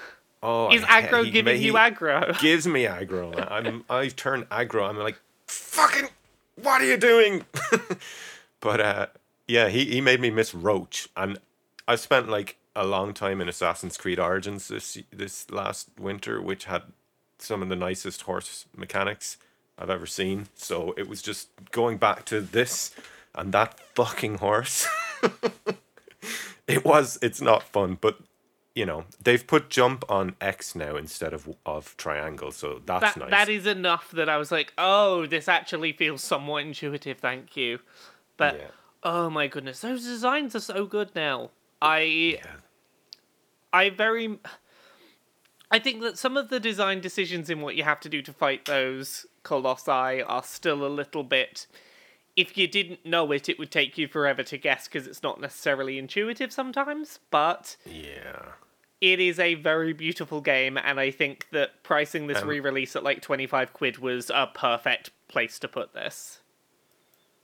Oh, 0.44 0.72
Is 0.72 0.85
I- 0.85 1.00
Agro 1.02 1.24
he 1.24 1.31
giving 1.33 1.57
ma- 1.57 1.61
you 1.66 1.72
aggro? 1.74 2.38
Gives 2.40 2.66
me 2.68 2.85
aggro. 2.85 3.35
I'm. 3.50 3.85
I 3.90 4.09
turn 4.09 4.44
aggro. 4.44 4.88
I'm 4.88 4.96
like, 4.98 5.18
fucking. 5.48 6.09
What 6.62 6.81
are 6.81 6.85
you 6.85 6.96
doing? 6.96 7.44
but 8.61 8.81
uh, 8.81 9.07
yeah, 9.53 9.69
he 9.69 9.85
he 9.85 10.01
made 10.01 10.21
me 10.21 10.31
miss 10.31 10.55
Roach, 10.55 11.09
and 11.17 11.38
I 11.87 11.97
spent 11.97 12.29
like 12.29 12.57
a 12.75 12.87
long 12.87 13.12
time 13.12 13.41
in 13.43 13.49
Assassin's 13.51 13.99
Creed 13.99 14.19
Origins 14.19 14.69
this 14.69 14.99
this 15.12 15.51
last 15.51 15.91
winter, 15.99 16.41
which 16.41 16.65
had 16.65 16.83
some 17.38 17.62
of 17.62 17.69
the 17.69 17.77
nicest 17.77 18.23
horse 18.23 18.65
mechanics 18.75 19.37
I've 19.79 19.91
ever 19.91 20.07
seen. 20.07 20.47
So 20.55 20.95
it 20.97 21.07
was 21.07 21.21
just 21.21 21.49
going 21.71 21.99
back 21.99 22.25
to 22.27 22.41
this 22.41 22.95
and 23.35 23.53
that 23.53 23.79
fucking 23.95 24.38
horse. 24.38 24.87
it 26.67 26.83
was. 26.85 27.19
It's 27.21 27.43
not 27.43 27.62
fun, 27.62 27.99
but 28.01 28.19
you 28.75 28.87
know 28.87 29.05
they've 29.23 29.47
put 29.47 29.69
jump 29.69 30.03
on 30.09 30.35
X 30.41 30.75
now 30.75 30.97
instead 30.97 31.35
of 31.35 31.47
of 31.67 31.95
triangle, 31.99 32.53
so 32.53 32.81
that's 32.87 33.15
That, 33.15 33.17
nice. 33.19 33.31
that 33.31 33.49
is 33.51 33.67
enough 33.67 34.11
that 34.12 34.31
I 34.31 34.38
was 34.38 34.51
like, 34.51 34.73
oh, 34.79 35.27
this 35.27 35.47
actually 35.47 35.93
feels 35.93 36.23
somewhat 36.25 36.65
intuitive, 36.65 37.19
thank 37.19 37.55
you. 37.55 37.81
But 38.38 38.55
Yeah. 38.55 38.69
Oh 39.03 39.29
my 39.31 39.47
goodness, 39.47 39.81
those 39.81 40.05
designs 40.05 40.55
are 40.55 40.61
so 40.61 40.87
good 40.87 41.15
now. 41.15 41.51
I 41.81 42.01
Yeah. 42.41 42.57
I 43.73 43.91
very 43.91 44.38
I 45.71 45.79
think 45.79 46.03
that 46.03 46.19
some 46.19 46.37
of 46.37 46.51
the 46.51 46.61
design 46.61 47.01
decisions 47.01 47.49
in 47.49 47.62
what 47.62 47.75
you 47.77 47.83
have 47.85 48.01
to 48.01 48.09
do 48.09 48.21
to 48.23 48.33
fight 48.33 48.67
those 48.67 49.25
colossi 49.43 50.23
are 50.23 50.43
still 50.43 50.85
a 50.87 50.88
little 50.88 51.25
bit 51.25 51.67
if 52.37 52.57
you 52.57 52.67
didn't 52.69 53.05
know 53.05 53.33
it 53.33 53.49
it 53.49 53.59
would 53.59 53.71
take 53.71 53.99
you 53.99 54.07
forever 54.07 54.43
to 54.43 54.57
guess 54.59 54.87
because 54.87 55.07
it's 55.07 55.23
not 55.23 55.41
necessarily 55.41 55.99
intuitive 55.99 56.53
sometimes 56.53 57.19
but 57.31 57.77
Yeah. 57.85 58.53
it 59.01 59.19
is 59.19 59.38
a 59.41 59.55
very 59.55 59.93
beautiful 59.93 60.41
game 60.41 60.79
and 60.79 61.01
i 61.01 61.11
think 61.11 61.49
that 61.51 61.83
pricing 61.83 62.27
this 62.29 62.43
Um, 62.43 62.49
re-release 62.49 62.95
at 62.95 63.03
like 63.03 63.21
25 63.21 63.73
quid 63.73 63.99
was 63.99 64.31
a 64.31 64.47
perfect 64.55 65.11
place 65.29 65.59
to 65.59 65.69
put 65.69 65.93
this 65.95 66.41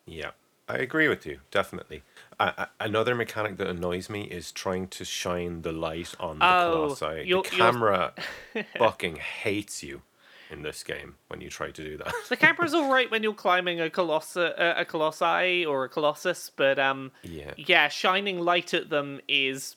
Yeah, 0.07 0.31
I 0.69 0.77
agree 0.79 1.09
with 1.09 1.25
you 1.27 1.41
definitely. 1.51 2.03
Uh, 2.41 2.53
uh, 2.57 2.67
another 2.79 3.15
mechanic 3.15 3.57
that 3.57 3.67
annoys 3.67 4.09
me 4.09 4.23
is 4.25 4.53
trying 4.53 4.87
to 4.89 5.05
shine 5.05 5.63
the 5.63 5.73
light 5.73 6.15
on 6.21 6.39
the 6.39 6.45
Oh, 6.47 6.95
colossi. 6.97 7.25
you're- 7.27 7.43
the 7.43 7.49
camera 7.57 8.13
fucking 8.79 9.17
hates 9.17 9.83
you 9.83 10.03
in 10.51 10.63
this 10.63 10.83
game 10.83 11.17
when 11.29 11.41
you 11.41 11.51
try 11.51 11.71
to 11.71 11.83
do 11.85 11.97
that. 11.99 12.13
the 12.29 12.37
camera's 12.37 12.75
all 12.75 12.91
right 12.97 13.11
when 13.11 13.23
you're 13.23 13.35
climbing 13.35 13.81
a 13.81 13.91
coloss 13.91 14.37
a, 14.37 14.81
a 14.81 14.85
colossi 14.85 15.65
or 15.67 15.85
a 15.85 15.89
colossus 15.89 16.51
but 16.55 16.79
um 16.79 17.11
yeah, 17.23 17.53
yeah, 17.57 17.89
shining 17.89 18.39
light 18.39 18.73
at 18.73 18.89
them 18.91 19.21
is 19.29 19.77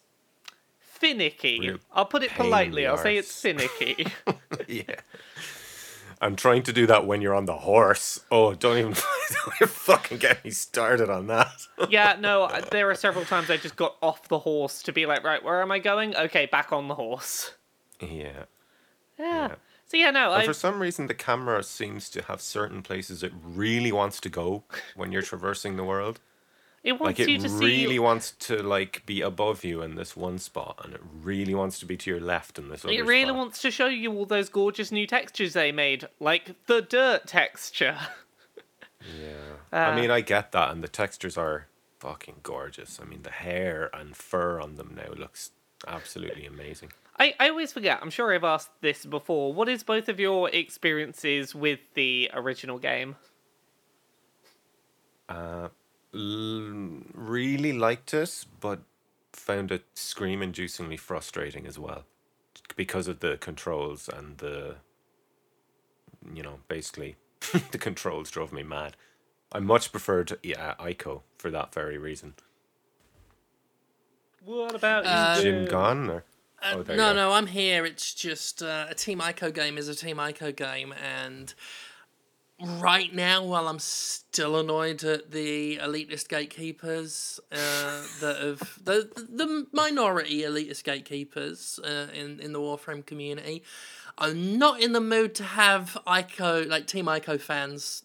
finicky. 0.80 1.60
Real 1.60 1.78
I'll 1.92 2.06
put 2.06 2.24
it 2.24 2.32
politely. 2.36 2.86
I'll 2.86 2.98
say 2.98 3.18
it's 3.18 3.42
finicky. 3.42 4.06
yeah. 4.68 4.84
I'm 6.22 6.36
trying 6.36 6.62
to 6.64 6.74
do 6.74 6.86
that 6.86 7.08
when 7.08 7.22
you're 7.22 7.34
on 7.34 7.46
the 7.46 7.58
horse. 7.58 8.20
Oh, 8.30 8.54
don't 8.54 8.78
even 8.78 8.94
don't 9.44 9.56
even 9.58 9.68
fucking 9.68 10.20
get 10.20 10.46
me 10.46 10.52
started 10.52 11.10
on 11.10 11.28
that. 11.28 11.66
yeah, 11.90 12.16
no, 12.20 12.44
uh, 12.44 12.62
there 12.72 12.90
are 12.92 12.96
several 12.96 13.26
times 13.26 13.50
I 13.50 13.58
just 13.58 13.76
got 13.76 13.98
off 14.02 14.28
the 14.28 14.40
horse 14.40 14.84
to 14.84 14.94
be 14.94 15.08
like, 15.08 15.24
right, 15.24 15.44
where 15.44 15.62
am 15.62 15.72
I 15.72 15.80
going? 15.80 16.16
Okay, 16.16 16.46
back 16.46 16.72
on 16.72 16.88
the 16.88 16.96
horse. 16.96 17.56
yeah. 18.00 18.44
Yeah. 19.18 19.56
So 19.86 19.98
yeah, 19.98 20.12
no, 20.12 20.32
And 20.32 20.44
I 20.44 20.46
for 20.46 20.54
some 20.54 20.80
reason, 20.82 21.08
the 21.08 21.14
camera 21.14 21.62
seems 21.64 22.10
to 22.12 22.22
have 22.24 22.40
certain 22.40 22.82
places 22.82 23.24
it 23.24 23.34
really 23.44 23.92
wants 23.92 24.22
to 24.22 24.30
go 24.30 24.64
when 24.96 25.12
you're 25.12 25.22
traversing 25.22 25.76
the 25.76 25.84
world. 25.84 26.22
It 26.84 26.94
wants 26.94 27.20
Like 27.20 27.28
you 27.28 27.36
it 27.36 27.42
to 27.42 27.50
really 27.50 27.88
see. 27.96 28.00
wants 28.00 28.32
to 28.32 28.64
like 28.64 29.06
be 29.06 29.22
above 29.22 29.64
you 29.64 29.82
in 29.82 29.96
this 29.96 30.16
one 30.16 30.38
spot, 30.40 30.80
and 30.84 30.94
it 30.94 31.02
really 31.22 31.54
wants 31.54 31.80
to 31.80 31.86
be 31.86 31.96
to 31.98 32.10
your 32.10 32.20
left 32.20 32.58
in 32.58 32.70
this 32.70 32.84
other 32.84 32.94
It 32.94 33.06
really 33.06 33.26
spot. 33.26 33.36
wants 33.38 33.62
to 33.62 33.72
show 33.72 33.88
you 33.88 34.12
all 34.14 34.26
those 34.26 34.50
gorgeous 34.50 34.92
new 34.92 35.06
textures 35.06 35.54
they 35.54 35.72
made, 35.72 36.08
like 36.20 36.56
the 36.68 36.82
dirt 36.82 37.28
texture. 37.28 37.98
Yeah. 39.20 39.34
Uh, 39.74 39.76
I 39.92 39.96
mean, 40.00 40.12
I 40.12 40.22
get 40.22 40.52
that, 40.52 40.72
and 40.72 40.84
the 40.84 40.88
textures 40.88 41.38
are 41.38 41.68
fucking 42.00 42.42
gorgeous. 42.44 43.00
I 43.02 43.06
mean, 43.06 43.24
the 43.24 43.32
hair 43.32 43.90
and 43.94 44.16
fur 44.16 44.60
on 44.60 44.76
them 44.76 44.94
now 44.96 45.14
looks 45.16 45.52
absolutely 45.88 46.46
amazing. 46.46 46.92
I, 47.20 47.34
I 47.40 47.50
always 47.50 47.72
forget, 47.74 48.00
I'm 48.02 48.10
sure 48.10 48.34
I've 48.34 48.44
asked 48.44 48.70
this 48.82 49.06
before. 49.06 49.54
What 49.54 49.70
is 49.70 49.84
both 49.84 50.10
of 50.10 50.20
your 50.20 50.50
experiences 50.50 51.54
with 51.54 51.80
the 51.94 52.30
original 52.34 52.80
game? 52.80 53.16
L- 56.14 57.04
really 57.14 57.74
liked 57.74 58.14
it, 58.14 58.46
but 58.60 58.82
found 59.34 59.72
it 59.72 59.86
scream-inducingly 59.96 61.00
frustrating 61.00 61.66
as 61.66 61.80
well, 61.80 62.04
because 62.76 63.08
of 63.08 63.20
the 63.22 63.38
controls 63.38 64.10
and 64.10 64.38
the, 64.40 64.76
you 66.34 66.44
know, 66.44 66.60
basically 66.68 67.16
the 67.72 67.78
controls 67.78 68.30
drove 68.30 68.52
me 68.52 68.64
mad. 68.64 68.98
I 69.54 69.60
much 69.60 69.92
preferred 69.92 70.38
yeah, 70.44 70.76
Ico 70.80 71.22
for 71.38 71.50
that 71.52 71.74
very 71.74 71.98
reason. 71.98 72.36
What 74.44 74.76
about 74.76 75.06
Uh, 75.06 75.36
you? 75.38 75.44
Jim 75.44 75.66
gone 75.66 76.10
or? 76.10 76.16
Uh, 76.18 76.24
Oh, 76.64 76.84
no, 76.96 77.12
no, 77.14 77.32
I'm 77.32 77.48
here. 77.48 77.86
It's 77.86 78.14
just 78.14 78.62
uh, 78.62 78.86
a 78.90 78.94
Team 78.94 79.20
Ico 79.20 79.52
game 79.54 79.78
is 79.80 79.88
a 79.88 79.96
Team 79.96 80.18
Ico 80.18 80.56
game, 80.56 80.94
and 80.94 81.54
right 82.62 83.14
now, 83.14 83.44
while 83.44 83.68
I'm 83.68 83.80
still 83.80 84.58
annoyed 84.58 85.04
at 85.04 85.32
the 85.32 85.78
elitist 85.78 86.30
gatekeepers 86.30 87.40
uh, 87.52 88.04
that 88.20 88.38
have 88.42 88.80
the 88.84 89.10
the 89.16 89.68
minority 89.72 90.42
elitist 90.42 90.84
gatekeepers 90.84 91.80
uh, 91.84 92.08
in 92.14 92.40
in 92.40 92.54
the 92.54 92.60
Warframe 92.60 93.06
community, 93.06 93.64
I'm 94.18 94.58
not 94.58 94.82
in 94.82 94.94
the 94.94 95.02
mood 95.02 95.36
to 95.36 95.44
have 95.44 95.98
Ico 96.08 96.68
like 96.68 96.88
Team 96.88 97.06
Ico 97.06 97.40
fans 97.40 98.04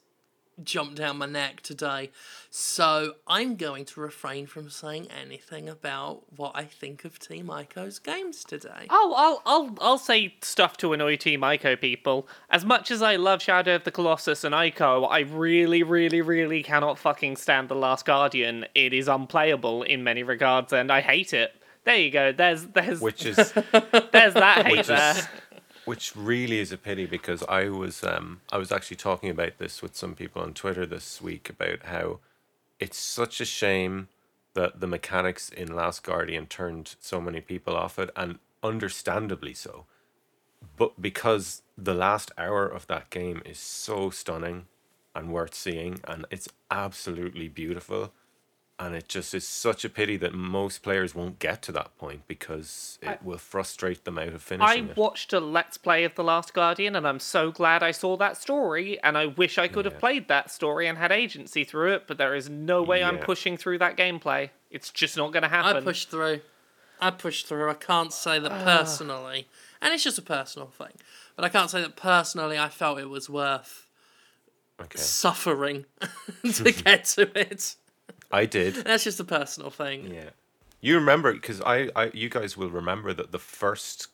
jump 0.63 0.95
down 0.95 1.19
my 1.19 1.27
neck 1.27 1.61
today. 1.61 2.11
So 2.51 3.15
I'm 3.27 3.57
going 3.57 3.85
to 3.87 4.01
refrain 4.01 4.47
from 4.47 4.71
saying 4.71 5.09
anything 5.11 5.69
about 5.69 6.23
what 6.37 6.53
I 6.55 6.65
think 6.65 7.05
of 7.05 7.19
Team 7.19 7.49
Ico's 7.49 7.99
games 7.99 8.45
today. 8.45 8.87
Oh, 8.89 9.15
I'll 9.17 9.43
I'll 9.45 9.79
I'll 9.81 9.99
say 9.99 10.35
stuff 10.43 10.77
to 10.79 10.93
annoy 10.93 11.17
Team 11.17 11.41
Ico 11.43 11.79
people. 11.81 12.27
As 12.51 12.65
much 12.65 12.91
as 12.91 13.03
I 13.03 13.17
love 13.17 13.43
Shadow 13.43 13.75
of 13.75 13.85
the 13.85 13.91
Colossus 13.91 14.45
and 14.45 14.55
Ico, 14.55 15.07
I 15.11 15.21
really, 15.21 15.83
really, 15.83 16.23
really 16.23 16.63
cannot 16.63 16.99
fucking 16.99 17.37
stand 17.37 17.69
The 17.69 17.75
Last 17.75 18.07
Guardian. 18.07 18.65
It 18.75 18.93
is 18.93 19.09
unplayable 19.09 19.83
in 19.83 20.03
many 20.03 20.23
regards, 20.23 20.73
and 20.73 20.91
I 20.91 21.01
hate 21.03 21.35
it. 21.35 21.53
There 21.85 21.97
you 21.97 22.11
go. 22.11 22.33
There's 22.33 22.65
there's 22.67 23.01
Which 23.01 23.25
is 23.27 23.37
there's 23.53 24.35
that 24.35 24.67
hate 24.67 24.79
which 24.79 24.87
there. 24.89 25.13
is 25.19 25.29
which 25.87 26.15
really 26.17 26.59
is 26.59 26.73
a 26.73 26.77
pity 26.77 27.07
because 27.07 27.43
I 27.45 27.69
was 27.69 28.05
um 28.05 28.43
I 28.53 28.59
was 28.59 28.71
actually 28.71 28.99
talking 28.99 29.31
about 29.31 29.57
this 29.59 29.81
with 29.81 29.97
some 29.97 30.15
people 30.15 30.43
on 30.43 30.53
Twitter 30.53 30.85
this 30.85 31.23
week 31.23 31.49
about 31.49 31.85
how 31.85 32.19
it's 32.79 32.99
such 32.99 33.41
a 33.41 33.47
shame 33.47 34.09
that 34.55 34.81
the 34.81 34.87
mechanics 34.87 35.49
in 35.49 35.75
Last 35.75 36.03
Guardian 36.03 36.47
turned 36.47 36.97
so 37.01 37.21
many 37.21 37.41
people 37.41 37.77
off 37.77 37.99
it 37.99 38.11
and 38.17 38.39
understandably 38.63 39.55
so. 39.55 39.85
But 40.77 41.01
because 41.01 41.63
the 41.79 41.95
last 41.95 42.33
hour 42.37 42.67
of 42.67 42.87
that 42.89 43.11
game 43.11 43.41
is 43.45 43.59
so 43.59 44.11
stunning 44.11 44.67
and 45.15 45.33
worth 45.33 45.55
seeing 45.55 46.01
and 46.07 46.27
it's 46.31 46.49
absolutely 46.71 47.49
beautiful 47.49 48.13
and 48.79 48.95
it 48.95 49.09
just 49.09 49.35
is 49.35 49.47
such 49.47 49.85
a 49.85 49.89
pity 49.89 50.17
that 50.19 50.35
most 50.35 50.83
players 50.83 51.15
won't 51.15 51.39
get 51.39 51.63
to 51.63 51.73
that 51.73 51.97
point 51.97 52.23
because 52.29 52.99
it 53.01 53.23
will 53.23 53.39
frustrate 53.39 54.05
them 54.05 54.19
out 54.19 54.29
of 54.29 54.35
I 54.35 54.39
finishing 54.39 54.89
it. 54.89 54.91
I 54.91 55.01
watched 55.01 55.33
a 55.33 55.41
Let's 55.41 55.79
Play 55.79 56.05
of 56.05 56.15
The 56.15 56.25
Last 56.25 56.53
Guardian, 56.53 56.95
and 56.95 57.09
I'm 57.09 57.19
so 57.19 57.51
glad 57.51 57.83
I 57.83 57.91
saw 57.91 58.17
that 58.19 58.37
story, 58.37 59.03
and 59.03 59.17
I 59.17 59.27
wish 59.27 59.57
I 59.57 59.69
could 59.69 59.87
have 59.87 59.99
played 59.99 60.29
that 60.29 60.51
story 60.51 60.87
and 60.87 60.99
had 60.99 61.11
agency 61.11 61.65
through 61.65 61.95
it, 61.95 62.07
but 62.07 62.19
there 62.19 62.35
is 62.35 62.51
no 62.51 62.83
way 62.83 63.03
I'm 63.03 63.19
pushing 63.19 63.57
through 63.57 63.79
that 63.79 63.97
gameplay. 63.97 64.51
It's 64.71 64.91
just 64.91 65.17
not 65.17 65.33
going 65.33 65.43
to 65.43 65.49
happen. 65.49 65.77
I 65.77 65.81
pushed 65.81 66.11
through. 66.11 66.41
I 67.01 67.11
pushed 67.11 67.47
through. 67.47 67.71
I 67.71 67.75
can't 67.75 68.13
say 68.13 68.39
that 68.39 68.53
ah. 68.53 68.65
personally, 68.65 69.49
and 69.81 69.95
it's 69.95 70.05
just 70.05 70.19
a 70.19 70.23
personal 70.23 70.69
thing, 70.69 70.93
but 71.35 71.45
I 71.45 71.49
can't 71.49 71.71
say 71.71 71.81
that 71.81 71.97
personally 71.97 72.59
I 72.59 72.69
felt 72.69 72.99
it 72.99 73.09
was 73.09 73.31
worth 73.31 73.85
Okay. 74.79 74.99
suffering 74.99 75.87
to 76.53 76.71
get 76.71 77.05
to 77.05 77.39
it. 77.39 77.77
I 78.31 78.47
did. 78.47 78.75
That's 78.87 79.05
just 79.05 79.21
a 79.21 79.25
personal 79.25 79.71
thing. 79.71 80.13
Yeah. 80.13 80.31
You 80.81 80.97
remember 80.97 81.33
because 81.33 81.61
I, 81.63 81.91
I 81.97 82.11
you 82.13 82.29
guys 82.29 82.57
will 82.57 82.71
remember 82.71 83.13
that 83.13 83.33
the 83.33 83.39
first 83.39 84.09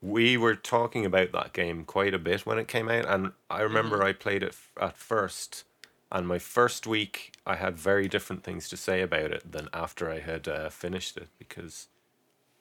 we 0.00 0.36
were 0.36 0.54
talking 0.54 1.06
about 1.06 1.32
that 1.32 1.52
game 1.52 1.84
quite 1.84 2.12
a 2.12 2.18
bit 2.18 2.44
when 2.44 2.58
it 2.58 2.68
came 2.68 2.88
out 2.88 3.06
and 3.06 3.32
I 3.48 3.62
remember 3.62 4.02
I 4.02 4.12
played 4.12 4.42
it 4.42 4.50
f- 4.50 4.70
at 4.80 4.96
first 4.96 5.64
and 6.10 6.26
my 6.26 6.38
first 6.38 6.86
week 6.86 7.32
I 7.46 7.56
had 7.56 7.76
very 7.76 8.08
different 8.08 8.42
things 8.42 8.68
to 8.68 8.76
say 8.76 9.00
about 9.00 9.30
it 9.30 9.50
than 9.52 9.68
after 9.72 10.10
I 10.10 10.18
had 10.18 10.48
uh, 10.48 10.68
finished 10.70 11.16
it 11.16 11.28
because 11.38 11.86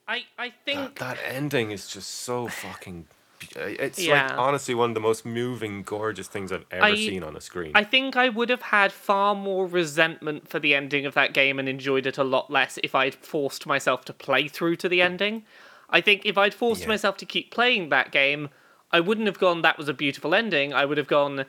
I, 0.08 0.24
I 0.38 0.52
think 0.66 1.00
that 1.00 1.18
ending 1.26 1.72
is 1.72 1.88
just 1.88 2.10
so 2.10 2.48
fucking 2.48 3.08
Uh, 3.56 3.62
it's 3.64 4.00
Yeah. 4.00 4.28
like 4.28 4.38
honestly 4.38 4.74
one 4.76 4.92
of 4.92 4.94
the 4.94 5.00
most 5.02 5.26
moving 5.26 5.84
gorgeous 5.84 6.28
things 6.28 6.52
I've 6.52 6.66
ever 6.72 6.86
I- 6.86 6.96
seen 6.96 7.24
on 7.24 7.36
a 7.36 7.42
screen. 7.42 7.72
I 7.76 7.84
think 7.84 8.16
I 8.16 8.30
would 8.30 8.50
have 8.50 8.62
had 8.62 8.92
far 8.92 9.36
more 9.36 9.66
resentment 9.68 10.48
for 10.50 10.60
the 10.60 10.76
ending 10.76 11.06
of 11.06 11.14
that 11.16 11.34
game 11.34 11.60
and 11.60 11.68
enjoyed 11.68 12.06
it 12.06 12.18
a 12.18 12.24
lot 12.24 12.50
less 12.52 12.78
if 12.84 12.96
I'd 12.96 13.16
forced 13.16 13.66
myself 13.66 14.06
to 14.06 14.14
play 14.14 14.48
through 14.48 14.76
to 14.78 14.90
the 14.90 15.00
mm. 15.00 15.06
ending. 15.06 15.44
I 15.90 16.02
think 16.02 16.26
if 16.26 16.38
I'd 16.38 16.54
forced 16.54 16.84
Yeah. 16.84 16.88
myself 16.90 17.18
to 17.18 17.26
keep 17.26 17.52
playing 17.52 17.90
that 17.90 18.12
game, 18.12 18.50
I 18.92 19.00
wouldn't 19.00 19.28
have 19.28 19.40
gone, 19.40 19.62
that 19.62 19.78
was 19.78 19.90
a 19.90 19.94
beautiful 19.94 20.34
ending. 20.36 20.74
I 20.74 20.86
would 20.86 20.98
have 20.98 21.08
gone, 21.08 21.46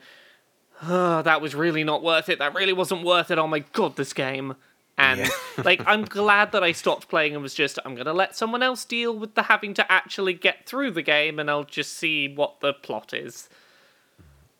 oh, 0.81 1.21
that 1.21 1.41
was 1.41 1.55
really 1.55 1.83
not 1.83 2.03
worth 2.03 2.29
it. 2.29 2.39
That 2.39 2.53
really 2.53 2.73
wasn't 2.73 3.03
worth 3.03 3.31
it. 3.31 3.37
Oh 3.37 3.47
my 3.47 3.59
god, 3.59 3.95
this 3.95 4.13
game. 4.13 4.55
And 4.97 5.19
Yeah. 5.21 5.29
like, 5.63 5.81
I'm 5.87 6.05
glad 6.05 6.51
that 6.51 6.63
I 6.63 6.71
stopped 6.71 7.07
playing 7.09 7.33
and 7.33 7.41
was 7.41 7.53
just, 7.55 7.79
I'm 7.85 7.95
gonna 7.95 8.13
let 8.13 8.35
someone 8.35 8.61
else 8.63 8.85
deal 8.85 9.17
with 9.17 9.35
the 9.35 9.43
having 9.43 9.73
to 9.75 9.91
actually 9.91 10.33
get 10.33 10.65
through 10.67 10.91
the 10.91 11.01
game, 11.01 11.39
and 11.39 11.49
I'll 11.49 11.63
just 11.63 11.93
see 11.93 12.27
what 12.27 12.59
the 12.59 12.73
plot 12.73 13.13
is. 13.13 13.49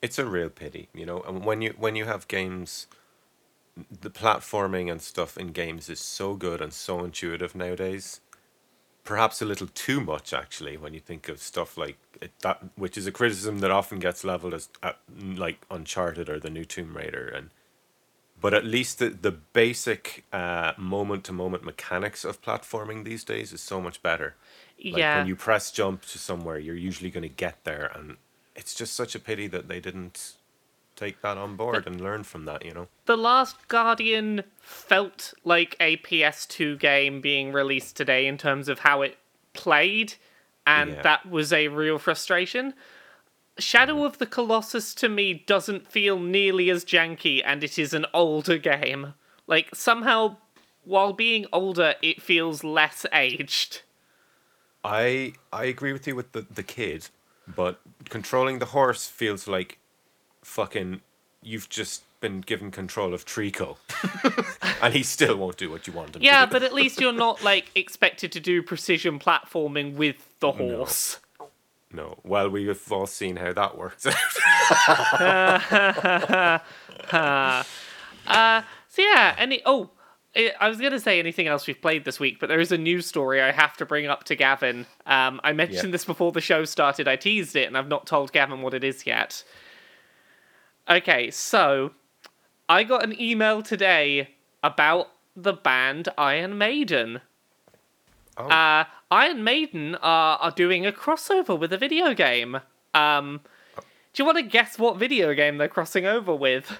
it's 0.01 0.19
a 0.19 0.25
real 0.25 0.49
pity, 0.49 0.89
you 0.93 1.05
know. 1.05 1.21
And 1.21 1.45
when 1.45 1.61
you 1.61 1.73
when 1.77 1.95
you 1.95 2.05
have 2.05 2.27
games, 2.27 2.87
the 4.01 4.09
platforming 4.09 4.91
and 4.91 5.01
stuff 5.01 5.37
in 5.37 5.51
games 5.51 5.89
is 5.89 5.99
so 5.99 6.35
good 6.35 6.61
and 6.61 6.73
so 6.73 7.03
intuitive 7.03 7.55
nowadays. 7.55 8.19
Perhaps 9.03 9.41
a 9.41 9.45
little 9.45 9.67
too 9.67 9.99
much, 9.99 10.33
actually, 10.33 10.77
when 10.77 10.93
you 10.93 10.99
think 11.01 11.27
of 11.29 11.39
stuff 11.39 11.77
like 11.77 11.97
it, 12.21 12.31
that, 12.41 12.63
which 12.75 12.97
is 12.97 13.05
a 13.07 13.11
criticism 13.11 13.59
that 13.59 13.71
often 13.71 13.99
gets 13.99 14.23
leveled 14.23 14.53
as 14.53 14.69
at, 14.81 14.97
like 15.21 15.65
Uncharted 15.69 16.29
or 16.29 16.39
the 16.39 16.49
new 16.49 16.65
Tomb 16.65 16.95
Raider, 16.95 17.27
and 17.27 17.49
but 18.43 18.53
at 18.53 18.65
least 18.65 18.99
the 18.99 19.09
the 19.09 19.31
basic 19.31 20.25
moment 20.77 21.23
to 21.23 21.31
moment 21.33 21.63
mechanics 21.63 22.23
of 22.25 22.41
platforming 22.41 23.05
these 23.05 23.23
days 23.23 23.53
is 23.53 23.61
so 23.61 23.81
much 23.81 24.03
better. 24.03 24.35
Like 24.83 24.97
yeah. 24.97 25.17
when 25.17 25.27
you 25.27 25.35
press 25.35 25.71
jump 25.71 26.05
to 26.07 26.17
somewhere, 26.19 26.59
you're 26.59 26.75
usually 26.75 27.09
going 27.09 27.23
to 27.23 27.35
get 27.45 27.63
there, 27.63 27.89
and 27.95 28.17
it's 28.55 28.75
just 28.75 28.93
such 28.95 29.15
a 29.15 29.19
pity 29.19 29.47
that 29.47 29.67
they 29.69 29.79
didn't 29.79 30.33
take 30.95 31.21
that 31.21 31.37
on 31.37 31.55
board 31.55 31.87
and 31.87 32.01
learn 32.01 32.23
from 32.23 32.45
that. 32.45 32.65
You 32.65 32.73
know, 32.73 32.87
The 33.05 33.17
Last 33.17 33.67
Guardian 33.69 34.43
felt 34.59 35.33
like 35.43 35.75
a 35.79 35.97
PS2 35.97 36.77
game 36.79 37.21
being 37.21 37.53
released 37.53 37.95
today 37.95 38.27
in 38.27 38.37
terms 38.37 38.67
of 38.67 38.79
how 38.79 39.01
it 39.01 39.17
played, 39.53 40.15
and 40.67 40.91
Yeah. 40.91 41.01
that 41.01 41.29
was 41.29 41.53
a 41.53 41.69
real 41.69 41.97
frustration. 41.97 42.73
Shadow 43.59 44.03
of 44.05 44.17
the 44.17 44.25
Colossus 44.25 44.93
to 44.95 45.09
me 45.09 45.33
doesn't 45.45 45.87
feel 45.91 46.19
nearly 46.19 46.69
as 46.69 46.83
janky, 46.83 47.41
and 47.45 47.63
it 47.63 47.77
is 47.77 47.93
an 47.93 48.05
older 48.13 48.57
game. 48.57 49.13
Like, 49.47 49.69
somehow, 49.75 50.37
while 50.85 51.13
being 51.13 51.45
older, 51.53 51.95
it 52.01 52.21
feels 52.21 52.63
less 52.63 53.05
aged. 53.13 53.81
I 54.83 55.33
I 55.51 55.65
agree 55.65 55.93
with 55.93 56.07
you 56.07 56.15
with 56.15 56.31
the 56.33 56.45
the 56.49 56.63
kid, 56.63 57.09
but 57.47 57.79
controlling 58.09 58.59
the 58.59 58.65
horse 58.65 59.07
feels 59.07 59.47
like 59.47 59.77
fucking 60.43 61.01
you've 61.41 61.69
just 61.69 62.03
been 62.19 62.41
given 62.41 62.71
control 62.71 63.13
of 63.13 63.25
Trico, 63.25 63.77
and 64.81 64.93
he 64.93 65.03
still 65.03 65.35
won't 65.37 65.57
do 65.57 65.69
what 65.69 65.85
you 65.87 65.93
want 65.93 66.15
him 66.15 66.21
Yeah, 66.21 66.41
to 66.41 66.45
do. 66.47 66.51
but 66.53 66.63
at 66.63 66.73
least 66.73 67.01
you're 67.01 67.11
not, 67.11 67.43
like, 67.43 67.69
expected 67.75 68.31
to 68.31 68.39
do 68.39 68.63
precision 68.63 69.19
platforming 69.19 69.95
with 69.95 70.15
the 70.39 70.53
horse. 70.53 71.19
No, 71.93 72.17
well, 72.23 72.49
we've 72.49 72.91
all 72.91 73.05
seen 73.05 73.35
how 73.35 73.53
that 73.53 73.77
works 73.77 74.07
out. 74.07 74.15
So 78.89 79.01
yeah, 79.01 79.33
any 79.39 79.61
oh, 79.65 79.89
I 80.35 80.51
I 80.59 80.69
was 80.69 80.79
gonna 80.79 80.99
say 80.99 81.17
anything 81.19 81.47
else 81.47 81.65
we've 81.65 81.81
played 81.81 82.05
this 82.05 82.19
week, 82.19 82.39
but 82.39 82.47
there 82.47 82.59
is 82.59 82.71
a 82.71 82.77
news 82.77 83.07
story 83.07 83.41
I 83.41 83.51
have 83.51 83.75
to 83.77 83.85
bring 83.87 84.05
up 84.05 84.23
to 84.25 84.35
Gavin. 84.35 84.85
Um, 85.07 85.41
I 85.43 85.51
mentioned 85.53 85.85
Yeah. 85.85 85.91
this 85.93 86.05
before 86.05 86.31
the 86.31 86.41
show 86.41 86.63
started. 86.65 87.07
I 87.07 87.15
teased 87.15 87.55
it, 87.55 87.65
and 87.67 87.75
I've 87.75 87.87
not 87.87 88.05
told 88.05 88.31
Gavin 88.31 88.61
what 88.61 88.75
it 88.75 88.83
is 88.83 89.07
yet. 89.07 89.43
Okay, 90.87 91.31
so 91.31 91.93
I 92.69 92.83
got 92.83 93.03
an 93.03 93.19
email 93.19 93.63
today 93.63 94.29
about 94.61 95.07
the 95.35 95.53
band 95.53 96.09
Iron 96.17 96.55
Maiden. 96.57 97.21
Oh. 98.37 98.47
Uh, 98.47 98.85
Iron 99.11 99.43
Maiden 99.43 99.95
are 99.95 100.37
are 100.39 100.51
doing 100.51 100.85
a 100.85 100.91
crossover 100.91 101.57
with 101.57 101.71
a 101.71 101.77
video 101.77 102.13
game. 102.13 102.59
Um, 102.93 103.41
do 103.75 104.21
you 104.21 104.25
want 104.25 104.37
to 104.37 104.43
guess 104.43 104.77
what 104.77 104.97
video 104.97 105.33
game 105.33 105.57
they're 105.57 105.67
crossing 105.67 106.05
over 106.05 106.35
with? 106.35 106.79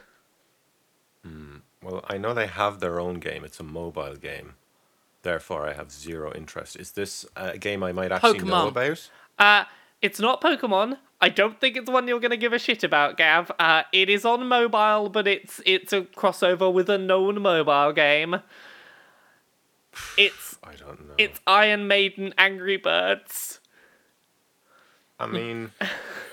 Well, 1.84 2.04
I 2.08 2.18
know 2.18 2.34
they 2.34 2.48
have 2.48 2.80
their 2.80 3.00
own 3.00 3.16
game. 3.16 3.44
It's 3.44 3.60
a 3.60 3.64
mobile 3.64 4.16
game. 4.16 4.54
Therefore, 5.22 5.68
I 5.68 5.74
have 5.74 5.92
zero 5.92 6.34
interest. 6.34 6.76
Is 6.78 6.92
this 6.92 7.26
a 7.36 7.58
game 7.58 7.84
I 7.84 7.92
might 7.92 8.12
actually 8.12 8.40
know 8.40 8.68
about? 8.68 9.10
Uh, 9.38 9.66
it's 10.02 10.20
not 10.20 10.42
Pokemon. 10.42 10.98
I 11.22 11.30
don't 11.30 11.60
think 11.60 11.78
it's 11.78 11.90
one 11.90 12.08
you're 12.08 12.20
going 12.20 12.32
to 12.32 12.38
give 12.38 12.52
a 12.52 12.60
shit 12.60 12.84
about, 12.84 13.18
Gav. 13.18 13.52
Uh, 13.58 13.84
it 13.94 14.10
is 14.10 14.26
on 14.26 14.48
mobile, 14.48 15.10
but 15.10 15.28
it's 15.28 15.62
it's 15.66 15.94
a 15.94 16.02
crossover 16.02 16.72
with 16.72 16.90
a 16.90 16.98
known 16.98 17.42
mobile 17.42 17.94
game. 17.94 18.38
It's 20.18 20.43
I 20.64 20.76
don't 20.76 21.08
know. 21.08 21.14
it's 21.18 21.40
Iron 21.46 21.88
Maiden 21.88 22.34
Angry 22.38 22.78
Birds. 22.78 23.60
I 25.20 25.28
mean, 25.28 25.72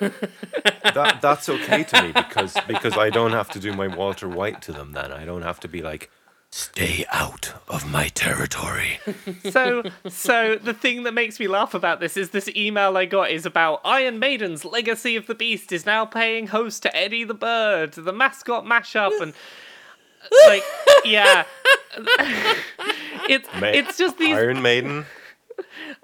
that 0.00 1.18
that's 1.20 1.48
okay 1.48 1.84
to 1.84 2.02
me 2.02 2.12
because 2.12 2.56
because 2.66 2.96
I 2.96 3.10
don't 3.10 3.32
have 3.32 3.48
to 3.50 3.60
do 3.60 3.72
my 3.72 3.86
Walter 3.86 4.28
White 4.28 4.62
to 4.62 4.72
them. 4.72 4.92
Then 4.92 5.12
I 5.12 5.24
don't 5.24 5.42
have 5.42 5.60
to 5.60 5.68
be 5.68 5.80
like, 5.82 6.10
stay 6.50 7.04
out 7.12 7.52
of 7.68 7.88
my 7.90 8.08
territory. 8.08 8.98
So 9.50 9.82
so 10.08 10.56
the 10.56 10.74
thing 10.74 11.04
that 11.04 11.12
makes 11.12 11.38
me 11.38 11.46
laugh 11.46 11.74
about 11.74 12.00
this 12.00 12.16
is 12.16 12.30
this 12.30 12.48
email 12.56 12.96
I 12.96 13.04
got 13.04 13.30
is 13.30 13.46
about 13.46 13.80
Iron 13.84 14.18
Maiden's 14.18 14.64
Legacy 14.64 15.14
of 15.16 15.26
the 15.26 15.34
Beast 15.34 15.70
is 15.72 15.86
now 15.86 16.04
paying 16.04 16.48
host 16.48 16.82
to 16.82 16.96
Eddie 16.96 17.24
the 17.24 17.34
Bird, 17.34 17.92
the 17.92 18.12
mascot 18.12 18.64
mashup, 18.64 19.20
and 19.20 19.34
like 20.46 20.62
yeah. 21.04 21.44
it's 23.28 23.48
Ma- 23.60 23.66
it's 23.68 23.96
just 23.96 24.18
these 24.18 24.36
Iron 24.36 24.62
Maiden 24.62 25.06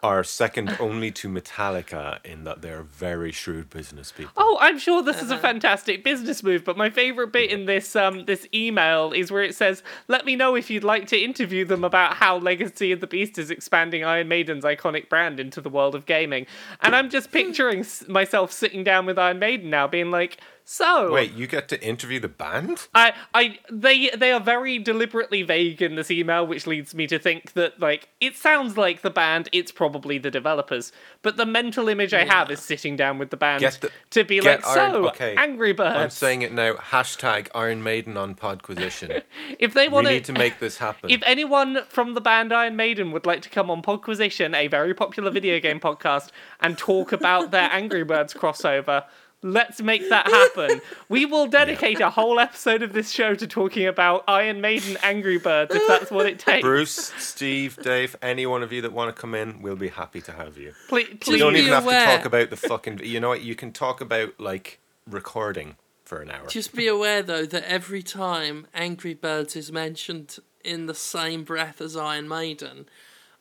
are 0.02 0.22
second 0.22 0.76
only 0.80 1.10
to 1.10 1.28
Metallica 1.28 2.24
in 2.24 2.44
that 2.44 2.62
they're 2.62 2.82
very 2.82 3.32
shrewd 3.32 3.70
business 3.70 4.12
people. 4.12 4.32
Oh, 4.36 4.58
I'm 4.60 4.78
sure 4.78 5.02
this 5.02 5.22
is 5.22 5.30
a 5.30 5.38
fantastic 5.38 6.04
business 6.04 6.42
move, 6.42 6.64
but 6.64 6.76
my 6.76 6.90
favorite 6.90 7.32
bit 7.32 7.50
in 7.50 7.66
this 7.66 7.96
um 7.96 8.24
this 8.26 8.46
email 8.52 9.12
is 9.12 9.30
where 9.30 9.42
it 9.42 9.54
says, 9.54 9.82
"Let 10.08 10.24
me 10.24 10.36
know 10.36 10.54
if 10.54 10.70
you'd 10.70 10.84
like 10.84 11.06
to 11.08 11.18
interview 11.18 11.64
them 11.64 11.84
about 11.84 12.14
how 12.14 12.38
Legacy 12.38 12.92
of 12.92 13.00
the 13.00 13.06
Beast 13.06 13.38
is 13.38 13.50
expanding 13.50 14.04
Iron 14.04 14.28
Maiden's 14.28 14.64
iconic 14.64 15.08
brand 15.08 15.40
into 15.40 15.60
the 15.60 15.70
world 15.70 15.94
of 15.94 16.06
gaming." 16.06 16.46
And 16.82 16.94
I'm 16.94 17.10
just 17.10 17.32
picturing 17.32 17.84
myself 18.08 18.52
sitting 18.52 18.84
down 18.84 19.06
with 19.06 19.18
Iron 19.18 19.38
Maiden 19.38 19.70
now, 19.70 19.86
being 19.86 20.10
like, 20.10 20.38
"So, 20.68 21.12
Wait, 21.12 21.32
you 21.32 21.46
get 21.46 21.68
to 21.68 21.80
interview 21.80 22.18
the 22.18 22.26
band? 22.28 22.88
I, 22.92 23.12
I, 23.32 23.60
they, 23.70 24.10
they 24.10 24.32
are 24.32 24.40
very 24.40 24.80
deliberately 24.80 25.42
vague 25.42 25.80
in 25.80 25.94
this 25.94 26.10
email, 26.10 26.44
which 26.44 26.66
leads 26.66 26.92
me 26.92 27.06
to 27.06 27.20
think 27.20 27.52
that 27.52 27.78
like 27.78 28.08
it 28.20 28.34
sounds 28.34 28.76
like 28.76 29.02
the 29.02 29.10
band. 29.10 29.48
It's 29.52 29.70
probably 29.70 30.18
the 30.18 30.30
developers, 30.30 30.90
but 31.22 31.36
the 31.36 31.46
mental 31.46 31.88
image 31.88 32.12
I 32.12 32.24
have 32.24 32.50
is 32.50 32.58
sitting 32.58 32.96
down 32.96 33.18
with 33.18 33.30
the 33.30 33.36
band 33.36 33.62
the- 33.62 33.92
to 34.10 34.24
be 34.24 34.40
like, 34.40 34.66
Iron- 34.66 34.92
"So, 34.92 35.08
okay, 35.10 35.36
Angry 35.36 35.72
Birds." 35.72 35.96
I'm 35.96 36.10
saying 36.10 36.42
it 36.42 36.52
now. 36.52 36.74
Hashtag 36.74 37.46
Iron 37.54 37.84
Maiden 37.84 38.16
on 38.16 38.34
Podquisition. 38.34 39.22
if 39.60 39.72
they 39.72 39.88
want, 39.88 40.08
we 40.08 40.14
need 40.14 40.24
to 40.24 40.32
make 40.32 40.58
this 40.58 40.78
happen. 40.78 41.10
If 41.10 41.22
anyone 41.24 41.84
from 41.88 42.14
the 42.14 42.20
band 42.20 42.52
Iron 42.52 42.74
Maiden 42.74 43.12
would 43.12 43.24
like 43.24 43.42
to 43.42 43.48
come 43.48 43.70
on 43.70 43.82
Podquisition, 43.82 44.52
a 44.56 44.66
very 44.66 44.94
popular 44.94 45.30
video 45.30 45.60
game 45.60 45.78
podcast, 45.88 46.30
and 46.60 46.76
talk 46.76 47.12
about 47.12 47.52
their 47.52 47.70
Angry 47.70 48.02
Birds 48.02 48.34
crossover, 48.34 49.04
let's 49.46 49.80
make 49.80 50.08
that 50.08 50.26
happen. 50.26 50.80
We 51.08 51.24
will 51.24 51.46
dedicate 51.46 52.00
a 52.00 52.10
whole 52.10 52.38
episode 52.40 52.82
of 52.82 52.92
this 52.92 53.10
show 53.10 53.34
to 53.34 53.46
talking 53.46 53.86
about 53.86 54.24
Iron 54.28 54.60
Maiden 54.60 54.96
Angry 55.02 55.38
Birds 55.38 55.74
if 55.74 55.86
that's 55.86 56.10
what 56.10 56.26
it 56.26 56.38
takes. 56.38 56.62
Bruce, 56.62 57.12
Steve, 57.18 57.78
Dave, 57.82 58.16
any 58.20 58.46
one 58.46 58.62
of 58.62 58.72
you 58.72 58.82
that 58.82 58.92
want 58.92 59.14
to 59.14 59.20
come 59.20 59.34
in, 59.34 59.62
we'll 59.62 59.76
be 59.76 59.88
happy 59.88 60.20
to 60.22 60.32
have 60.32 60.58
you. 60.58 60.72
Please, 60.88 61.08
You 61.26 61.38
don't 61.38 61.54
be 61.54 61.60
even 61.60 61.72
have 61.72 61.84
to 61.84 62.04
talk 62.04 62.24
about 62.24 62.50
the 62.50 62.56
fucking. 62.56 63.00
You 63.04 63.20
know 63.20 63.28
what? 63.28 63.42
You 63.42 63.54
can 63.54 63.72
talk 63.72 64.00
about 64.00 64.38
like 64.40 64.80
recording 65.08 65.76
for 66.04 66.20
an 66.20 66.30
hour. 66.30 66.46
Just 66.48 66.74
be 66.74 66.86
aware 66.86 67.22
though 67.22 67.46
that 67.46 67.64
every 67.64 68.02
time 68.02 68.66
Angry 68.74 69.14
Birds 69.14 69.56
is 69.56 69.70
mentioned 69.72 70.38
in 70.64 70.86
the 70.86 70.94
same 70.94 71.44
breath 71.44 71.80
as 71.80 71.96
Iron 71.96 72.28
Maiden, 72.28 72.88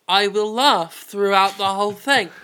I 0.08 0.28
will 0.28 0.52
laugh 0.54 0.94
throughout 0.94 1.58
the 1.58 1.74
whole 1.74 1.94
thing. 1.94 2.30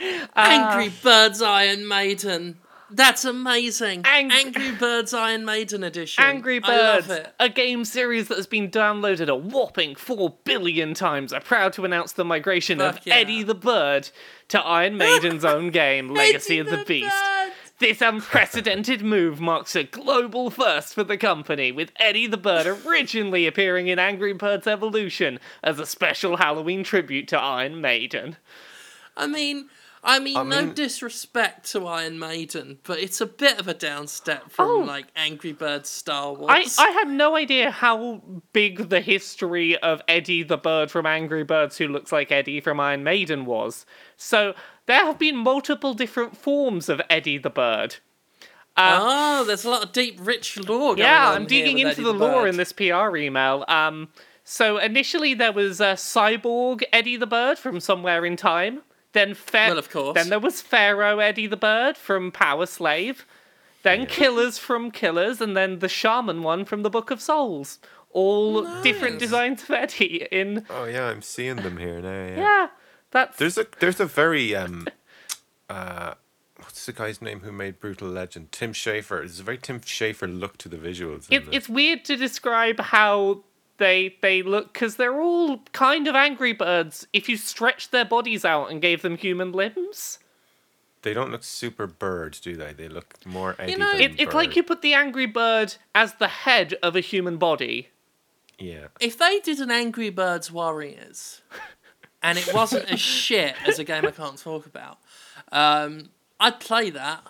Uh, 0.00 0.26
Angry 0.36 0.92
Birds 1.02 1.42
Iron 1.42 1.86
Maiden. 1.86 2.58
That's 2.92 3.24
amazing. 3.24 4.02
Ang- 4.04 4.30
Angry 4.30 4.72
Birds 4.72 5.14
Iron 5.14 5.44
Maiden 5.44 5.82
edition. 5.82 6.22
Angry 6.22 6.60
I 6.62 6.76
love 6.76 7.08
Birds, 7.08 7.20
it. 7.20 7.34
a 7.40 7.48
game 7.48 7.84
series 7.84 8.28
that 8.28 8.36
has 8.36 8.46
been 8.46 8.70
downloaded 8.70 9.28
a 9.28 9.34
whopping 9.34 9.94
4 9.94 10.34
billion 10.44 10.94
times, 10.94 11.32
I'm 11.32 11.42
proud 11.42 11.72
to 11.74 11.84
announce 11.84 12.12
the 12.12 12.24
migration 12.24 12.80
of 12.80 12.98
yeah. 13.04 13.14
Eddie 13.14 13.42
the 13.42 13.54
Bird 13.54 14.10
to 14.48 14.60
Iron 14.60 14.96
Maiden's 14.96 15.44
own 15.44 15.70
game, 15.70 16.08
Legacy 16.14 16.58
of 16.58 16.68
the 16.68 16.84
Beast. 16.84 17.10
Bird. 17.10 17.52
This 17.78 18.00
unprecedented 18.00 19.02
move 19.02 19.40
marks 19.40 19.74
a 19.74 19.82
global 19.82 20.50
first 20.50 20.94
for 20.94 21.02
the 21.02 21.16
company, 21.16 21.72
with 21.72 21.90
Eddie 21.98 22.28
the 22.28 22.36
Bird 22.36 22.66
originally 22.86 23.46
appearing 23.46 23.88
in 23.88 23.98
Angry 23.98 24.32
Birds 24.32 24.68
Evolution 24.68 25.40
as 25.64 25.80
a 25.80 25.86
special 25.86 26.36
Halloween 26.36 26.84
tribute 26.84 27.26
to 27.28 27.38
Iron 27.40 27.80
Maiden. 27.80 28.36
I 29.16 29.26
mean, 29.26 29.68
I 30.04 30.18
mean, 30.18 30.36
I 30.36 30.42
no 30.42 30.72
disrespect 30.72 31.70
to 31.72 31.86
Iron 31.86 32.18
Maiden, 32.18 32.78
but 32.82 32.98
it's 32.98 33.20
a 33.20 33.26
bit 33.26 33.60
of 33.60 33.68
a 33.68 33.74
downstep 33.74 34.50
from 34.50 34.68
Oh. 34.68 34.78
like 34.80 35.06
Angry 35.14 35.52
Birds 35.52 35.88
Star 35.88 36.34
Wars. 36.34 36.76
I, 36.78 36.88
I 36.88 36.90
had 36.90 37.08
no 37.08 37.36
idea 37.36 37.70
how 37.70 38.20
big 38.52 38.88
the 38.88 39.00
history 39.00 39.78
of 39.78 40.02
Eddie 40.08 40.42
the 40.42 40.56
Bird 40.58 40.90
from 40.90 41.06
Angry 41.06 41.44
Birds, 41.44 41.78
who 41.78 41.86
looks 41.86 42.10
like 42.10 42.32
Eddie 42.32 42.60
from 42.60 42.80
Iron 42.80 43.04
Maiden, 43.04 43.46
was. 43.46 43.86
So 44.16 44.54
there 44.86 45.04
have 45.04 45.20
been 45.20 45.36
multiple 45.36 45.94
different 45.94 46.36
forms 46.36 46.88
of 46.88 47.00
Eddie 47.08 47.38
the 47.38 47.50
Bird. 47.50 47.96
oh, 48.76 49.44
there's 49.44 49.64
a 49.64 49.70
lot 49.70 49.84
of 49.84 49.92
deep, 49.92 50.18
rich 50.20 50.56
lore. 50.58 50.96
Going 50.96 50.98
yeah, 50.98 51.28
on 51.28 51.36
I'm 51.36 51.46
digging 51.46 51.78
into 51.78 51.92
Eddie 51.92 52.02
the 52.02 52.12
lore 52.12 52.48
in 52.48 52.56
this 52.56 52.72
PR 52.72 53.16
email. 53.16 53.64
Um, 53.68 54.08
so 54.42 54.78
initially 54.78 55.34
there 55.34 55.52
was 55.52 55.80
a 55.80 55.94
Cyborg 55.94 56.82
Eddie 56.92 57.16
the 57.16 57.26
Bird 57.26 57.58
from 57.58 57.78
Somewhere 57.78 58.24
in 58.24 58.36
Time. 58.36 58.82
Then 59.12 59.34
Fa- 59.34 59.66
Well, 59.68 59.78
of 59.78 59.90
course. 59.90 60.14
Then 60.14 60.28
there 60.30 60.38
was 60.40 60.60
Pharaoh 60.60 61.18
Eddie 61.18 61.46
the 61.46 61.56
Bird 61.56 61.96
from 61.96 62.32
Powerslave. 62.32 63.24
Then 63.82 64.06
Killers 64.06 64.58
from 64.58 64.90
Killers, 64.92 65.40
and 65.40 65.56
then 65.56 65.80
the 65.80 65.88
Shaman 65.88 66.42
one 66.42 66.64
from 66.64 66.82
the 66.82 66.90
Book 66.90 67.10
of 67.10 67.20
Souls. 67.20 67.78
All 68.10 68.62
different 68.82 69.18
designs 69.18 69.64
of 69.64 69.70
Eddie 69.70 70.28
in. 70.30 70.64
Oh 70.70 70.84
yeah, 70.84 71.06
I'm 71.08 71.22
seeing 71.22 71.56
them 71.56 71.78
here 71.78 72.00
now. 72.00 72.10
Yeah. 72.10 72.36
Yeah, 72.36 72.68
that's. 73.10 73.38
There's 73.38 73.58
a 73.58 73.66
there's 73.80 73.98
a 74.00 74.06
very 74.06 74.54
um 74.54 74.86
uh 75.68 76.14
what's 76.58 76.86
the 76.86 76.92
guy's 76.92 77.20
name 77.20 77.40
who 77.40 77.50
made 77.50 77.80
Brutal 77.80 78.08
Legend? 78.08 78.52
Tim 78.52 78.72
Schafer. 78.72 79.18
There's 79.18 79.40
a 79.40 79.42
very 79.42 79.58
Tim 79.58 79.80
Schafer 79.80 80.28
look 80.28 80.58
to 80.58 80.68
the 80.68 80.76
visuals. 80.76 81.28
in 81.30 81.42
It, 81.42 81.48
it's 81.50 81.68
weird 81.68 82.04
to 82.04 82.16
describe 82.16 82.78
how 82.78 83.42
they 83.82 84.16
they 84.20 84.42
look 84.42 84.72
because 84.72 84.94
they're 84.94 85.20
all 85.20 85.58
kind 85.72 86.06
of 86.06 86.14
angry 86.14 86.52
birds 86.52 87.06
if 87.12 87.28
you 87.28 87.36
stretched 87.36 87.90
their 87.90 88.04
bodies 88.04 88.44
out 88.44 88.70
and 88.70 88.80
gave 88.80 89.02
them 89.02 89.16
human 89.16 89.50
limbs. 89.50 90.20
They 91.02 91.12
don't 91.12 91.32
look 91.32 91.42
super 91.42 91.88
bird, 91.88 92.38
do 92.40 92.56
they? 92.56 92.72
They 92.72 92.88
look 92.88 93.26
more 93.26 93.56
Eddie 93.58 93.74
know, 93.74 93.90
It, 93.90 94.20
it's 94.20 94.34
like 94.34 94.54
you 94.54 94.62
put 94.62 94.82
the 94.82 94.94
angry 94.94 95.26
bird 95.26 95.74
as 95.96 96.14
the 96.14 96.28
head 96.28 96.74
of 96.80 96.94
a 96.94 97.00
human 97.00 97.38
body. 97.38 97.88
Yeah. 98.56 98.86
If 99.00 99.18
they 99.18 99.40
did 99.40 99.58
an 99.58 99.72
Angry 99.72 100.10
Birds 100.10 100.52
Warriors, 100.52 101.42
and 102.22 102.38
it 102.38 102.54
wasn't 102.54 102.88
as 102.92 103.00
shit 103.00 103.56
as 103.66 103.80
a 103.80 103.84
game 103.84 104.06
I 104.06 104.12
can't 104.12 104.38
talk 104.38 104.66
about, 104.66 104.98
um, 105.50 106.10
I'd 106.38 106.60
play 106.60 106.90
that. 106.90 107.24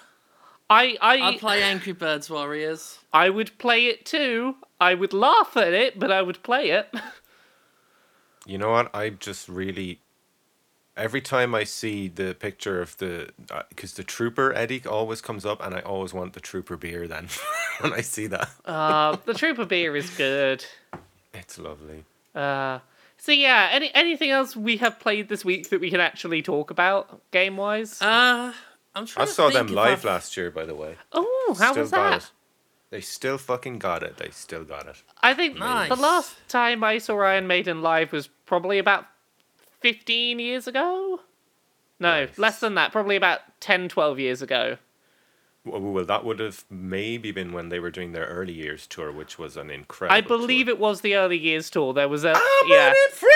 I 0.68 0.98
I 1.00 1.16
I'd 1.20 1.40
play 1.40 1.62
Angry 1.62 1.94
Birds 1.94 2.28
Warriors. 2.28 2.98
I 3.10 3.30
would 3.30 3.56
play 3.56 3.86
it 3.86 4.04
too. 4.04 4.56
I 4.90 4.94
would 4.94 5.12
laugh 5.12 5.56
at 5.56 5.72
it, 5.72 5.98
but 5.98 6.10
I 6.10 6.20
would 6.22 6.42
play 6.42 6.70
it. 6.70 6.86
You 8.44 8.58
know 8.58 8.70
what? 8.72 8.90
I 8.92 9.10
just 9.10 9.48
really. 9.48 10.00
Every 10.96 11.20
time 11.20 11.54
I 11.54 11.62
see 11.64 12.08
the 12.08 12.34
picture 12.34 12.82
of 12.82 12.96
the, 12.98 13.30
because 13.68 13.92
the 13.94 14.02
trooper 14.02 14.52
Eddie 14.52 14.82
always 14.84 15.20
comes 15.20 15.46
up, 15.46 15.64
and 15.64 15.74
I 15.76 15.80
always 15.80 16.12
want 16.12 16.32
the 16.32 16.40
trooper 16.40 16.76
beer. 16.76 17.06
Then 17.06 17.28
when 17.80 17.92
I 17.92 18.00
see 18.00 18.26
that, 18.26 18.48
Uh, 18.66 19.16
the 19.24 19.32
Trooper 19.34 19.64
beer 19.64 19.94
is 19.96 20.10
good. 20.10 20.66
it's 21.32 21.56
lovely. 21.56 22.04
Uh, 22.34 22.80
so 23.16 23.30
yeah, 23.30 23.68
any 23.70 23.94
anything 23.94 24.30
else 24.30 24.56
we 24.56 24.76
have 24.78 24.98
played 24.98 25.28
this 25.28 25.44
week 25.44 25.70
that 25.70 25.80
we 25.80 25.88
can 25.90 26.00
actually 26.00 26.42
talk 26.42 26.70
about 26.72 27.22
game 27.30 27.56
wise? 27.56 28.02
Uh, 28.02 28.52
I'm 28.94 29.04
I 29.04 29.06
trying 29.06 29.26
to 29.28 29.32
saw 29.32 29.50
think 29.50 29.68
them 29.68 29.76
live 29.76 29.98
I've- 30.00 30.08
last 30.08 30.36
year, 30.36 30.50
by 30.50 30.64
the 30.66 30.74
way. 30.74 30.96
oh, 31.12 31.54
how 31.60 31.70
still 31.70 31.84
was 31.84 31.90
got 31.92 32.10
that? 32.10 32.22
it. 32.24 32.30
They 32.92 33.00
still 33.00 33.38
fucking 33.38 33.78
got 33.78 34.02
it. 34.02 34.18
They 34.18 34.28
still 34.32 34.64
got 34.64 34.86
it. 34.86 34.96
I 35.22 35.32
think 35.32 35.56
Nice. 35.58 35.88
the 35.88 35.96
last 35.96 36.36
time 36.48 36.84
I 36.84 36.98
saw 36.98 37.18
Iron 37.22 37.46
Maiden 37.46 37.80
live 37.80 38.12
was 38.12 38.28
probably 38.44 38.78
about 38.78 39.06
15 39.80 40.38
years 40.38 40.66
ago. 40.66 41.20
No, 41.98 42.26
Nice. 42.26 42.36
less 42.38 42.60
than 42.60 42.74
that. 42.74 42.92
Probably 42.92 43.16
about 43.16 43.40
10, 43.60 43.88
12 43.88 44.18
years 44.18 44.42
ago. 44.42 44.76
Well, 45.64 45.80
well, 45.80 46.04
that 46.04 46.22
would 46.22 46.38
have 46.40 46.64
maybe 46.68 47.30
been 47.32 47.52
when 47.52 47.70
they 47.70 47.78
were 47.80 47.90
doing 47.90 48.12
their 48.12 48.26
early 48.26 48.52
years 48.52 48.86
tour, 48.86 49.10
which 49.10 49.38
was 49.38 49.56
an 49.56 49.70
incredible. 49.70 50.14
I 50.14 50.20
believe 50.20 50.66
tour. 50.66 50.74
it 50.74 50.78
was 50.78 51.00
the 51.00 51.14
early 51.14 51.38
years 51.38 51.70
tour. 51.70 51.94
There 51.94 52.10
was 52.10 52.24
a 52.24 52.32
I'm 52.34 52.42
yeah. 52.68 52.88
running 52.88 52.96
free, 53.12 53.30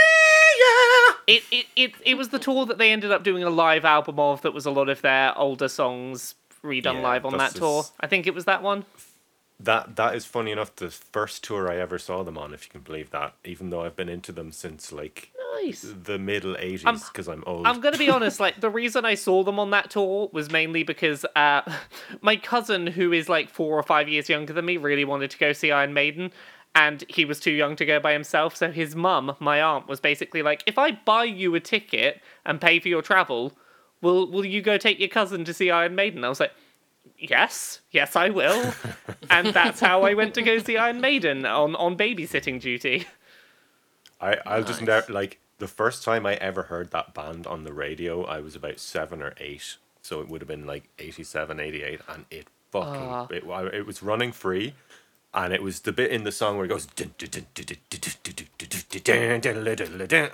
yeah. 0.61 1.15
It, 1.29 1.43
it 1.51 1.67
it 1.77 1.93
it 2.05 2.15
was 2.19 2.29
the 2.29 2.39
tour 2.39 2.67
that 2.67 2.77
they 2.77 2.93
ended 2.93 3.11
up 3.11 3.23
doing 3.23 3.43
a 3.43 3.49
live 3.51 3.87
album 3.87 4.19
of. 4.21 4.43
That 4.43 4.53
was 4.53 4.67
a 4.67 4.71
lot 4.71 4.91
of 4.91 5.01
their 5.01 5.37
older 5.39 5.69
songs 5.69 6.35
redone 6.63 6.95
Yeah, 6.97 7.01
live 7.01 7.25
on 7.25 7.39
that 7.39 7.55
tour. 7.55 7.85
I 8.01 8.07
think 8.09 8.27
it 8.27 8.35
was 8.35 8.45
that 8.45 8.63
one. 8.63 8.85
That 9.59 9.97
that 9.97 10.15
is 10.15 10.25
funny 10.27 10.51
enough. 10.51 10.75
The 10.77 10.91
first 10.91 11.43
tour 11.43 11.71
I 11.71 11.77
ever 11.77 11.99
saw 11.99 12.23
them 12.23 12.37
on, 12.37 12.53
if 12.53 12.67
you 12.67 12.71
can 12.71 12.83
believe 12.83 13.11
that, 13.11 13.35
even 13.45 13.71
though 13.71 13.83
I've 13.83 13.97
been 13.97 14.09
into 14.09 14.33
them 14.33 14.53
since 14.53 14.93
like 14.93 15.33
Nice. 15.63 15.81
the 16.05 16.19
middle 16.19 16.55
'80s, 16.57 17.11
because 17.11 17.27
I'm 17.29 17.43
old. 17.47 17.67
I'm 17.67 17.81
gonna 17.81 17.97
be 17.97 18.11
honest. 18.17 18.39
Like 18.39 18.61
the 18.61 18.69
reason 18.69 19.05
I 19.07 19.15
saw 19.15 19.43
them 19.43 19.59
on 19.59 19.71
that 19.71 19.91
tour 19.91 20.29
was 20.33 20.51
mainly 20.51 20.83
because 20.83 21.25
uh, 21.35 21.63
my 22.21 22.37
cousin, 22.37 22.87
who 22.87 23.13
is 23.13 23.29
like 23.29 23.49
four 23.49 23.79
or 23.79 23.83
five 23.83 24.09
years 24.09 24.29
younger 24.29 24.53
than 24.53 24.67
me, 24.67 24.77
really 24.77 25.05
wanted 25.07 25.31
to 25.31 25.39
go 25.39 25.53
see 25.55 25.71
Iron 25.73 25.95
Maiden, 25.95 26.33
and 26.75 27.03
he 27.09 27.25
was 27.25 27.41
too 27.41 27.53
young 27.53 27.77
to 27.77 27.87
go 27.87 27.99
by 27.99 28.13
himself. 28.13 28.55
So 28.57 28.71
his 28.71 28.95
mum, 28.95 29.35
my 29.41 29.63
aunt, 29.63 29.89
was 29.89 30.01
basically 30.01 30.43
like, 30.43 30.63
"If 30.67 30.77
I 30.77 30.91
buy 30.93 31.25
you 31.25 31.55
a 31.55 31.61
ticket 31.61 32.21
and 32.45 32.61
pay 32.61 32.79
for 32.79 32.89
your 32.89 33.01
travel, 33.01 33.57
will 34.03 34.31
will 34.31 34.45
you 34.45 34.61
go 34.61 34.77
take 34.77 34.99
your 34.99 35.09
cousin 35.09 35.45
to 35.47 35.55
see 35.55 35.71
Iron 35.71 35.95
Maiden?" 35.95 36.23
I 36.25 36.29
was 36.29 36.41
like 36.41 36.53
yes, 37.19 37.81
yes, 37.91 38.17
I 38.17 38.31
will. 38.31 38.73
and 39.31 39.49
that's 39.49 39.81
how 39.81 40.03
I 40.03 40.15
went 40.15 40.35
to 40.35 40.43
go 40.43 40.59
see 40.59 40.77
Iron 40.77 41.01
Maiden 41.01 41.45
on, 41.45 41.75
on 41.77 41.97
babysitting 41.97 42.61
duty. 42.61 43.07
I, 44.21 44.37
I'll 44.47 44.63
nice. 44.63 44.79
just 44.79 45.11
like, 45.11 45.41
the 45.59 45.69
first 45.69 46.05
time 46.05 46.27
I 46.27 46.35
ever 46.35 46.65
heard 46.65 46.91
that 46.91 47.15
band 47.15 47.47
on 47.47 47.65
the 47.65 47.73
radio, 47.73 48.25
I 48.25 48.41
was 48.41 48.55
about 48.55 48.79
seven 48.79 49.23
or 49.23 49.33
eight. 49.39 49.77
So 50.03 50.21
it 50.21 50.29
would 50.29 50.41
have 50.41 50.49
been 50.49 50.67
like 50.67 50.89
87, 50.99 51.59
88. 51.59 52.01
And 52.09 52.25
it 52.31 52.49
fucking, 52.71 53.03
uh. 53.03 53.27
it, 53.31 53.45
it 53.75 53.87
was 53.87 54.03
running 54.03 54.33
free. 54.33 54.75
And 55.35 55.53
it 55.53 55.63
was 55.63 55.81
the 55.81 55.93
bit 55.93 56.11
in 56.11 56.25
the 56.25 56.33
song 56.33 56.57
where 56.57 56.65
it 56.65 56.69
goes, 56.69 56.89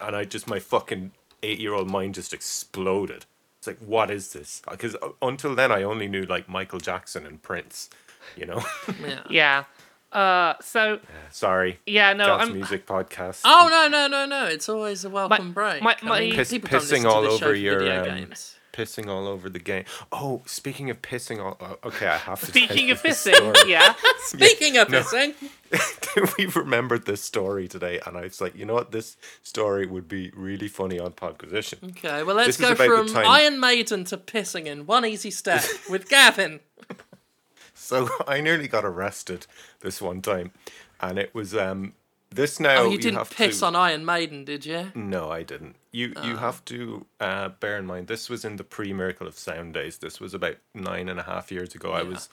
and 0.00 0.16
I 0.16 0.24
just, 0.24 0.46
my 0.46 0.60
fucking 0.60 1.12
eight 1.42 1.58
year 1.58 1.74
old 1.74 1.90
mind 1.90 2.14
just 2.14 2.32
exploded. 2.32 3.26
It's 3.62 3.68
like 3.68 3.78
what 3.78 4.10
is 4.10 4.32
this? 4.32 4.60
Because 4.68 4.96
until 5.22 5.54
then 5.54 5.70
I 5.70 5.84
only 5.84 6.08
knew 6.08 6.24
like 6.24 6.48
Michael 6.48 6.80
Jackson 6.80 7.24
and 7.24 7.40
Prince, 7.40 7.90
you 8.36 8.44
know. 8.44 8.60
Yeah. 9.00 9.22
Yeah. 9.30 9.64
Uh. 10.10 10.54
So 10.60 10.98
Sorry, 11.30 11.78
yeah. 11.86 12.12
No. 12.12 12.26
Dance 12.26 12.48
I'm. 12.50 12.54
Music 12.54 12.86
Podcast. 12.86 13.42
Oh 13.44 13.68
no 13.70 13.86
no 13.86 14.08
no 14.08 14.26
no! 14.26 14.46
It's 14.46 14.68
always 14.68 15.04
a 15.04 15.10
welcome 15.10 15.52
break. 15.52 15.80
my- 15.80 15.96
I 16.02 16.20
mean, 16.20 16.34
Piss- 16.34 16.50
people 16.50 16.70
pissing 16.76 17.04
all 17.04 17.24
over 17.24 17.54
your, 17.54 17.88
um, 18.00 18.04
games. 18.04 18.56
Pissing 18.72 19.08
all 19.08 19.26
over 19.28 19.48
the 19.50 19.58
game. 19.58 19.84
Oh, 20.10 20.42
speaking 20.46 20.90
of 20.90 21.02
pissing 21.02 21.42
all. 21.42 21.56
oh, 21.60 21.76
Okay, 21.88 22.06
I 22.06 22.16
have 22.16 22.40
to. 22.40 22.46
Speaking 22.46 22.90
of 22.90 23.02
pissing, 23.02 23.56
yeah. 23.68 23.94
Speaking 24.24 24.76
of 24.78 24.88
no. 24.90 25.00
pissing, 25.02 25.34
we 26.38 26.46
remembered 26.46 27.06
this 27.06 27.22
story 27.22 27.68
today, 27.68 28.00
and 28.06 28.16
I 28.16 28.22
was 28.22 28.40
like, 28.40 28.54
you 28.56 28.64
know 28.64 28.74
what, 28.74 28.90
this 28.92 29.16
story 29.42 29.86
would 29.86 30.08
be 30.08 30.30
really 30.34 30.68
funny 30.68 30.98
on 30.98 31.12
Podquisition. 31.12 31.90
okay, 31.90 32.22
well 32.22 32.36
let's 32.36 32.56
This 32.56 32.68
go 32.68 32.74
from 32.74 33.08
time- 33.08 33.26
Iron 33.26 33.60
Maiden 33.60 34.04
to 34.06 34.16
pissing 34.16 34.66
in 34.66 34.86
one 34.86 35.04
easy 35.04 35.30
step 35.30 35.62
with 35.90 36.08
Gavin. 36.08 36.60
So 37.74 38.08
I 38.28 38.40
nearly 38.40 38.68
got 38.68 38.84
arrested 38.84 39.46
this 39.80 40.00
one 40.00 40.22
time, 40.22 40.52
and 41.00 41.18
it 41.18 41.34
was 41.34 41.54
um 41.54 41.94
this 42.34 42.58
now. 42.60 42.82
Oh, 42.82 42.90
you 42.90 42.98
didn't 42.98 43.30
piss 43.30 43.60
to, 43.60 43.66
on 43.66 43.76
Iron 43.76 44.04
Maiden, 44.04 44.44
did 44.44 44.64
you? 44.66 44.90
No, 44.94 45.30
I 45.30 45.42
didn't. 45.42 45.76
You 45.90 46.12
Ah. 46.16 46.26
you 46.26 46.36
have 46.36 46.64
to 46.66 47.06
uh, 47.20 47.48
bear 47.60 47.78
in 47.78 47.86
mind 47.86 48.06
this 48.08 48.28
was 48.30 48.44
in 48.44 48.56
the 48.56 48.64
pre 48.64 48.92
Miracle 48.92 49.26
of 49.26 49.38
Sound 49.38 49.74
days. 49.74 49.98
This 49.98 50.20
was 50.20 50.34
about 50.34 50.56
nine 50.74 51.08
and 51.08 51.18
a 51.20 51.24
half 51.24 51.50
years 51.52 51.74
ago. 51.74 51.92
I 51.92 52.02
was 52.02 52.28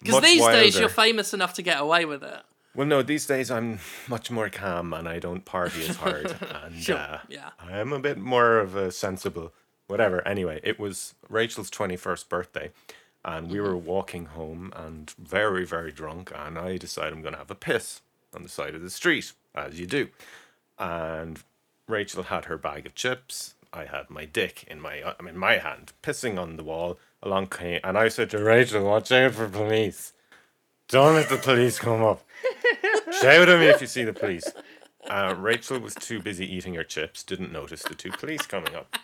Because 0.00 0.22
these 0.22 0.46
days 0.46 0.78
you're 0.78 0.88
famous 0.88 1.32
enough 1.34 1.54
to 1.54 1.62
get 1.62 1.80
away 1.80 2.04
with 2.04 2.22
it. 2.22 2.40
Well, 2.74 2.86
no, 2.86 3.02
these 3.02 3.26
days 3.26 3.50
I'm 3.50 3.80
much 4.08 4.30
more 4.30 4.48
calm 4.48 4.94
and 4.94 5.06
I 5.08 5.18
don't 5.18 5.44
party 5.44 5.86
as 5.86 5.96
hard. 5.96 6.34
And 6.64 6.74
Sure, 6.82 6.96
uh, 6.96 7.18
yeah. 7.28 7.50
I 7.60 7.78
am 7.78 7.92
a 7.92 7.98
bit 7.98 8.16
more 8.18 8.58
of 8.58 8.74
a 8.76 8.90
sensible 8.90 9.52
whatever. 9.88 10.26
Anyway, 10.26 10.58
it 10.62 10.78
was 10.80 11.14
Rachel's 11.28 11.70
21st 11.70 12.28
birthday 12.30 12.70
and 13.24 13.50
we 13.50 13.58
Mm-hmm. 13.58 13.66
were 13.66 13.76
walking 13.76 14.24
home 14.26 14.72
and 14.74 15.10
very, 15.18 15.66
very 15.66 15.92
drunk. 15.92 16.32
And 16.34 16.58
I 16.58 16.78
decided 16.78 17.12
I'm 17.12 17.20
going 17.22 17.34
to 17.34 17.38
have 17.38 17.50
a 17.50 17.54
piss 17.54 18.00
on 18.34 18.42
the 18.42 18.48
side 18.48 18.74
of 18.74 18.82
the 18.82 18.90
street, 18.90 19.32
as 19.54 19.78
you 19.78 19.86
do. 19.86 20.08
And 20.78 21.42
Rachel 21.88 22.24
had 22.24 22.46
her 22.46 22.58
bag 22.58 22.86
of 22.86 22.94
chips. 22.94 23.54
I 23.72 23.84
had 23.84 24.10
my 24.10 24.24
dick 24.24 24.64
in 24.68 24.80
my 24.80 25.02
I 25.18 25.22
mean 25.22 25.36
my 25.36 25.58
hand, 25.58 25.92
pissing 26.02 26.38
on 26.38 26.56
the 26.56 26.64
wall. 26.64 26.98
Along 27.22 27.46
came, 27.46 27.80
and 27.84 27.96
I 27.96 28.08
said 28.08 28.30
to 28.30 28.42
Rachel, 28.42 28.84
"Watch 28.84 29.12
out 29.12 29.32
for 29.32 29.48
police! 29.48 30.12
Don't 30.88 31.14
let 31.14 31.28
the 31.28 31.36
police 31.36 31.78
come 31.78 32.02
up. 32.02 32.22
Shout 33.20 33.48
at 33.48 33.60
me 33.60 33.66
if 33.66 33.80
you 33.80 33.86
see 33.86 34.04
the 34.04 34.12
police." 34.12 34.44
Uh, 35.08 35.34
Rachel 35.36 35.78
was 35.78 35.94
too 35.94 36.20
busy 36.20 36.46
eating 36.46 36.74
her 36.74 36.84
chips, 36.84 37.22
didn't 37.24 37.52
notice 37.52 37.82
the 37.82 37.94
two 37.94 38.10
police 38.10 38.42
coming 38.42 38.74
up. 38.74 38.94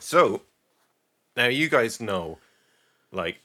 So, 0.00 0.42
now 1.36 1.46
you 1.46 1.68
guys 1.68 2.00
know, 2.00 2.38
like, 3.12 3.38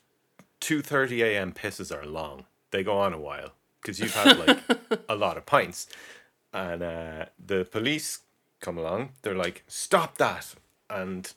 two 0.60 0.82
thirty 0.82 1.22
a.m. 1.22 1.52
pisses 1.52 1.96
are 1.96 2.06
long. 2.06 2.46
They 2.72 2.84
go 2.84 2.98
on 2.98 3.14
a 3.14 3.20
while 3.20 3.54
because 3.82 4.00
you've 4.00 4.14
had 4.14 4.38
like 4.40 4.60
a 5.10 5.16
lot 5.16 5.38
of 5.38 5.46
pints, 5.46 5.88
and 6.54 6.82
uh, 6.84 7.26
the 7.44 7.66
police 7.66 8.20
come 8.60 8.78
along. 8.78 9.10
They're 9.22 9.36
like, 9.36 9.64
"Stop 9.68 10.18
that!" 10.18 10.56
And 10.90 11.32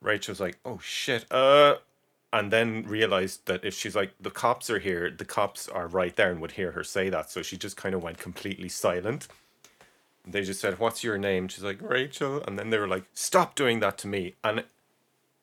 Rachel's 0.00 0.40
like, 0.40 0.58
"Oh 0.64 0.78
shit!" 0.82 1.24
Uh, 1.30 1.76
and 2.32 2.50
then 2.50 2.84
realized 2.86 3.46
that 3.46 3.64
if 3.64 3.74
she's 3.74 3.96
like, 3.96 4.12
"The 4.20 4.30
cops 4.30 4.70
are 4.70 4.78
here," 4.78 5.10
the 5.10 5.24
cops 5.24 5.68
are 5.68 5.86
right 5.86 6.14
there 6.14 6.30
and 6.30 6.40
would 6.40 6.52
hear 6.52 6.72
her 6.72 6.84
say 6.84 7.08
that. 7.10 7.30
So 7.30 7.42
she 7.42 7.56
just 7.56 7.76
kind 7.76 7.94
of 7.94 8.02
went 8.02 8.18
completely 8.18 8.68
silent. 8.68 9.28
They 10.26 10.42
just 10.42 10.60
said, 10.60 10.78
"What's 10.78 11.02
your 11.02 11.18
name?" 11.18 11.48
She's 11.48 11.64
like, 11.64 11.80
"Rachel," 11.80 12.42
and 12.46 12.58
then 12.58 12.70
they 12.70 12.78
were 12.78 12.88
like, 12.88 13.04
"Stop 13.14 13.54
doing 13.54 13.80
that 13.80 13.98
to 13.98 14.08
me!" 14.08 14.34
And 14.44 14.64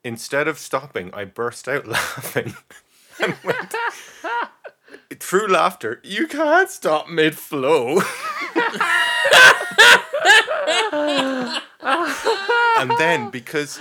instead 0.04 0.48
of 0.48 0.60
stopping, 0.60 1.12
I 1.14 1.26
burst 1.26 1.68
out 1.68 1.88
laughing. 1.88 2.56
and 3.22 3.36
went, 3.44 3.74
through 5.20 5.48
laughter, 5.48 6.00
you 6.04 6.28
can't 6.28 6.70
stop 6.70 7.10
mid 7.10 7.38
flow. 7.38 8.02
and 11.82 12.92
then 12.98 13.30
because 13.30 13.80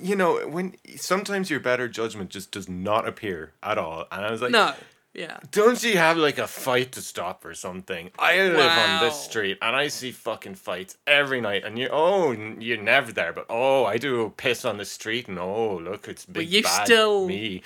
you 0.00 0.16
know 0.16 0.46
when 0.48 0.74
sometimes 0.96 1.50
your 1.50 1.60
better 1.60 1.88
judgment 1.88 2.30
just 2.30 2.50
does 2.50 2.68
not 2.68 3.06
appear 3.06 3.52
at 3.62 3.78
all 3.78 4.06
and 4.12 4.24
i 4.24 4.30
was 4.30 4.40
like 4.42 4.50
No. 4.50 4.72
Yeah. 5.12 5.38
don't 5.50 5.82
you 5.82 5.98
have 5.98 6.16
like 6.16 6.38
a 6.38 6.46
fight 6.46 6.92
to 6.92 7.02
stop 7.02 7.44
or 7.44 7.54
something 7.54 8.10
i 8.18 8.38
live 8.40 8.70
on 8.70 9.00
this 9.04 9.20
street 9.20 9.58
and 9.60 9.74
i 9.74 9.88
see 9.88 10.12
fucking 10.12 10.54
fights 10.54 10.96
every 11.06 11.40
night 11.40 11.64
and 11.64 11.78
you 11.78 11.88
oh 11.90 12.30
you're 12.32 12.80
never 12.80 13.12
there 13.12 13.32
but 13.32 13.46
oh 13.48 13.84
i 13.84 13.98
do 13.98 14.32
piss 14.36 14.64
on 14.64 14.78
the 14.78 14.84
street 14.84 15.28
and 15.28 15.38
oh 15.38 15.78
look 15.82 16.08
it's 16.08 16.24
big 16.26 16.48
you 16.48 16.62
bad 16.62 16.84
still- 16.84 17.26
me 17.26 17.62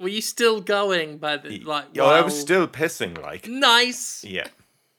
Were 0.00 0.08
you 0.08 0.20
still 0.20 0.60
going 0.60 1.18
by 1.18 1.36
the 1.38 1.60
like? 1.60 1.86
yeah 1.92 2.04
i 2.04 2.20
was 2.20 2.38
still 2.38 2.66
pissing 2.68 3.20
like 3.20 3.48
nice. 3.48 4.24
yeah. 4.24 4.48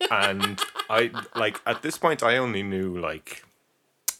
And 0.09 0.59
I 0.89 1.11
like 1.35 1.59
at 1.65 1.81
this 1.81 1.97
point 1.97 2.23
I 2.23 2.37
only 2.37 2.63
knew 2.63 2.97
like 2.97 3.43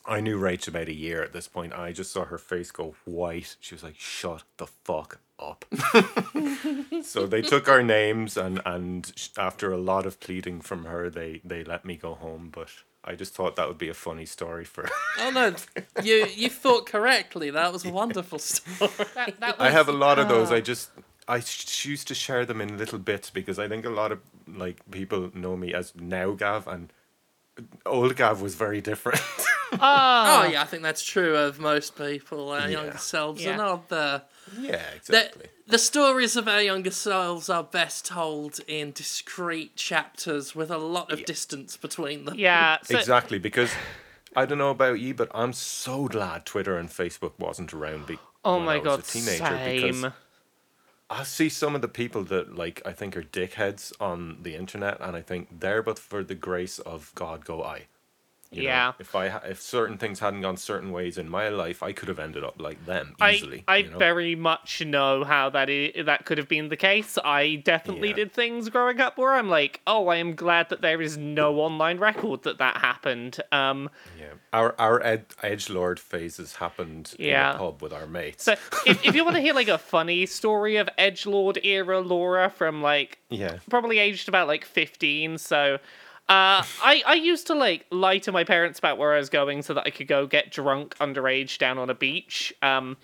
I 0.06 0.22
knew 0.22 0.40
Rach 0.40 0.68
about 0.68 0.88
a 0.88 0.94
year 0.94 1.24
at 1.24 1.34
this 1.34 1.48
point. 1.48 1.74
I 1.74 1.92
just 1.92 2.12
saw 2.12 2.26
her 2.26 2.38
face 2.38 2.72
go 2.72 2.96
white. 3.06 3.56
She 3.60 3.76
was 3.76 3.84
like, 3.84 3.98
"Shut 3.98 4.44
the 4.58 4.68
fuck 4.68 5.20
up." 5.38 5.66
so 7.04 7.28
they 7.28 7.42
took 7.42 7.70
our 7.70 7.84
names 7.84 8.36
and 8.36 8.62
and 8.66 9.12
after 9.38 9.72
a 9.72 9.78
lot 9.78 10.06
of 10.06 10.20
pleading 10.20 10.62
from 10.62 10.86
her, 10.86 11.10
they 11.10 11.42
they 11.46 11.64
let 11.64 11.86
me 11.86 11.96
go 11.96 12.16
home, 12.16 12.50
but 12.52 12.70
I 13.10 13.16
just 13.16 13.34
thought 13.34 13.56
that 13.56 13.68
would 13.68 13.80
be 13.80 13.90
a 13.90 13.94
funny 13.94 14.26
story 14.26 14.66
for 14.66 14.88
Oh 15.20 15.32
no, 15.32 15.56
you 16.04 16.28
you 16.44 16.50
thought 16.50 16.86
correctly. 16.86 17.50
That 17.50 17.74
was 17.74 17.84
a 17.86 17.90
wonderful 17.92 18.40
story. 18.40 18.92
That, 19.16 19.40
that 19.40 19.56
I 19.60 19.70
have 19.72 19.90
a 19.90 19.98
lot 20.06 20.20
of 20.20 20.30
those. 20.30 20.52
Ah. 20.52 20.56
I 20.58 20.62
just 20.62 20.92
I 21.28 21.40
choose 21.42 22.04
to 22.06 22.14
share 22.14 22.46
them 22.46 22.62
in 22.62 22.78
little 22.78 23.00
bits 23.00 23.30
because 23.32 23.58
I 23.58 23.68
think 23.68 23.86
a 23.86 23.90
lot 24.02 24.12
of 24.12 24.20
like 24.48 24.78
people 24.92 25.32
know 25.34 25.56
me 25.58 25.74
as 25.74 25.94
now 25.96 26.32
Gav 26.44 26.68
and 26.68 26.94
old 27.86 28.16
Gav 28.16 28.42
was 28.42 28.56
very 28.56 28.82
different. 28.82 29.22
Ah. 29.82 30.44
Oh 30.46 30.50
yeah, 30.52 30.64
I 30.64 30.66
think 30.66 30.82
that's 30.84 31.04
true 31.04 31.36
of 31.36 31.60
most 31.60 31.96
people. 31.96 32.50
Our 32.50 32.62
Yeah. 32.62 32.68
younger 32.78 32.98
selves 32.98 33.44
Yeah. 33.44 33.54
are 33.54 33.58
not 33.58 33.90
the. 33.90 34.24
Yeah, 34.58 34.82
The, 35.06 35.18
exactly. 35.24 35.46
the 35.68 35.78
stories 35.78 36.36
of 36.36 36.48
our 36.48 36.62
younger 36.62 36.92
selves 36.92 37.50
are 37.50 37.64
best 37.64 38.06
told 38.06 38.60
in 38.68 38.92
discrete 38.92 39.76
chapters 39.76 40.56
with 40.56 40.72
a 40.72 40.78
lot 40.78 41.12
of 41.12 41.20
Yeah. 41.20 41.26
distance 41.26 41.78
between 41.78 42.26
them. 42.26 42.36
Yeah. 42.38 42.78
So, 42.84 42.98
exactly 42.98 43.40
because 43.40 43.72
I 44.36 44.46
don't 44.46 44.58
know 44.58 44.70
about 44.70 45.00
you, 45.00 45.14
but 45.14 45.30
I'm 45.34 45.54
so 45.54 46.08
glad 46.08 46.46
Twitter 46.46 46.78
and 46.78 46.90
Facebook 46.90 47.34
wasn't 47.40 47.74
around. 47.74 48.06
Be- 48.08 48.20
Oh 48.46 48.56
when 48.58 48.66
my 48.66 48.74
I 48.76 48.78
was 48.78 48.84
god. 48.86 49.00
a 49.00 49.04
teenager 49.04 49.46
Same. 49.46 50.02
because 50.02 50.12
I 51.10 51.24
see 51.24 51.50
some 51.50 51.76
of 51.76 51.82
the 51.82 51.88
people 51.88 52.24
that 52.26 52.56
like 52.56 52.82
I 52.86 52.94
think 52.94 53.18
are 53.18 53.24
dickheads 53.24 53.92
on 54.00 54.38
the 54.44 54.56
internet, 54.56 54.98
and 55.02 55.16
I 55.16 55.22
think 55.22 55.60
there, 55.60 55.82
but 55.82 55.98
for 56.00 56.24
the 56.24 56.36
grace 56.36 56.80
of 56.80 57.12
God, 57.16 57.44
go 57.44 57.64
I. 57.64 57.88
You 58.52 58.64
know, 58.64 58.68
Yeah. 58.70 58.94
if 58.98 59.16
I 59.16 59.28
if 59.46 59.62
certain 59.62 60.00
things 60.00 60.20
hadn't 60.20 60.42
gone 60.42 60.58
certain 60.58 60.92
ways 60.92 61.20
in 61.20 61.30
my 61.30 61.50
life, 61.50 61.84
I 61.84 61.92
could 61.92 62.08
have 62.08 62.18
ended 62.18 62.44
up 62.44 62.60
like 62.60 62.84
them 62.88 63.16
I, 63.22 63.34
easily. 63.34 63.64
I 63.68 63.78
you 63.78 63.92
know? 63.92 63.98
very 64.00 64.34
much 64.36 64.84
know 64.84 65.24
how 65.24 65.52
that 65.52 65.68
that 66.06 66.26
could 66.26 66.40
have 66.40 66.48
been 66.48 66.70
the 66.70 66.76
case. 66.76 67.20
I 67.24 67.58
definitely 67.64 68.10
Yeah. 68.10 68.16
did 68.16 68.34
things 68.34 68.70
growing 68.70 69.00
up 69.00 69.20
where 69.20 69.36
I'm 69.36 69.50
like, 69.50 69.82
oh, 69.86 70.08
I 70.08 70.16
am 70.16 70.34
glad 70.34 70.70
that 70.70 70.82
there 70.82 71.00
is 71.00 71.16
no 71.16 71.60
online 71.60 72.00
record 72.00 72.42
that 72.44 72.58
that 72.58 72.78
happened. 72.78 73.40
Um, 73.52 73.88
Yeah, 74.20 74.34
our 74.52 74.74
our 74.80 75.00
ed- 75.04 75.28
edge 75.44 75.70
lord 75.70 76.00
phases 76.00 76.56
happened 76.56 77.14
Yeah. 77.20 77.52
in 77.52 77.56
a 77.56 77.60
pub 77.60 77.84
with 77.84 77.94
our 77.94 78.08
mates. 78.08 78.46
so 78.46 78.54
if, 78.88 79.06
if 79.06 79.14
you 79.14 79.24
want 79.24 79.36
to 79.36 79.42
hear 79.44 79.54
like 79.54 79.68
a 79.68 79.78
funny 79.94 80.26
story 80.26 80.78
of 80.78 80.90
edge 80.98 81.28
lord 81.28 81.60
era 81.64 82.00
Laura 82.00 82.50
from 82.50 82.82
like 82.82 83.20
yeah, 83.30 83.60
probably 83.70 84.00
aged 84.00 84.28
about 84.28 84.48
like 84.48 84.66
15 84.66 85.38
so 85.38 85.78
uh, 86.30 86.62
I, 86.84 87.02
I 87.08 87.16
used 87.16 87.48
to 87.48 87.56
like 87.56 87.88
lie 87.90 88.20
to 88.20 88.32
my 88.32 88.44
parents 88.44 88.78
about 88.78 89.00
where 89.00 89.14
I 89.16 89.18
was 89.18 89.30
going 89.30 89.64
so 89.64 89.74
that 89.74 89.88
I 89.88 89.90
could 89.90 90.08
go 90.08 90.28
get 90.28 90.52
drunk 90.52 90.96
underage 91.00 91.58
down 91.58 91.80
on 91.80 91.90
a 91.90 91.96
beach. 91.96 92.54
Um, 92.62 92.98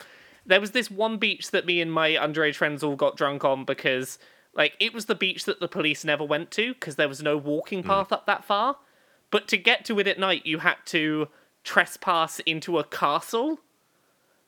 there 0.45 0.61
was 0.61 0.71
this 0.71 0.91
one 0.91 1.17
beach 1.17 1.49
that 1.49 1.65
me 1.65 1.81
and 1.81 1.91
my 1.91 2.11
underage 2.11 2.55
friends 2.55 2.83
all 2.83 2.95
got 2.95 3.17
drunk 3.17 3.43
on 3.43 3.65
because 3.65 4.19
like 4.53 4.73
it 4.79 4.93
was 4.93 5.05
the 5.05 5.15
beach 5.15 5.45
that 5.45 5.59
the 5.59 5.67
police 5.67 6.05
never 6.05 6.23
went 6.23 6.51
to 6.51 6.75
because 6.75 6.97
there 6.97 7.09
was 7.09 7.23
no 7.23 7.35
walking 7.35 7.81
path 7.81 8.11
up 8.11 8.27
that 8.27 8.45
far. 8.45 8.77
But 9.31 9.47
to 9.47 9.57
get 9.57 9.85
to 9.85 9.99
it 9.99 10.07
at 10.07 10.19
night, 10.19 10.45
you 10.45 10.59
had 10.59 10.77
to 10.85 11.27
trespass 11.63 12.39
into 12.41 12.77
a 12.77 12.83
castle 12.83 13.59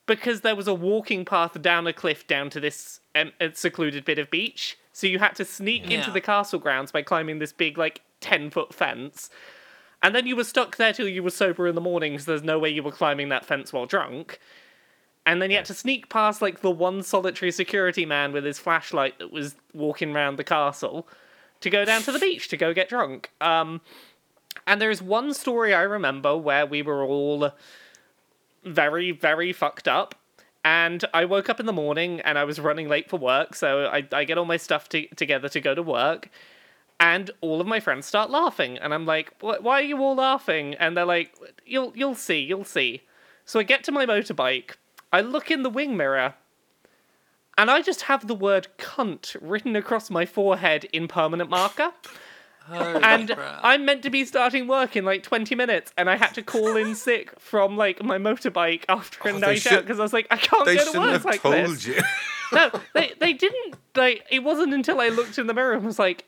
because 0.05 0.41
there 0.41 0.55
was 0.55 0.67
a 0.67 0.73
walking 0.73 1.25
path 1.25 1.59
down 1.63 1.88
a 1.88 1.93
cliff 1.93 2.28
down 2.28 2.51
to 2.51 2.59
this 2.59 2.99
um, 3.15 3.32
secluded 3.53 4.05
bit 4.05 4.19
of 4.19 4.30
beach. 4.30 4.78
So 4.97 5.05
you 5.05 5.19
had 5.19 5.35
to 5.35 5.45
sneak 5.45 5.91
into 5.91 6.09
the 6.09 6.19
castle 6.19 6.57
grounds 6.57 6.91
by 6.91 7.03
climbing 7.03 7.37
this 7.37 7.53
big, 7.53 7.77
like, 7.77 8.01
10 8.21 8.49
foot 8.49 8.73
fence. 8.73 9.29
And 10.01 10.15
then 10.15 10.25
you 10.25 10.35
were 10.35 10.43
stuck 10.43 10.77
there 10.77 10.91
till 10.91 11.07
you 11.07 11.21
were 11.21 11.29
sober 11.29 11.67
in 11.67 11.75
the 11.75 11.81
morning 11.81 12.13
because 12.13 12.25
there's 12.25 12.41
no 12.41 12.57
way 12.57 12.69
you 12.69 12.81
were 12.81 12.91
climbing 12.91 13.29
that 13.29 13.45
fence 13.45 13.71
while 13.71 13.85
drunk. 13.85 14.39
And 15.23 15.39
then 15.39 15.51
you 15.51 15.57
had 15.57 15.67
to 15.67 15.75
sneak 15.75 16.09
past, 16.09 16.41
like, 16.41 16.61
the 16.61 16.71
one 16.71 17.03
solitary 17.03 17.51
security 17.51 18.07
man 18.07 18.31
with 18.31 18.43
his 18.43 18.57
flashlight 18.57 19.19
that 19.19 19.31
was 19.31 19.55
walking 19.71 20.15
around 20.15 20.37
the 20.37 20.43
castle 20.43 21.07
to 21.59 21.69
go 21.69 21.85
down 21.85 22.01
to 22.01 22.11
the 22.11 22.17
beach 22.17 22.47
to 22.47 22.57
go 22.57 22.73
get 22.73 22.89
drunk. 22.89 23.29
Um, 23.39 23.81
and 24.65 24.81
there's 24.81 24.99
one 24.99 25.35
story 25.35 25.75
I 25.75 25.83
remember 25.83 26.35
where 26.35 26.65
we 26.65 26.81
were 26.81 27.03
all 27.03 27.51
very, 28.65 29.11
very 29.11 29.53
fucked 29.53 29.87
up. 29.87 30.15
And 30.68 31.05
I 31.13 31.24
woke 31.24 31.47
up 31.47 31.61
in 31.61 31.65
the 31.65 31.72
morning 31.72 32.20
and 32.26 32.38
I 32.38 32.43
was 32.43 32.59
running 32.59 32.89
late 32.89 33.09
for 33.09 33.18
work, 33.18 33.55
so 33.55 33.86
I, 33.86 34.05
I 34.11 34.26
get 34.26 34.38
all 34.38 34.43
my 34.43 34.57
stuff 34.57 34.89
to, 34.89 35.07
together 35.15 35.47
to 35.47 35.61
go 35.61 35.74
to 35.74 35.82
work. 35.82 36.30
And 36.99 37.32
all 37.39 37.61
of 37.61 37.68
my 37.68 37.80
friends 37.80 38.05
start 38.05 38.30
laughing, 38.30 38.78
and 38.78 38.93
I'm 38.93 39.05
like, 39.05 39.32
"Wh- 39.39 39.63
"Why 39.63 39.80
are 39.80 39.89
you 39.93 39.97
all 39.99 40.15
laughing?" 40.15 40.74
And 40.74 40.97
they're 40.97 41.05
like, 41.05 41.32
"You'll 41.65 41.93
you'll 41.95 42.15
see, 42.15 42.41
you'll 42.41 42.65
see." 42.65 43.03
So 43.45 43.61
I 43.61 43.63
get 43.63 43.86
to 43.86 43.93
my 43.93 44.05
motorbike, 44.05 44.72
I 45.13 45.22
look 45.22 45.49
in 45.49 45.63
the 45.63 45.70
wing 45.70 45.95
mirror, 45.95 46.34
and 47.57 47.72
I 47.72 47.82
just 47.82 48.01
have 48.01 48.28
the 48.28 48.36
word 48.36 48.68
"cunt" 48.78 49.38
written 49.39 49.74
across 49.78 50.09
my 50.09 50.26
forehead 50.26 50.84
in 50.91 51.07
permanent 51.07 51.49
marker 51.49 51.93
Holy 52.68 53.01
and 53.03 53.30
crap. 53.34 53.59
I'm 53.63 53.86
meant 53.86 54.03
to 54.03 54.09
be 54.09 54.26
starting 54.26 54.68
work 54.68 54.95
in 54.95 55.05
like 55.05 55.24
20 55.24 55.55
minutes, 55.55 55.93
and 55.97 56.09
I 56.09 56.15
had 56.18 56.34
to 56.36 56.41
call 56.43 56.76
in 56.78 56.95
sick 57.07 57.39
from 57.39 57.78
like 57.78 58.03
my 58.03 58.18
motorbike 58.18 58.84
after 58.89 59.30
a 59.30 59.32
Oh, 59.32 59.34
they 59.36 59.39
night 59.39 59.61
should- 59.61 59.74
out 59.74 59.82
because 59.84 59.99
I 59.99 60.03
was 60.03 60.13
like, 60.13 60.28
I 60.32 60.38
can't 60.38 60.65
they 60.65 60.76
go 60.76 60.80
to 60.82 60.86
shouldn't 60.86 61.03
work 61.03 61.11
have 61.13 61.26
like 61.26 61.41
told 61.41 61.55
this. 61.55 61.88
you. 61.88 62.01
No, 62.53 62.72
they 62.93 63.11
they 63.20 63.34
didn't. 63.34 63.76
Like 63.93 64.24
it 64.32 64.39
wasn't 64.41 64.74
until 64.74 65.01
I 65.01 65.09
looked 65.09 65.38
in 65.38 65.47
the 65.47 65.53
mirror 65.53 65.74
and 65.74 65.86
was 65.86 65.99
like, 65.99 66.24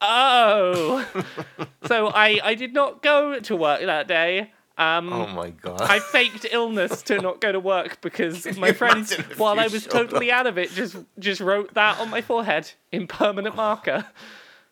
oh. 0.00 1.04
so 1.86 2.08
I 2.08 2.38
I 2.44 2.54
did 2.54 2.72
not 2.72 3.02
go 3.02 3.40
to 3.40 3.56
work 3.56 3.80
that 3.80 4.06
day. 4.06 4.52
Um, 4.78 5.10
oh 5.12 5.26
my 5.28 5.50
god! 5.50 5.80
I 5.80 6.00
faked 6.00 6.46
illness 6.50 7.02
to 7.04 7.20
not 7.20 7.40
go 7.40 7.50
to 7.50 7.58
work 7.58 8.00
because 8.02 8.44
my 8.58 8.68
you 8.68 8.72
friends, 8.74 9.10
imagine 9.10 9.32
if 9.32 9.38
while 9.38 9.54
you 9.56 9.62
I 9.62 9.66
was 9.68 9.82
showed 9.84 9.90
totally 9.90 10.30
out 10.30 10.46
of 10.46 10.58
it, 10.58 10.70
just 10.70 10.96
just 11.18 11.40
wrote 11.40 11.74
that 11.74 11.98
on 11.98 12.10
my 12.10 12.20
forehead 12.20 12.70
in 12.92 13.06
permanent 13.06 13.56
marker. 13.56 14.04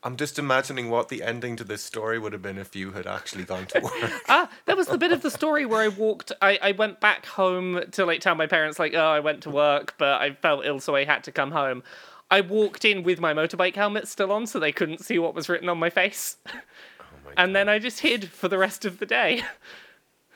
I'm 0.04 0.16
just 0.16 0.38
imagining 0.38 0.90
what 0.90 1.08
the 1.08 1.22
ending 1.22 1.56
to 1.56 1.64
this 1.64 1.82
story 1.82 2.18
would 2.18 2.34
have 2.34 2.42
been 2.42 2.58
if 2.58 2.76
you 2.76 2.92
had 2.92 3.06
actually 3.06 3.44
gone 3.44 3.64
to 3.68 3.80
work. 3.80 4.12
Ah, 4.28 4.50
that 4.66 4.76
was 4.76 4.86
the 4.86 4.98
bit 4.98 5.12
of 5.12 5.22
the 5.22 5.30
story 5.30 5.64
where 5.64 5.80
I 5.80 5.88
walked. 5.88 6.30
I, 6.42 6.58
I 6.60 6.72
went 6.72 7.00
back 7.00 7.24
home 7.24 7.82
to 7.92 8.04
like 8.04 8.20
tell 8.20 8.34
my 8.34 8.46
parents 8.46 8.78
like, 8.78 8.92
oh, 8.94 8.98
I 9.06 9.20
went 9.20 9.42
to 9.44 9.50
work, 9.50 9.94
but 9.96 10.20
I 10.20 10.34
felt 10.34 10.66
ill, 10.66 10.78
so 10.78 10.94
I 10.94 11.04
had 11.04 11.24
to 11.24 11.32
come 11.32 11.52
home. 11.52 11.82
I 12.30 12.42
walked 12.42 12.84
in 12.84 13.02
with 13.02 13.18
my 13.18 13.32
motorbike 13.32 13.76
helmet 13.76 14.06
still 14.06 14.30
on, 14.30 14.46
so 14.46 14.58
they 14.58 14.72
couldn't 14.72 15.00
see 15.00 15.18
what 15.18 15.34
was 15.34 15.48
written 15.48 15.68
on 15.70 15.78
my 15.78 15.90
face, 15.90 16.36
Oh 16.46 17.04
my 17.24 17.32
and 17.36 17.56
then 17.56 17.68
I 17.70 17.78
just 17.78 18.00
hid 18.00 18.28
for 18.28 18.48
the 18.48 18.58
rest 18.58 18.84
of 18.84 18.98
the 18.98 19.06
day. 19.06 19.42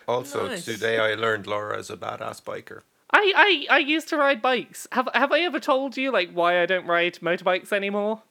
Also, 0.09 0.49
Nice. 0.49 0.65
today 0.65 0.99
I 0.99 1.13
learned 1.15 1.47
Laura 1.47 1.79
is 1.79 1.91
a 1.91 1.97
badass 1.99 2.43
biker. 2.43 2.81
I, 3.11 3.67
I 3.71 3.77
I 3.77 3.79
used 3.79 4.09
to 4.09 4.17
ride 4.17 4.41
bikes. 4.41 4.87
Have 4.93 5.07
have 5.13 5.31
I 5.33 5.41
ever 5.41 5.61
told 5.61 5.99
you 5.99 6.11
like 6.11 6.31
why 6.33 6.63
I 6.63 6.65
don't 6.65 6.87
ride 6.87 7.17
motorbikes 7.17 7.75
anymore? 7.75 8.23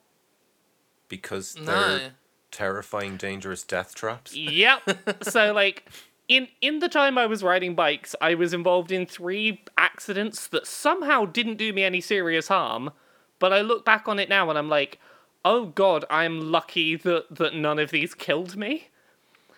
Because 1.08 1.54
they're 1.54 1.64
No. 1.64 2.10
terrifying, 2.50 3.16
dangerous 3.16 3.62
death 3.62 3.94
traps. 3.94 4.34
Yep. 4.34 5.22
so 5.22 5.52
like 5.52 5.88
in 6.28 6.48
in 6.60 6.80
the 6.80 6.88
time 6.88 7.16
I 7.18 7.26
was 7.26 7.42
riding 7.42 7.74
bikes, 7.74 8.14
I 8.20 8.34
was 8.34 8.52
involved 8.52 8.92
in 8.92 9.06
three 9.06 9.62
accidents 9.76 10.46
that 10.48 10.66
somehow 10.66 11.24
didn't 11.24 11.56
do 11.56 11.72
me 11.72 11.82
any 11.84 12.00
serious 12.00 12.48
harm, 12.48 12.90
but 13.38 13.52
I 13.52 13.62
look 13.62 13.84
back 13.84 14.06
on 14.08 14.18
it 14.18 14.28
now 14.28 14.48
and 14.50 14.58
I'm 14.58 14.68
like, 14.68 14.98
"Oh 15.44 15.66
god, 15.66 16.04
I'm 16.10 16.52
lucky 16.52 16.96
that 16.96 17.26
that 17.30 17.54
none 17.54 17.78
of 17.78 17.90
these 17.90 18.14
killed 18.14 18.56
me." 18.56 18.88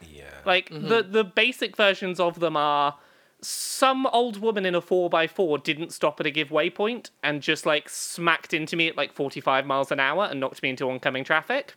Yeah. 0.01 0.25
Like 0.47 0.71
the 0.71 1.03
mm-hmm. 1.03 1.13
the 1.13 1.25
basic 1.25 1.77
versions 1.77 2.21
of 2.21 2.41
them 2.41 2.57
are 2.57 2.97
some 3.43 4.07
old 4.07 4.39
woman 4.41 4.67
in 4.67 4.75
a 4.75 4.83
4x4 4.83 5.63
didn't 5.63 5.93
stop 5.93 6.21
at 6.21 6.27
a 6.27 6.31
give 6.31 6.49
giveaway 6.49 6.71
point 6.71 7.11
and 7.23 7.41
just 7.43 7.65
like 7.67 7.89
smacked 7.89 8.53
into 8.53 8.77
me 8.77 8.89
at 8.89 8.97
like 8.97 9.13
45 9.13 9.67
miles 9.67 9.91
an 9.91 10.01
hour 10.01 10.25
and 10.31 10.41
knocked 10.41 10.63
me 10.63 10.71
into 10.71 10.89
oncoming 10.91 11.25
traffic. 11.25 11.75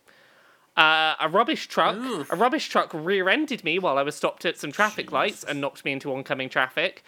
Uh, 0.76 1.16
a 1.20 1.30
rubbish 1.30 1.68
truck, 1.68 1.96
Oof. 1.96 2.32
a 2.32 2.36
rubbish 2.36 2.68
truck 2.68 2.92
rear-ended 2.94 3.64
me 3.64 3.78
while 3.80 3.98
I 3.98 4.04
was 4.04 4.16
stopped 4.16 4.44
at 4.46 4.58
some 4.58 4.72
traffic 4.72 5.12
lights 5.12 5.44
and 5.44 5.62
knocked 5.62 5.86
me 5.86 5.92
into 5.92 6.12
oncoming 6.12 6.50
traffic. 6.50 7.04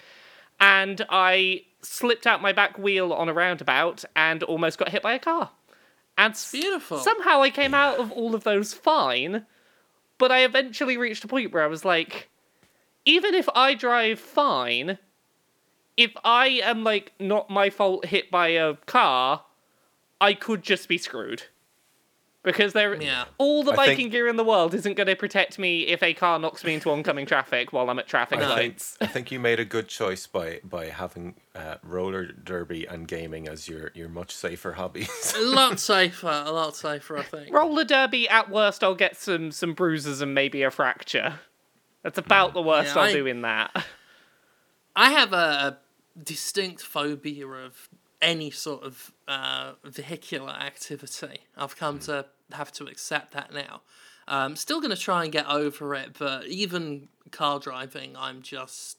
And 0.59 1.03
I 1.09 1.63
slipped 1.81 2.27
out 2.27 2.41
my 2.41 2.53
back 2.53 2.77
wheel 2.77 3.11
on 3.11 3.27
a 3.27 3.33
roundabout 3.33 4.05
and 4.15 4.43
almost 4.43 4.77
got 4.77 4.89
hit 4.89 5.01
by 5.01 5.13
a 5.15 5.19
car. 5.19 5.49
And 6.17 6.31
s- 6.33 6.51
Beautiful. 6.51 6.99
somehow 6.99 7.41
I 7.41 7.49
came 7.49 7.73
out 7.73 7.97
of 7.99 8.11
all 8.11 8.35
of 8.35 8.43
those 8.43 8.73
fine, 8.73 9.45
but 10.17 10.31
I 10.31 10.43
eventually 10.45 10.95
reached 10.97 11.23
a 11.23 11.27
point 11.27 11.51
where 11.51 11.63
I 11.63 11.67
was 11.67 11.83
like, 11.83 12.29
even 13.05 13.33
if 13.35 13.47
I 13.55 13.73
drive 13.75 14.19
fine, 14.19 14.97
if 15.97 16.11
I 16.23 16.47
am 16.63 16.83
like 16.83 17.13
not 17.19 17.49
my 17.49 17.69
fault 17.69 18.05
hit 18.07 18.29
by 18.31 18.49
a 18.49 18.75
car, 18.85 19.43
I 20.19 20.33
could 20.33 20.63
just 20.63 20.87
be 20.89 20.97
screwed. 20.97 21.43
Because 22.43 22.73
there, 22.73 22.93
Yeah. 23.01 23.25
all 23.39 23.63
the 23.63 23.71
biking 23.71 23.95
think- 23.95 24.11
gear 24.11 24.27
in 24.27 24.35
the 24.35 24.43
world 24.43 24.75
isn't 24.75 24.93
going 24.93 25.07
to 25.07 25.15
protect 25.15 25.57
me 25.57 25.87
if 25.87 26.03
a 26.03 26.13
car 26.13 26.37
knocks 26.37 26.63
me 26.63 26.75
into 26.75 26.91
oncoming 26.91 27.25
traffic 27.25 27.73
while 27.73 27.89
I'm 27.89 27.97
at 27.97 28.05
traffic 28.07 28.37
I 28.37 28.41
think, 28.41 28.51
lights. 28.73 28.97
I 29.01 29.07
think 29.07 29.31
you 29.31 29.39
made 29.39 29.59
a 29.59 29.65
good 29.65 29.87
choice 29.87 30.27
by 30.27 30.59
by 30.63 30.89
having 30.89 31.33
uh, 31.55 31.77
roller 31.81 32.25
derby 32.27 32.85
and 32.85 33.07
gaming 33.07 33.47
as 33.47 33.67
your 33.67 33.89
your 33.95 34.09
much 34.09 34.31
safer 34.31 34.73
hobbies. 34.73 35.33
a 35.35 35.41
lot 35.41 35.79
safer, 35.91 36.43
a 36.45 36.51
lot 36.51 36.75
safer, 36.75 37.17
I 37.17 37.23
think. 37.23 37.51
Roller 37.51 37.83
derby, 37.83 38.29
at 38.29 38.51
worst, 38.51 38.83
I'll 38.83 38.93
get 38.93 39.15
some 39.17 39.51
some 39.51 39.73
bruises 39.73 40.21
and 40.21 40.35
maybe 40.35 40.61
a 40.61 40.69
fracture. 40.69 41.39
That's 42.05 42.19
about 42.19 42.53
the 42.53 42.61
worst 42.61 42.93
Yeah, 42.95 43.01
I'll 43.01 43.07
I- 43.09 43.13
do 43.13 43.25
in 43.25 43.41
that. 43.41 43.83
I 44.95 45.11
have 45.11 45.33
a, 45.33 45.79
distinct 46.23 46.81
phobia 46.83 47.45
of 47.47 47.89
any 48.21 48.49
sort 48.51 48.83
of 48.83 49.11
uh, 49.27 49.73
vehicular 49.83 50.51
activity. 50.53 51.39
I've 51.57 51.75
come 51.75 51.97
to 52.01 52.27
have 52.53 52.71
to 52.73 52.85
accept 52.85 53.33
that 53.33 53.51
now. 53.53 53.81
Um, 54.27 54.55
still 54.55 54.79
going 54.79 54.95
to 54.95 55.01
try 55.01 55.23
and 55.23 55.31
get 55.33 55.47
over 55.47 55.93
it, 55.95 56.15
but 56.17 56.45
even 56.47 57.09
car 57.31 57.59
driving, 57.59 58.15
I'm 58.15 58.41
just. 58.43 58.97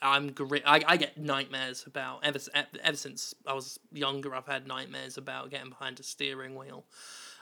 I'm 0.00 0.32
gri- 0.32 0.62
I, 0.64 0.80
I 0.86 0.96
get 0.96 1.18
nightmares 1.18 1.84
about 1.86 2.24
ever 2.24 2.38
ever 2.82 2.96
since 2.96 3.34
I 3.46 3.52
was 3.52 3.78
younger. 3.92 4.34
I've 4.34 4.46
had 4.46 4.66
nightmares 4.66 5.18
about 5.18 5.50
getting 5.50 5.68
behind 5.68 6.00
a 6.00 6.02
steering 6.04 6.54
wheel. 6.54 6.84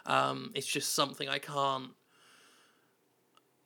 Um, 0.07 0.51
it's 0.57 0.67
just 0.67 0.95
something 0.95 1.29
I 1.29 1.39
can't. 1.39 1.91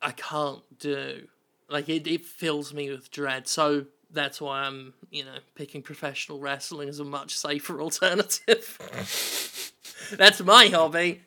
I 0.03 0.11
can't 0.11 0.61
do. 0.79 1.27
Like 1.69 1.89
it, 1.89 2.05
it 2.07 2.25
fills 2.25 2.73
me 2.73 2.89
with 2.91 3.09
dread. 3.09 3.47
So 3.47 3.85
that's 4.11 4.39
why 4.41 4.61
I'm, 4.61 4.93
you 5.09 5.23
know, 5.25 5.37
picking 5.55 5.81
professional 5.81 6.39
wrestling 6.39 6.89
as 6.89 6.99
a 6.99 7.03
much 7.03 7.35
safer 7.37 7.81
alternative. 7.87 8.77
that's 10.17 10.41
my 10.41 10.67
hobby. 10.67 11.21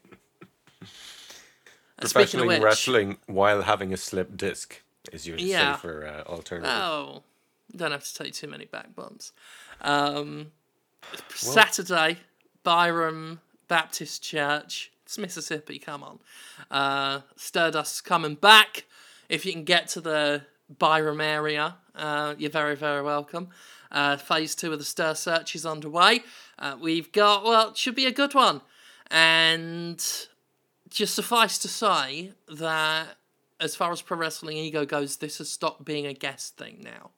Of 1.99 2.15
which, 2.15 2.63
wrestling 2.63 3.17
while 3.27 3.63
having 3.63 3.93
a 3.93 3.97
slip 3.97 4.37
disc 4.37 4.83
is 5.13 5.27
your 5.27 5.39
Yeah. 5.39 5.77
safer 5.77 6.07
uh, 6.07 6.31
alternative. 6.31 6.71
Oh, 6.71 7.23
don't 7.75 7.93
have 7.93 8.05
to 8.05 8.15
take 8.15 8.35
too 8.35 8.49
many 8.49 8.67
back 8.67 8.95
bumps. 8.95 9.33
Um, 9.81 10.53
Saturday, 11.35 12.19
Byram 12.63 13.41
Baptist 13.69 14.23
Church. 14.23 14.93
It's 15.07 15.19
Mississippi. 15.19 15.79
Come 15.79 16.03
on, 16.03 16.19
uh, 16.69 17.21
coming 18.03 18.35
back 18.35 18.87
if 19.29 19.47
you 19.47 19.53
can 19.53 19.63
get 19.63 19.87
to 19.91 20.01
the 20.01 20.43
Byram 20.69 21.21
area, 21.21 21.77
uh, 21.95 22.35
you're 22.37 22.51
very, 22.51 22.75
very 22.75 23.03
welcome. 23.03 23.51
Uh, 23.93 24.17
phase 24.17 24.57
two 24.57 24.73
of 24.73 24.81
the 24.81 24.85
Stir 24.85 25.15
Search 25.15 25.55
is 25.55 25.65
underway. 25.65 26.25
Uh, 26.59 26.77
we've 26.81 27.13
got, 27.13 27.45
well, 27.45 27.71
it 27.71 27.77
should 27.77 27.95
be 27.95 28.07
a 28.07 28.11
good 28.11 28.35
one. 28.35 28.63
And 29.09 30.05
just 30.91 31.15
suffice 31.15 31.57
to 31.59 31.69
say 31.69 32.33
that 32.49 33.17
as 33.61 33.77
far 33.77 33.93
as 33.93 34.03
Pro 34.03 34.19
Wrestling 34.19 34.57
Ego 34.57 34.85
goes, 34.85 35.19
this 35.19 35.39
has 35.39 35.49
stopped 35.49 35.85
being 35.85 36.07
a 36.07 36.15
guest 36.15 36.57
thing 36.57 36.85
now. 36.85 37.11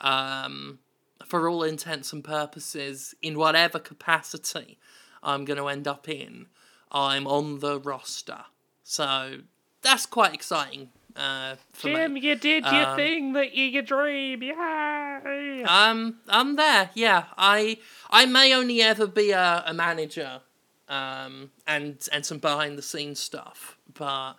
Um, 0.00 0.78
for 1.24 1.48
all 1.48 1.64
intents 1.64 2.12
and 2.12 2.22
purposes, 2.22 3.16
in 3.20 3.36
whatever 3.36 3.80
capacity 3.80 4.78
I'm 5.24 5.44
going 5.44 5.58
to 5.58 5.66
end 5.66 5.88
up 5.88 6.08
in, 6.08 6.46
I'm 6.90 7.26
on 7.26 7.60
the 7.60 7.78
roster. 7.80 8.44
So 8.82 9.38
that's 9.82 10.06
quite 10.06 10.34
exciting 10.34 10.90
uh, 11.16 11.56
for 11.72 11.88
Jim, 11.88 12.14
me. 12.14 12.20
you 12.20 12.34
did 12.36 12.64
your 12.64 12.86
Um, 12.88 12.96
thing, 12.96 13.32
the 13.32 13.56
your 13.56 13.82
dream. 13.82 14.42
Yay! 14.42 15.64
Um, 15.64 16.18
I'm 16.28 16.56
there. 16.56 16.90
Yeah, 16.94 17.24
I 17.38 17.78
I 18.10 18.26
may 18.26 18.54
only 18.54 18.82
ever 18.82 19.06
be 19.06 19.30
a, 19.30 19.62
a 19.66 19.72
manager, 19.72 20.40
um, 20.88 21.50
and 21.66 22.06
and 22.12 22.24
some 22.26 22.38
behind 22.38 22.76
the 22.78 22.82
scenes 22.82 23.18
stuff, 23.18 23.76
but 23.94 24.34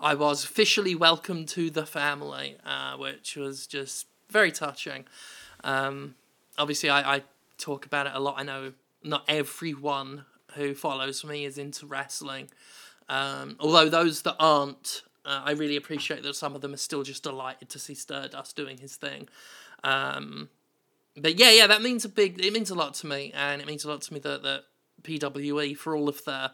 I 0.00 0.14
was 0.14 0.44
officially 0.44 0.94
welcomed 0.94 1.48
to 1.50 1.70
the 1.70 1.86
family, 1.86 2.56
uh, 2.64 2.96
which 2.96 3.36
was 3.36 3.66
just 3.66 4.06
very 4.30 4.50
touching. 4.50 5.04
Um, 5.64 6.14
obviously, 6.58 6.88
I, 6.90 7.16
I 7.16 7.22
talk 7.58 7.84
about 7.86 8.06
it 8.06 8.12
a 8.14 8.20
lot. 8.20 8.36
I 8.38 8.42
know 8.42 8.72
not 9.04 9.24
everyone 9.28 10.24
who 10.54 10.74
follows 10.74 11.24
me 11.24 11.44
is 11.44 11.58
into 11.58 11.86
wrestling, 11.86 12.48
um, 13.08 13.56
although 13.60 13.88
those 13.88 14.22
that 14.22 14.36
aren't. 14.38 15.02
Uh, 15.24 15.42
I 15.44 15.52
really 15.52 15.76
appreciate 15.76 16.24
that 16.24 16.34
some 16.34 16.56
of 16.56 16.62
them 16.62 16.74
are 16.74 16.78
still 16.78 17.04
just 17.04 17.22
delighted 17.22 17.68
to 17.70 17.78
see 17.78 17.94
Stardust 17.94 18.56
doing 18.56 18.78
his 18.78 18.96
thing. 18.96 19.28
Um, 19.84 20.48
but 21.16 21.38
yeah, 21.38 21.50
yeah, 21.50 21.66
that 21.68 21.82
means 21.82 22.04
a 22.04 22.08
big. 22.08 22.44
It 22.44 22.52
means 22.52 22.70
a 22.70 22.74
lot 22.74 22.94
to 22.94 23.06
me, 23.06 23.32
and 23.34 23.60
it 23.60 23.66
means 23.66 23.84
a 23.84 23.88
lot 23.88 24.02
to 24.02 24.14
me 24.14 24.20
that 24.20 24.42
that 24.42 24.64
PWE 25.02 25.76
for 25.76 25.94
all 25.94 26.08
of 26.08 26.24
the 26.24 26.52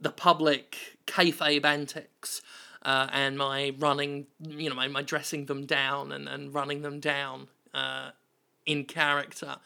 the 0.00 0.10
public 0.10 0.98
kayfabe 1.06 1.64
antics 1.64 2.42
uh, 2.84 3.06
and 3.12 3.38
my 3.38 3.72
running, 3.78 4.26
you 4.40 4.68
know, 4.68 4.74
my, 4.74 4.88
my 4.88 5.02
dressing 5.02 5.46
them 5.46 5.64
down 5.64 6.10
and, 6.12 6.28
and 6.28 6.52
running 6.52 6.82
them 6.82 6.98
down 6.98 7.46
uh, 7.72 8.10
in 8.66 8.84
character. 8.84 9.56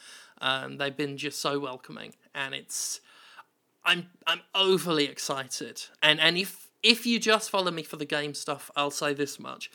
Um, 0.40 0.76
they've 0.76 0.96
been 0.96 1.16
just 1.16 1.40
so 1.40 1.58
welcoming, 1.58 2.14
and 2.34 2.54
it's 2.54 3.00
I'm 3.86 4.08
I'm 4.26 4.40
overly 4.54 5.04
excited. 5.04 5.84
And 6.02 6.20
and 6.20 6.36
if 6.36 6.68
if 6.82 7.06
you 7.06 7.18
just 7.18 7.48
follow 7.48 7.70
me 7.70 7.82
for 7.82 7.96
the 7.96 8.04
game 8.04 8.34
stuff, 8.34 8.70
I'll 8.76 8.90
say 8.90 9.14
this 9.14 9.38
much: 9.40 9.70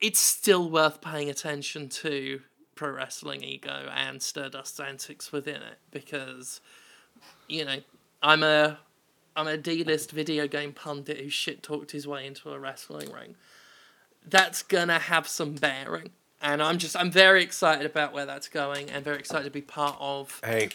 it's 0.00 0.18
still 0.18 0.70
worth 0.70 1.00
paying 1.00 1.30
attention 1.30 1.88
to 1.90 2.40
Pro 2.74 2.90
Wrestling 2.90 3.44
Ego 3.44 3.88
and 3.94 4.22
Stardust 4.22 4.80
Antics 4.80 5.30
within 5.30 5.56
it 5.62 5.78
because, 5.90 6.60
you 7.48 7.64
know, 7.64 7.78
I'm 8.22 8.42
a 8.42 8.78
I'm 9.36 9.46
a 9.46 9.56
D-list 9.56 10.10
video 10.12 10.46
game 10.46 10.72
pundit 10.72 11.20
who 11.20 11.28
shit 11.28 11.62
talked 11.62 11.90
his 11.90 12.06
way 12.06 12.26
into 12.26 12.50
a 12.50 12.58
wrestling 12.58 13.12
ring. 13.12 13.36
That's 14.26 14.62
gonna 14.62 14.98
have 14.98 15.28
some 15.28 15.54
bearing, 15.54 16.10
and 16.40 16.62
I'm 16.62 16.78
just 16.78 16.96
I'm 16.96 17.10
very 17.10 17.42
excited 17.42 17.84
about 17.84 18.14
where 18.14 18.24
that's 18.24 18.48
going, 18.48 18.88
and 18.90 19.04
very 19.04 19.18
excited 19.18 19.44
to 19.44 19.50
be 19.50 19.60
part 19.60 19.96
of 20.00 20.40
Hey, 20.42 20.70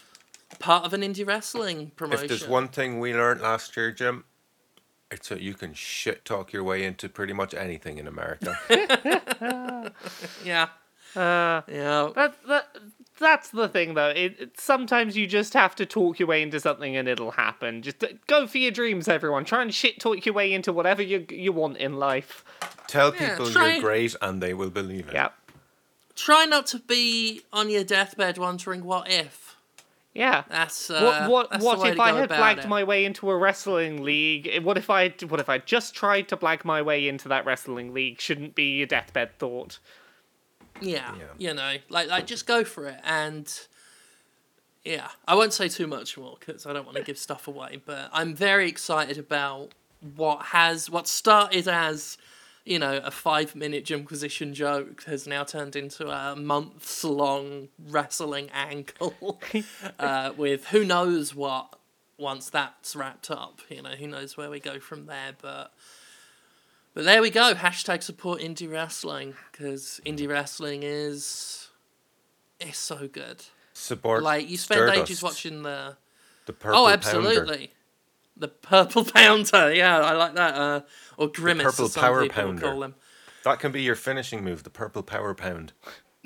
part 0.57 0.85
of 0.85 0.93
an 0.93 1.01
indie 1.01 1.25
wrestling 1.27 1.91
promotion. 1.95 2.23
if 2.23 2.29
there's 2.29 2.47
one 2.47 2.67
thing 2.67 2.99
we 2.99 3.13
learned 3.13 3.41
last 3.41 3.77
year, 3.77 3.91
Jim, 3.91 4.23
it's 5.11 5.29
that 5.29 5.41
you 5.41 5.53
can 5.53 5.73
shit 5.73 6.25
talk 6.25 6.51
your 6.51 6.63
way 6.63 6.83
into 6.83 7.07
pretty 7.09 7.33
much 7.33 7.53
anything 7.53 7.97
in 7.97 8.07
America. 8.07 8.57
yeah, 10.45 10.69
Uh, 11.15 11.61
yeah, 11.67 12.09
that, 12.15 12.35
that, 12.47 12.67
that's 13.19 13.49
the 13.49 13.67
thing, 13.67 13.93
though. 13.95 14.09
It, 14.09 14.35
it, 14.39 14.59
sometimes 14.59 15.17
you 15.17 15.27
just 15.27 15.53
have 15.53 15.75
to 15.75 15.85
talk 15.85 16.19
your 16.19 16.27
way 16.27 16.41
into 16.41 16.59
something 16.59 16.95
and 16.95 17.07
it'll 17.07 17.31
happen. 17.31 17.81
Just 17.81 18.03
uh, 18.03 18.07
go 18.27 18.45
for 18.47 18.57
your 18.59 18.71
dreams, 18.71 19.07
everyone. 19.07 19.45
Try 19.45 19.61
and 19.63 19.73
shit 19.73 19.99
talk 19.99 20.25
your 20.25 20.35
way 20.35 20.53
into 20.53 20.71
whatever 20.71 21.01
you, 21.01 21.25
you 21.29 21.51
want 21.51 21.77
in 21.77 21.97
life. 21.97 22.43
Tell 22.87 23.13
Yeah, 23.15 23.29
people 23.31 23.49
try- 23.51 23.73
you're 23.73 23.81
great 23.81 24.15
and 24.21 24.41
they 24.41 24.53
will 24.53 24.69
believe 24.69 25.07
it. 25.09 25.13
Yep. 25.15 25.33
Try 26.15 26.45
not 26.45 26.67
to 26.67 26.79
be 26.79 27.41
on 27.53 27.69
your 27.69 27.83
deathbed 27.83 28.37
wondering 28.37 28.83
what 28.83 29.09
if. 29.09 29.48
Yeah. 30.19 30.43
That's 30.49 30.89
uh, 30.89 31.01
What 31.01 31.29
what 31.31 31.49
that's 31.49 31.63
the 31.63 31.67
what 31.67 31.79
way 31.79 31.89
if 31.91 31.95
to 31.95 32.01
I 32.01 32.11
had 32.13 32.25
about 32.25 32.57
blagged 32.57 32.65
it. 32.65 32.67
my 32.67 32.83
way 32.83 33.05
into 33.05 33.29
a 33.29 33.37
wrestling 33.37 34.03
league? 34.03 34.61
What 34.63 34.77
if 34.77 34.89
I 34.89 35.09
what 35.29 35.39
if 35.39 35.47
I 35.47 35.59
just 35.59 35.95
tried 35.95 36.27
to 36.27 36.35
blag 36.37 36.65
my 36.65 36.81
way 36.81 37.07
into 37.07 37.29
that 37.29 37.45
wrestling 37.45 37.93
league? 37.93 38.19
Shouldn't 38.19 38.53
be 38.53 38.81
a 38.81 38.85
deathbed 38.85 39.39
thought. 39.39 39.79
Yeah, 40.81 41.15
Yeah. 41.15 41.23
you 41.37 41.53
know, 41.53 41.75
like 41.89 42.09
like 42.09 42.27
just 42.27 42.45
go 42.45 42.63
for 42.65 42.85
it, 42.87 42.99
and 43.03 43.49
yeah, 44.83 45.07
I 45.27 45.35
won't 45.35 45.53
say 45.53 45.69
too 45.69 45.87
much 45.87 46.17
more 46.17 46.35
because 46.39 46.65
I 46.65 46.73
don't 46.73 46.85
want 46.85 46.97
to 46.97 47.03
give 47.03 47.17
stuff 47.17 47.47
away. 47.47 47.81
But 47.85 48.09
I'm 48.11 48.35
very 48.35 48.67
excited 48.67 49.17
about 49.17 49.73
what 50.15 50.47
has 50.47 50.89
what 50.89 51.07
started 51.07 51.67
as 51.67 52.17
you 52.69 52.77
know 52.77 53.01
a 53.03 53.11
five 53.11 53.55
minute 53.55 53.83
Jimquisition 53.83 54.53
joke 54.53 55.03
has 55.05 55.25
now 55.25 55.43
turned 55.43 55.75
into 55.75 56.07
a 56.09 56.35
months 56.35 57.03
long 57.03 57.69
wrestling 57.89 58.49
angle 58.53 59.39
uh, 59.99 60.31
with 60.37 60.67
who 60.67 60.85
knows 60.85 61.33
what 61.33 61.75
once 62.19 62.49
that's 62.49 62.95
wrapped 62.95 63.31
up. 63.31 63.61
You 63.69 63.81
know, 63.81 63.91
who 63.91 64.07
knows 64.07 64.37
where 64.37 64.49
we 64.49 64.59
go 64.59 64.79
from 64.79 65.07
there, 65.07 65.35
but. 65.41 65.73
But 66.95 67.05
there 67.05 67.21
we 67.21 67.29
go. 67.29 67.53
Hashtag 67.53 68.01
support 68.01 68.41
indie 68.41 68.69
wrestling 68.69 69.35
because 69.51 70.01
indie 70.05 70.27
wrestling 70.27 70.81
is 70.83 71.69
is 72.59 72.77
so 72.77 73.07
good. 73.07 73.45
Support 73.73 74.23
Like 74.23 74.49
you 74.49 74.57
spend 74.57 74.79
Stardust, 74.79 75.01
ages 75.03 75.23
watching 75.23 75.61
the 75.61 75.95
the 76.45 76.53
purple 76.53 76.79
oh 76.79 76.97
pounder. 76.97 77.67
Absolutely 78.41 78.47
the 78.61 78.67
purple 78.67 79.05
pounder. 79.13 79.73
Yeah, 79.73 79.99
I 79.99 80.13
like 80.13 80.35
that. 80.35 80.55
Uh, 80.55 80.81
or 81.17 81.27
grimace, 81.27 81.65
purple 81.65 81.89
power 81.89 82.27
pounder. 82.27 82.61
call 82.61 82.83
him. 82.83 82.95
That 83.43 83.59
can 83.59 83.71
be 83.71 83.81
your 83.81 83.95
finishing 83.95 84.43
move, 84.43 84.63
the 84.63 84.69
purple 84.69 85.03
power 85.03 85.33
pound. 85.33 85.73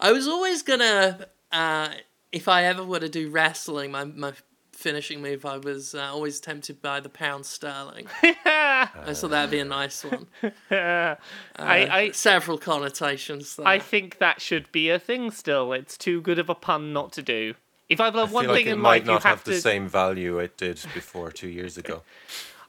I 0.00 0.12
was 0.12 0.26
always 0.28 0.62
gonna, 0.62 1.26
uh, 1.50 1.90
if 2.30 2.48
I 2.48 2.64
ever 2.64 2.84
were 2.84 3.00
to 3.00 3.08
do 3.08 3.30
wrestling, 3.30 3.90
my 3.90 4.04
my 4.04 4.32
finishing 4.72 5.22
move, 5.22 5.46
I 5.46 5.58
was 5.58 5.94
uh, 5.94 6.10
always 6.12 6.40
tempted 6.40 6.82
by 6.82 7.00
the 7.00 7.08
pound 7.08 7.46
sterling. 7.46 8.06
I 8.22 8.88
thought 9.14 9.30
that'd 9.30 9.50
be 9.50 9.60
a 9.60 9.64
nice 9.64 10.04
one. 10.04 10.26
I, 10.70 10.76
Uh, 10.76 11.16
I 11.58 12.10
several 12.12 12.58
connotations 12.58 13.56
there. 13.56 13.66
I 13.66 13.78
think 13.78 14.18
that 14.18 14.40
should 14.40 14.70
be 14.72 14.90
a 14.90 14.98
thing 14.98 15.30
still. 15.30 15.72
It's 15.72 15.96
too 15.96 16.20
good 16.20 16.38
of 16.38 16.50
a 16.50 16.54
pun 16.54 16.92
not 16.92 17.12
to 17.12 17.22
do. 17.22 17.54
If 17.92 18.00
I've 18.00 18.14
I 18.14 18.18
learned 18.20 18.32
one 18.32 18.44
feel 18.44 18.52
like 18.52 18.58
thing 18.64 18.68
it 18.68 18.72
in 18.74 18.78
might 18.80 18.88
life, 18.90 19.02
you 19.02 19.12
not 19.12 19.22
have 19.22 19.30
have 19.38 19.44
to. 19.44 19.50
the 19.52 19.60
same 19.60 19.88
value 19.88 20.38
it 20.38 20.56
did 20.56 20.80
before 20.94 21.30
two 21.30 21.48
years 21.48 21.76
ago. 21.78 22.02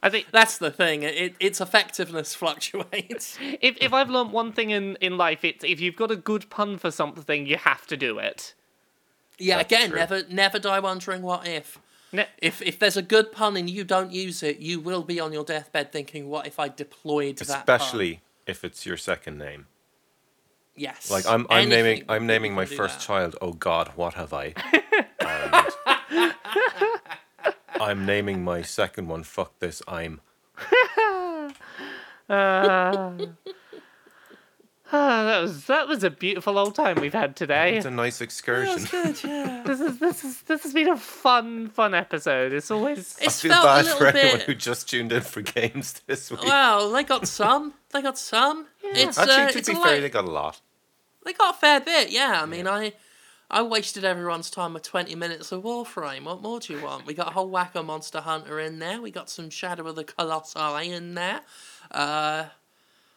I 0.01 0.09
think 0.09 0.28
That's 0.32 0.57
the 0.57 0.69
thing. 0.69 1.03
It, 1.03 1.36
its 1.39 1.61
effectiveness 1.61 2.36
fluctuates. 2.41 3.38
if 3.61 3.78
if 3.80 3.93
I've 3.93 4.09
learned 4.09 4.32
one 4.34 4.51
thing 4.51 4.69
in 4.71 4.95
in 5.01 5.17
life, 5.17 5.43
it's 5.43 5.63
if 5.63 5.80
you've 5.80 5.95
got 5.95 6.11
a 6.11 6.15
good 6.17 6.49
pun 6.49 6.78
for 6.78 6.91
something, 6.91 7.45
you 7.47 7.57
have 7.57 7.88
to 7.88 7.97
do 7.97 8.19
it. 8.19 8.53
Yeah, 9.39 9.57
That's 9.57 9.71
again, 9.74 9.89
true. 9.89 9.99
never 9.99 10.24
never 10.30 10.59
die 10.59 10.80
wondering 10.80 11.21
what 11.21 11.47
if. 11.47 11.80
Ne- 12.11 12.28
If 12.38 12.61
if 12.61 12.78
there's 12.78 12.97
a 12.97 13.01
good 13.01 13.32
pun 13.32 13.57
and 13.57 13.69
you 13.69 13.84
don't 13.84 14.11
use 14.11 14.43
it, 14.43 14.59
you 14.59 14.80
will 14.80 15.03
be 15.03 15.19
on 15.19 15.34
your 15.34 15.43
deathbed 15.45 15.91
thinking, 15.91 16.30
"What 16.30 16.45
if 16.47 16.59
I 16.59 16.67
deployed 16.69 17.38
that?" 17.38 17.59
Especially 17.59 18.21
if 18.45 18.63
it's 18.63 18.86
your 18.86 18.97
second 18.97 19.38
name. 19.38 19.67
Yes. 20.76 21.09
Like 21.11 21.26
I'm 21.28 21.45
I'm 21.49 21.71
Anything 21.71 21.84
naming 21.86 22.03
I'm 22.09 22.28
naming 22.28 22.53
my 22.53 22.65
first 22.65 22.99
that. 22.99 23.05
child, 23.05 23.36
oh 23.41 23.53
god, 23.53 23.89
what 23.95 24.13
have 24.15 24.34
I? 24.34 24.53
I'm 27.80 28.05
naming 28.05 28.43
my 28.43 28.61
second 28.61 29.07
one, 29.07 29.24
fuck 29.24 29.59
this, 29.59 29.82
I'm 29.88 30.21
uh. 32.30 33.11
Ah, 34.96 35.24
that 35.24 35.39
was 35.41 35.66
that 35.66 35.88
was 35.88 36.04
a 36.04 36.12
beautiful 36.12 36.58
old 36.60 36.76
time 36.76 37.02
we've 37.02 37.14
had 37.14 37.36
today. 37.36 37.78
It's 37.78 37.86
a 37.88 37.91
nice 37.91 38.22
excursion. 38.22 38.86
Good, 38.91 39.24
yeah. 39.24 39.64
This 39.66 39.82
is 39.82 39.98
this 39.98 40.24
is 40.24 40.41
this 40.44 40.62
has 40.64 40.72
been 40.74 40.88
a 40.89 40.98
fun 40.98 41.70
fun 41.70 41.96
episode. 41.96 42.54
It's 42.54 42.70
always 42.70 43.18
I 43.20 43.30
feel 43.30 43.52
felt 43.54 43.64
a 43.64 43.68
bad 43.68 43.86
little 43.86 43.98
for 44.00 44.06
anyone 44.08 44.39
who 44.41 44.54
just 44.54 44.88
tuned 44.89 45.12
in 45.12 45.22
for 45.22 45.41
games 45.41 46.00
this 46.06 46.30
week. 46.30 46.44
Well, 46.44 46.91
they 46.91 47.04
got 47.04 47.28
some. 47.28 47.74
They 47.91 48.04
got 48.04 48.20
some. 48.20 48.68
It's 48.84 49.18
Actually, 49.18 49.34
uh, 49.36 49.50
to 49.52 49.58
it's 49.58 49.68
be 49.68 49.74
fair, 49.74 49.84
light- 49.84 50.02
they 50.02 50.10
got 50.10 50.26
a 50.26 50.32
lot. 50.32 50.62
They 51.26 51.34
got 51.34 51.56
a 51.56 51.58
fair 51.58 51.80
bit, 51.80 52.12
yeah. 52.12 52.41
I 52.44 52.46
mean, 52.46 52.68
I 52.68 52.94
I 53.50 53.64
wasted 53.64 54.04
everyone's 54.04 54.50
time 54.52 54.74
with 54.74 54.84
20 54.84 55.16
minutes 55.16 55.52
of 55.52 55.64
Warframe. 55.64 56.26
What 56.26 56.41
more 56.41 56.60
do 56.60 56.74
you 56.74 56.84
want? 56.84 57.08
We 57.08 57.14
got 57.16 57.30
a 57.30 57.32
whole 57.32 57.50
whack 57.50 57.74
of 57.76 57.86
Monster 57.86 58.22
Hunter 58.22 58.60
in 58.60 58.78
there. 58.80 59.02
We 59.02 59.10
got 59.10 59.30
some 59.30 59.50
Shadow 59.50 59.88
of 59.88 59.96
the 59.96 60.04
Colossi 60.04 60.91
in 60.91 61.16
there. 61.16 61.41
Uh, 61.89 62.46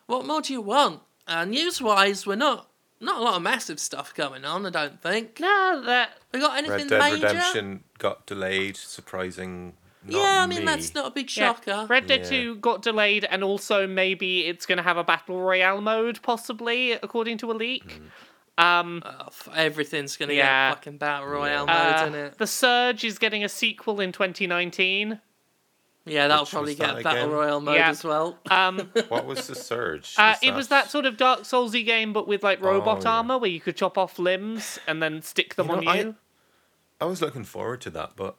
what 0.07 0.25
more 0.25 0.41
do 0.41 0.53
you 0.55 0.61
want? 0.63 1.01
Uh, 1.27 1.45
news-wise, 1.45 2.27
we're 2.27 2.37
not 2.37 2.69
not 2.99 3.19
a 3.21 3.23
lot 3.23 3.35
of 3.37 3.43
massive 3.43 3.79
stuff 3.79 4.15
going 4.15 4.45
on, 4.45 4.65
I 4.65 4.71
don't 4.71 5.03
think. 5.03 5.39
no 5.41 5.83
that 5.85 6.11
We 6.33 6.41
got 6.41 6.57
anything 6.57 6.89
Red 6.89 6.89
Dead 6.89 7.13
major? 7.13 7.27
Redemption 7.27 7.85
got 7.99 8.27
delayed, 8.27 8.77
Surprising. 8.77 9.75
not 10.05 10.19
yeah, 10.19 10.43
I 10.43 10.47
mean 10.47 10.61
me. 10.61 10.65
that's 10.65 10.95
not 10.95 11.07
a 11.07 11.11
big 11.11 11.27
Yeah. 11.37 11.53
shocker. 11.55 11.87
Red 11.91 12.07
Dead 12.07 12.21
Yeah. 12.23 12.29
2 12.31 12.55
got 12.57 12.81
delayed, 12.83 13.25
and 13.27 13.45
also 13.45 13.87
maybe 13.87 14.47
it's 14.47 14.65
going 14.65 14.79
to 14.79 14.83
have 14.83 14.97
a 14.97 15.05
battle 15.05 15.39
royale 15.41 15.83
mode, 15.83 16.23
possibly, 16.23 16.93
according 16.93 17.37
to 17.39 17.51
a 17.51 17.55
leak. 17.55 18.01
Mm. 18.59 18.65
Um, 18.65 19.03
Oh, 19.05 19.29
everything's 19.55 20.17
gonna 20.17 20.33
Yeah. 20.33 20.71
get 20.71 20.77
fucking 20.79 20.97
battle 20.97 21.29
royale 21.29 21.69
uh, 21.69 21.75
mode, 21.75 21.95
isn't 22.09 22.15
it? 22.15 22.39
the 22.39 22.47
Surge 22.47 23.05
is 23.05 23.19
getting 23.19 23.45
a 23.45 23.49
sequel 23.51 24.01
in 24.01 24.13
2019. 24.13 25.21
Yeah, 26.09 26.29
that'll 26.29 26.45
Which 26.45 26.53
probably 26.53 26.71
was 26.73 26.79
get 26.79 26.95
that 26.95 27.03
battle 27.03 27.23
again? 27.25 27.31
royale 27.33 27.61
mode 27.61 27.75
Yeah. 27.75 27.91
as 27.91 28.05
well. 28.05 28.39
Um, 28.51 28.91
What 29.09 29.27
was 29.27 29.49
the 29.49 29.57
surge? 29.57 30.15
uh, 30.17 30.37
it 30.41 30.55
was 30.55 30.69
that 30.69 30.89
sort 30.91 31.05
of 31.05 31.17
Dark 31.17 31.41
Soulsy 31.41 31.85
game, 31.85 32.13
but 32.13 32.29
with 32.29 32.43
like 32.45 32.61
robot 32.63 32.99
Oh, 32.99 33.09
yeah. 33.11 33.17
armor, 33.17 33.39
where 33.39 33.51
you 33.51 33.61
could 33.61 33.77
chop 33.77 33.99
off 33.99 34.19
limbs 34.19 34.79
and 34.87 35.03
then 35.03 35.21
stick 35.23 35.57
them 35.57 35.67
You 35.69 35.73
on 35.77 35.85
know, 35.85 35.93
you. 35.93 36.15
I 37.01 37.05
was 37.07 37.21
looking 37.21 37.45
forward 37.45 37.81
to 37.83 37.91
that, 37.91 38.13
but 38.17 38.37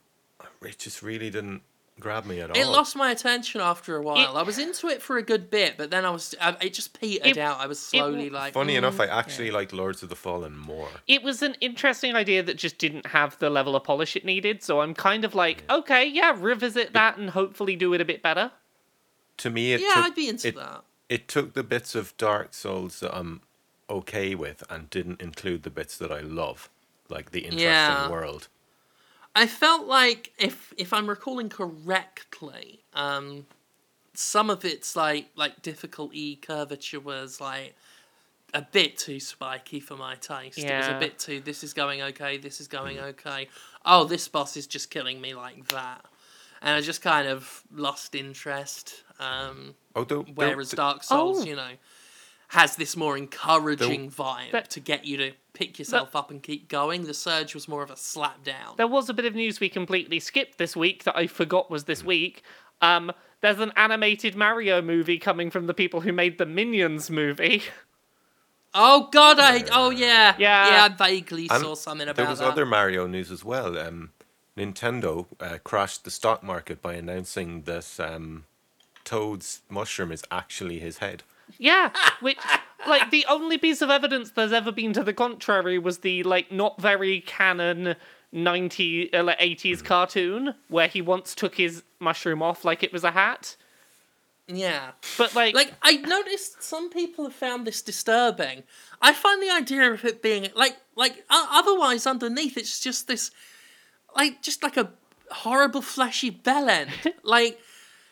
it 0.62 0.80
just 0.80 1.04
really 1.04 1.30
didn't 1.30 1.62
grab 2.00 2.26
me 2.26 2.40
at 2.42 2.50
all. 2.52 2.58
It 2.58 2.66
lost 2.68 2.96
my 2.96 3.12
attention 3.12 3.62
after 3.62 3.96
a 3.96 4.02
while. 4.02 4.38
I 4.38 4.44
was 4.44 4.58
into 4.58 4.88
it 4.88 5.02
for 5.02 5.18
a 5.18 5.24
good 5.24 5.50
bit, 5.50 5.78
but 5.78 5.90
then 5.92 6.06
I 6.06 6.10
was 6.10 6.36
I, 6.40 6.56
it 6.62 6.74
just 6.74 7.00
petered 7.00 7.26
It- 7.28 7.38
out. 7.38 7.60
I 7.60 7.68
was 7.68 7.80
it- 7.80 7.86
slowly 7.86 8.30
like 8.30 8.54
Funny 8.54 8.74
mm. 8.74 8.80
enough, 8.80 9.00
I 9.00 9.08
actually 9.08 9.52
liked 9.52 9.74
Lords 9.74 10.04
of 10.04 10.10
the 10.10 10.16
Fallen 10.16 10.58
more. 10.58 10.90
It 11.08 11.24
was 11.24 11.42
an 11.42 11.56
interesting 11.62 12.16
idea 12.16 12.44
that 12.44 12.58
just 12.58 12.78
didn't 12.78 13.08
have 13.08 13.38
the 13.40 13.50
level 13.50 13.76
of 13.76 13.84
polish 13.84 14.16
it 14.16 14.26
needed. 14.26 14.64
So 14.64 14.82
I'm 14.82 14.94
kind 14.94 15.26
of 15.26 15.36
like, 15.36 15.64
okay, 15.70 16.06
yeah, 16.06 16.36
revisit 16.38 16.94
that 16.94 17.18
and 17.18 17.30
hopefully 17.32 17.76
do 17.76 17.94
it 17.94 18.02
a 18.02 18.06
bit 18.06 18.22
better. 18.22 18.52
To 19.38 19.50
me, 19.50 19.74
it 19.74 19.82
Yeah, 19.82 19.90
took, 19.90 20.06
I'd 20.06 20.16
be 20.16 20.28
into 20.30 20.48
it, 20.48 20.56
that. 20.56 20.84
It 21.10 21.28
took 21.28 21.54
the 21.54 21.64
bits 21.64 21.96
of 21.96 22.16
Dark 22.18 22.54
Souls 22.54 23.00
that 23.02 23.16
I'm 23.16 23.42
okay 23.90 24.36
with 24.36 24.64
and 24.70 24.90
didn't 24.90 25.22
include 25.22 25.64
the 25.64 25.70
bits 25.70 25.98
that 25.98 26.12
I 26.12 26.20
love, 26.20 26.70
like 27.10 27.32
the 27.32 27.42
interesting 27.42 27.70
Yeah. 27.70 28.10
world. 28.10 28.48
I 29.38 29.46
felt 29.46 29.86
like 29.88 30.34
if 30.40 30.74
if 30.78 30.92
I'm 30.94 31.08
recalling 31.08 31.50
correctly, 31.50 32.82
um, 32.94 33.46
some 34.16 34.50
of 34.50 34.66
its 34.66 34.96
like 34.96 35.28
like 35.36 35.62
difficulty 35.62 36.38
curvature 36.38 37.00
was 37.00 37.40
like 37.40 37.76
a 38.56 38.64
bit 38.64 38.98
too 38.98 39.20
spiky 39.20 39.80
for 39.80 39.96
my 39.96 40.16
taste. 40.16 40.58
It 40.58 40.76
was 40.76 40.88
a 40.88 40.98
bit 41.00 41.20
too. 41.20 41.40
This 41.40 41.64
is 41.64 41.74
going 41.74 42.02
okay. 42.02 42.38
This 42.38 42.60
is 42.60 42.68
going 42.68 42.98
okay. 43.00 43.48
Oh, 43.86 44.06
this 44.06 44.28
boss 44.28 44.58
is 44.58 44.66
just 44.66 44.90
killing 44.90 45.22
me 45.22 45.36
like 45.36 45.68
that, 45.68 46.04
and 46.64 46.72
I 46.76 46.82
just 46.82 47.04
kind 47.04 47.28
of 47.28 47.62
lost 47.72 48.16
interest. 48.16 49.04
Um, 49.20 49.76
Although 49.96 50.24
there- 50.24 50.34
whereas 50.34 50.72
Dark 50.72 51.04
Souls, 51.04 51.42
Oh. 51.42 51.46
you 51.46 51.56
know, 51.56 51.74
has 52.50 52.76
this 52.76 52.96
more 52.96 53.16
encouraging 53.18 54.10
vibe 54.10 54.52
That- 54.52 54.72
to 54.72 54.80
get 54.80 55.06
you 55.06 55.18
to 55.18 55.32
pick 55.58 55.80
yourself 55.80 56.16
up 56.16 56.30
and 56.32 56.42
keep 56.44 56.70
going. 56.70 57.06
The 57.06 57.14
Surge 57.14 57.54
was 57.56 57.68
more 57.68 57.82
of 57.84 57.90
a 57.90 57.98
slap 57.98 58.44
down. 58.44 58.76
There 58.78 58.88
was 58.88 59.10
a 59.10 59.14
bit 59.14 59.26
of 59.26 59.34
news 59.36 59.60
we 59.60 59.70
completely 59.70 60.20
skipped 60.20 60.58
this 60.58 60.76
week 60.76 61.04
that 61.06 61.18
I 61.18 61.28
forgot 61.28 61.72
was 61.72 61.86
this 61.86 62.04
week. 62.04 62.44
Um, 62.82 63.12
there's 63.42 63.60
an 63.60 63.72
animated 63.76 64.36
Mario 64.36 64.82
movie 64.82 65.18
coming 65.18 65.50
from 65.52 65.68
the 65.68 65.74
people 65.74 66.02
who 66.02 66.14
made 66.14 66.38
the 66.38 66.46
Minions 66.46 67.10
movie. 67.10 67.64
Oh 68.74 69.10
God! 69.12 69.40
I 69.40 69.64
oh 69.72 69.90
yeah 69.90 70.36
Yeah. 70.38 70.68
yeah. 70.70 70.84
I 70.86 70.90
vaguely 70.90 71.48
And 71.50 71.64
saw 71.64 71.74
something 71.74 72.08
about 72.08 72.16
there 72.18 72.30
was 72.30 72.40
that. 72.40 72.50
other 72.50 72.66
Mario 72.66 73.08
news 73.08 73.32
as 73.32 73.44
well. 73.44 73.78
Um, 73.78 74.12
Nintendo 74.58 75.26
uh, 75.40 75.58
crashed 75.64 76.04
the 76.04 76.12
stock 76.12 76.44
market 76.44 76.82
by 76.82 76.94
announcing 76.94 77.62
that 77.64 78.00
um, 78.00 78.46
Toad's 79.04 79.62
mushroom 79.70 80.12
is 80.12 80.24
actually 80.30 80.80
his 80.80 80.98
head. 80.98 81.24
Yeah, 81.58 81.92
which 82.20 82.38
like 82.88 83.12
the 83.12 83.26
only 83.30 83.58
piece 83.58 83.82
of 83.82 83.90
evidence 83.90 84.32
there's 84.32 84.54
ever 84.54 84.72
been 84.72 84.94
to 84.94 85.04
the 85.04 85.14
contrary 85.14 85.78
was 85.78 86.00
the 86.00 86.24
like 86.24 86.52
not 86.52 86.82
very 86.82 87.22
canon 87.22 87.96
90 88.32 89.14
uh, 89.14 89.24
like 89.24 89.40
80s 89.40 89.84
cartoon 89.84 90.54
where 90.68 90.88
he 90.88 91.02
once 91.02 91.36
took 91.36 91.56
his 91.56 91.84
mushroom 92.00 92.42
off 92.42 92.66
like 92.66 92.84
it 92.84 92.92
was 92.94 93.04
a 93.04 93.12
hat. 93.12 93.56
Yeah, 94.50 94.92
But 95.18 95.36
like, 95.36 95.54
like 95.54 95.74
I 95.82 95.98
noticed 95.98 96.64
some 96.64 96.90
people 96.90 97.26
have 97.26 97.34
found 97.34 97.68
this 97.68 97.82
disturbing. 97.82 98.64
I 99.02 99.12
find 99.14 99.42
the 99.42 99.50
idea 99.52 99.92
of 99.92 100.06
it 100.06 100.22
being 100.22 100.48
like 100.56 100.78
like 100.96 101.26
uh, 101.30 101.48
otherwise 101.52 102.08
underneath 102.08 102.58
it's 102.58 102.80
just 102.80 103.08
this 103.10 103.32
like 104.16 104.42
just 104.42 104.64
like 104.64 104.78
a 104.78 104.92
horrible 105.32 105.82
fleshy 105.82 106.30
bell 106.30 106.70
end. 106.70 106.92
like 107.24 107.60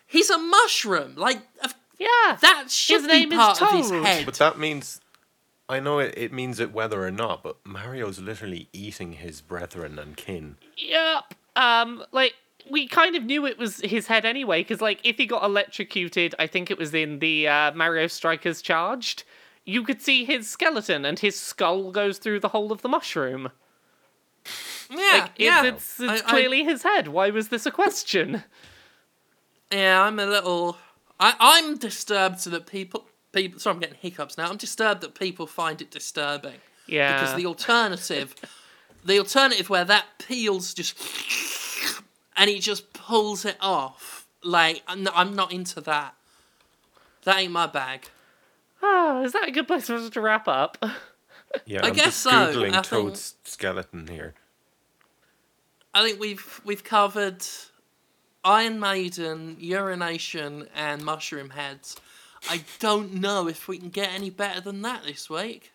he's 0.07 0.29
a 0.29 0.37
mushroom. 0.37 1.15
Like 1.15 1.41
of- 1.63 1.73
yeah, 1.97 2.37
that 2.41 2.65
should 2.69 3.01
His 3.01 3.07
be 3.07 3.13
name 3.13 3.31
is 3.31 3.37
part 3.37 3.61
of 3.61 3.71
his 3.71 3.89
Toad. 3.89 4.05
head. 4.05 4.25
But 4.25 4.35
that 4.35 4.57
means, 4.59 4.99
I 5.69 5.79
know 5.79 5.99
it, 5.99 6.13
it 6.17 6.33
means 6.33 6.59
it 6.59 6.71
whether 6.73 7.03
or 7.03 7.11
not, 7.11 7.43
but 7.43 7.57
Mario's 7.65 8.19
literally 8.19 8.67
eating 8.73 9.13
his 9.13 9.41
brethren 9.41 9.97
and 9.99 10.15
kin. 10.17 10.57
Yep. 10.77 11.33
Um, 11.55 12.03
like 12.11 12.33
we 12.69 12.87
kind 12.87 13.15
of 13.15 13.23
knew 13.23 13.45
it 13.45 13.57
was 13.57 13.77
his 13.81 14.07
head 14.07 14.25
anyway, 14.25 14.61
because 14.61 14.81
like 14.81 14.99
if 15.03 15.17
he 15.17 15.25
got 15.25 15.43
electrocuted, 15.43 16.35
I 16.39 16.47
think 16.47 16.69
it 16.71 16.77
was 16.77 16.93
in 16.93 17.19
the 17.19 17.47
uh, 17.47 17.71
Mario 17.73 18.07
Strikers 18.07 18.61
Charged. 18.61 19.23
You 19.67 19.83
could 19.83 20.01
see 20.01 20.25
his 20.25 20.47
skeleton, 20.47 21.05
and 21.05 21.17
his 21.17 21.39
skull 21.39 21.91
goes 21.91 22.17
through 22.19 22.39
the 22.41 22.49
whole 22.49 22.71
of 22.71 22.81
the 22.83 22.89
mushroom. 22.89 23.49
yeah, 24.91 24.97
Like, 25.21 25.31
yeah. 25.37 25.63
it's, 25.63 25.99
it's, 25.99 26.11
it's 26.11 26.21
I- 26.21 26.25
I- 26.27 26.29
clearly 26.29 26.63
his 26.63 26.83
head. 26.83 27.07
Why 27.07 27.29
was 27.31 27.47
this 27.49 27.65
a 27.65 27.71
question? 27.71 28.43
Yeah, 29.71 30.03
I'm 30.03 30.19
a 30.19 30.25
little. 30.27 30.77
I, 31.19 31.33
I'm 31.39 31.77
disturbed 31.77 32.43
that 32.45 32.65
people. 32.67 33.05
People. 33.31 33.59
Sorry, 33.59 33.73
I'm 33.73 33.79
getting 33.79 33.97
hiccups 33.99 34.37
now. 34.37 34.49
I'm 34.49 34.57
disturbed 34.57 35.01
that 35.01 35.13
people 35.15 35.45
find 35.47 35.81
it 35.81 35.91
disturbing 35.91 36.55
Yeah. 36.87 37.19
because 37.19 37.35
the 37.35 37.45
alternative, 37.45 38.33
the 39.03 39.19
alternative 39.19 39.69
where 39.69 39.83
that 39.85 40.05
peels 40.25 40.73
just, 40.73 40.97
and 42.37 42.49
he 42.49 42.59
just 42.59 42.93
pulls 42.93 43.43
it 43.45 43.57
off. 43.59 44.25
Like 44.43 44.83
I'm 44.87 45.03
not, 45.03 45.13
I'm 45.17 45.35
not 45.35 45.51
into 45.51 45.81
that. 45.81 46.15
That 47.23 47.39
ain't 47.39 47.51
my 47.51 47.67
bag. 47.67 48.07
Ah, 48.83 49.21
is 49.23 49.33
that 49.33 49.47
a 49.47 49.51
good 49.51 49.67
place 49.67 49.87
for 49.87 49.95
us 49.95 50.09
to 50.11 50.21
wrap 50.21 50.47
up? 50.47 50.77
Yeah, 51.65 51.83
I 51.83 51.87
I'm 51.87 51.93
guess 51.93 52.05
just 52.05 52.21
so. 52.21 52.31
googling 52.31 52.69
I 52.69 52.71
think- 52.73 52.85
Toad's 52.85 53.35
skeleton 53.45 54.07
here. 54.07 54.33
I 55.93 56.03
think 56.05 56.19
we've 56.19 56.61
we've 56.65 56.83
covered 56.83 57.43
Iron 58.45 58.79
Maiden, 58.79 59.57
urination, 59.59 60.67
and 60.75 61.03
mushroom 61.03 61.49
heads. 61.49 61.97
I 62.47 62.63
don't 62.79 63.15
know 63.15 63.47
if 63.47 63.67
we 63.67 63.79
can 63.79 63.89
get 63.89 64.13
any 64.13 64.29
better 64.29 64.61
than 64.61 64.83
that 64.83 65.03
this 65.03 65.29
week. 65.29 65.71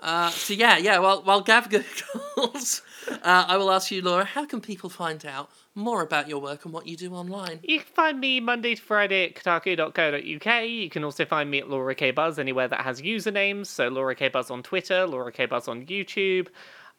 Uh, 0.00 0.28
so 0.30 0.52
yeah, 0.52 0.76
yeah. 0.76 0.98
While 0.98 1.22
while 1.22 1.40
Gav 1.40 1.68
googles, 1.70 2.82
uh, 3.08 3.44
I 3.48 3.56
will 3.56 3.70
ask 3.70 3.90
you, 3.90 4.02
Laura, 4.02 4.24
how 4.24 4.44
can 4.44 4.60
people 4.60 4.90
find 4.90 5.24
out 5.24 5.48
more 5.74 6.02
about 6.02 6.28
your 6.28 6.40
work 6.40 6.66
and 6.66 6.74
what 6.74 6.86
you 6.86 6.96
do 6.96 7.14
online? 7.14 7.60
You 7.62 7.78
can 7.78 7.88
find 7.94 8.20
me 8.20 8.38
Monday 8.40 8.74
to 8.74 8.82
Friday 8.82 9.24
at 9.24 9.34
kotaku.co.uk. 9.34 10.68
You 10.68 10.90
can 10.90 11.04
also 11.04 11.24
find 11.24 11.50
me 11.50 11.60
at 11.60 11.70
Laura 11.70 11.94
K 11.94 12.10
Buzz 12.10 12.38
anywhere 12.38 12.68
that 12.68 12.82
has 12.82 13.00
usernames. 13.00 13.66
So 13.66 13.88
Laura 13.88 14.14
K 14.14 14.28
Buzz 14.28 14.50
on 14.50 14.62
Twitter, 14.62 15.06
Laura 15.06 15.32
K 15.32 15.46
Buzz 15.46 15.68
on 15.68 15.86
YouTube. 15.86 16.48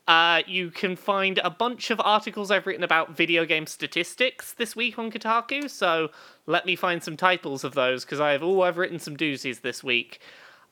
Uh, 0.07 0.43
you 0.45 0.69
can 0.69 0.95
find 0.95 1.39
a 1.39 1.49
bunch 1.49 1.89
of 1.89 1.99
articles 1.99 2.51
I've 2.51 2.67
written 2.67 2.83
about 2.83 3.15
video 3.15 3.43
game 3.43 3.65
statistics 3.65 4.53
this 4.53 4.75
week 4.75 4.99
on 4.99 5.11
Kotaku. 5.11 5.69
So 5.69 6.09
let 6.45 6.65
me 6.65 6.75
find 6.75 7.03
some 7.03 7.17
titles 7.17 7.63
of 7.63 7.73
those 7.73 8.05
because 8.05 8.19
I've 8.19 8.43
oh 8.43 8.61
I've 8.61 8.77
written 8.77 8.99
some 8.99 9.17
doozies 9.17 9.61
this 9.61 9.83
week. 9.83 10.19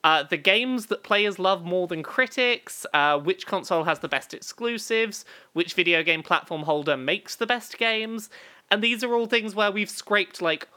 Uh, 0.04 0.22
the 0.22 0.38
games 0.38 0.88
that 0.88 1.02
players 1.02 1.40
love 1.40 1.64
more 1.64 1.88
than 1.88 2.04
critics, 2.04 2.86
uh, 2.94 3.18
which 3.18 3.48
console 3.48 3.86
has 3.86 4.00
the 4.00 4.10
best 4.10 4.34
exclusives, 4.34 5.24
which 5.54 5.74
video 5.74 6.04
game 6.04 6.22
platform 6.22 6.64
holder 6.64 6.98
makes 6.98 7.36
the 7.38 7.48
best 7.48 7.78
games, 7.78 8.30
and 8.70 8.84
these 8.84 9.02
are 9.04 9.14
all 9.14 9.28
things 9.28 9.56
where 9.56 9.72
we've 9.72 9.90
scraped 9.90 10.42
like 10.42 10.68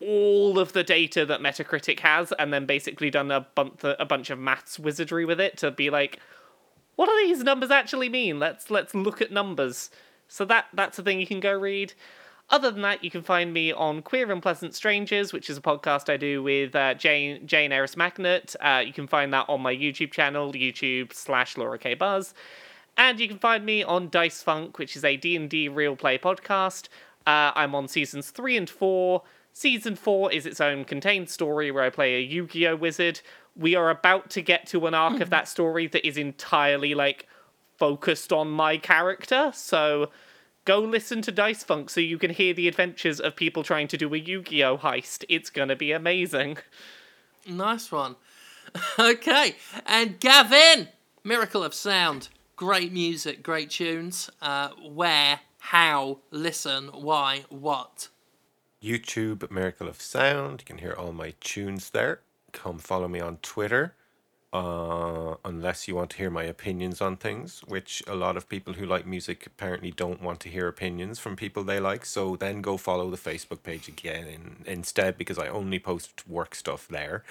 all 0.00 0.58
of 0.58 0.72
the 0.72 0.82
data 0.82 1.24
that 1.24 1.40
Metacritic 1.40 2.00
has, 2.00 2.32
and 2.40 2.52
then 2.52 2.66
basically 2.66 3.08
done 3.08 3.30
a 3.30 3.46
bunch 3.54 3.80
a 3.84 4.04
bunch 4.04 4.30
of 4.30 4.38
maths 4.38 4.80
wizardry 4.80 5.24
with 5.24 5.40
it 5.40 5.56
to 5.58 5.70
be 5.70 5.88
like, 5.88 6.18
what 6.96 7.06
do 7.06 7.26
these 7.26 7.42
numbers 7.42 7.70
actually 7.70 8.08
mean? 8.08 8.38
Let's 8.38 8.70
let's 8.70 8.94
look 8.94 9.20
at 9.20 9.30
numbers. 9.30 9.90
So 10.28 10.44
that 10.46 10.66
that's 10.72 10.98
a 10.98 11.02
thing 11.02 11.20
you 11.20 11.26
can 11.26 11.40
go 11.40 11.52
read. 11.52 11.94
Other 12.50 12.70
than 12.70 12.82
that, 12.82 13.02
you 13.02 13.10
can 13.10 13.22
find 13.22 13.52
me 13.52 13.72
on 13.72 14.02
Queer 14.02 14.30
and 14.30 14.42
Pleasant 14.42 14.74
Strangers, 14.74 15.32
which 15.32 15.48
is 15.48 15.56
a 15.56 15.62
podcast 15.62 16.12
I 16.12 16.18
do 16.18 16.42
with 16.42 16.74
uh, 16.74 16.94
Jane 16.94 17.46
Jane 17.46 17.72
Eris 17.72 17.96
Magnet. 17.96 18.54
Uh, 18.60 18.82
you 18.84 18.92
can 18.92 19.06
find 19.06 19.32
that 19.32 19.46
on 19.48 19.62
my 19.62 19.74
YouTube 19.74 20.12
channel, 20.12 20.52
YouTube 20.52 21.14
slash 21.14 21.56
Laura 21.56 21.78
K 21.78 21.94
Buzz, 21.94 22.34
and 22.96 23.18
you 23.20 23.28
can 23.28 23.38
find 23.38 23.64
me 23.64 23.82
on 23.82 24.10
Dice 24.10 24.42
Funk, 24.42 24.78
which 24.78 24.96
is 24.96 25.04
a 25.04 25.16
D 25.16 25.34
and 25.36 25.48
D 25.48 25.68
real 25.68 25.96
play 25.96 26.18
podcast. 26.18 26.88
Uh, 27.26 27.52
I'm 27.54 27.74
on 27.74 27.88
seasons 27.88 28.30
three 28.30 28.56
and 28.56 28.68
four. 28.68 29.22
Season 29.54 29.96
four 29.96 30.32
is 30.32 30.46
its 30.46 30.60
own 30.60 30.84
contained 30.84 31.28
story 31.28 31.70
where 31.70 31.84
I 31.84 31.90
play 31.90 32.16
a 32.16 32.20
Yu-Gi-Oh 32.20 32.76
wizard. 32.76 33.20
We 33.56 33.74
are 33.74 33.90
about 33.90 34.30
to 34.30 34.42
get 34.42 34.66
to 34.68 34.86
an 34.86 34.94
arc 34.94 35.20
of 35.20 35.30
that 35.30 35.48
story 35.48 35.86
that 35.88 36.06
is 36.06 36.16
entirely 36.16 36.94
like 36.94 37.26
focused 37.76 38.32
on 38.32 38.50
my 38.50 38.78
character. 38.78 39.50
So 39.54 40.10
go 40.64 40.78
listen 40.78 41.22
to 41.22 41.32
Dice 41.32 41.64
Funk 41.64 41.90
so 41.90 42.00
you 42.00 42.18
can 42.18 42.30
hear 42.30 42.54
the 42.54 42.68
adventures 42.68 43.20
of 43.20 43.36
people 43.36 43.62
trying 43.62 43.88
to 43.88 43.96
do 43.96 44.12
a 44.14 44.18
Yu-Gi-Oh 44.18 44.78
heist. 44.78 45.24
It's 45.28 45.50
gonna 45.50 45.76
be 45.76 45.92
amazing. 45.92 46.58
Nice 47.46 47.90
one. 47.90 48.16
Okay, 48.98 49.56
and 49.84 50.18
Gavin, 50.18 50.88
Miracle 51.24 51.62
of 51.62 51.74
Sound, 51.74 52.28
great 52.56 52.92
music, 52.92 53.42
great 53.42 53.70
tunes. 53.70 54.30
Uh, 54.40 54.68
where 54.88 55.40
how, 55.58 56.18
listen, 56.30 56.88
why, 56.88 57.44
what. 57.48 58.08
YouTube 58.82 59.48
Miracle 59.50 59.88
of 59.88 60.00
Sound. 60.00 60.60
You 60.60 60.64
can 60.64 60.78
hear 60.78 60.92
all 60.92 61.12
my 61.12 61.34
tunes 61.40 61.90
there. 61.90 62.20
Come 62.52 62.78
follow 62.78 63.08
me 63.08 63.20
on 63.20 63.38
Twitter. 63.38 63.94
Uh, 64.52 65.36
unless 65.46 65.88
you 65.88 65.94
want 65.94 66.10
to 66.10 66.18
hear 66.18 66.28
my 66.28 66.42
opinions 66.42 67.00
on 67.00 67.16
things, 67.16 67.60
which 67.66 68.02
a 68.06 68.14
lot 68.14 68.36
of 68.36 68.50
people 68.50 68.74
who 68.74 68.84
like 68.84 69.06
music 69.06 69.46
apparently 69.46 69.90
don't 69.90 70.20
want 70.20 70.40
to 70.40 70.50
hear 70.50 70.68
opinions 70.68 71.18
from 71.18 71.36
people 71.36 71.64
they 71.64 71.80
like. 71.80 72.04
So 72.04 72.36
then 72.36 72.60
go 72.60 72.76
follow 72.76 73.08
the 73.08 73.16
Facebook 73.16 73.62
page 73.62 73.88
again 73.88 74.26
in, 74.26 74.56
instead 74.66 75.16
because 75.16 75.38
I 75.38 75.48
only 75.48 75.78
post 75.78 76.28
work 76.28 76.54
stuff 76.54 76.86
there. 76.86 77.24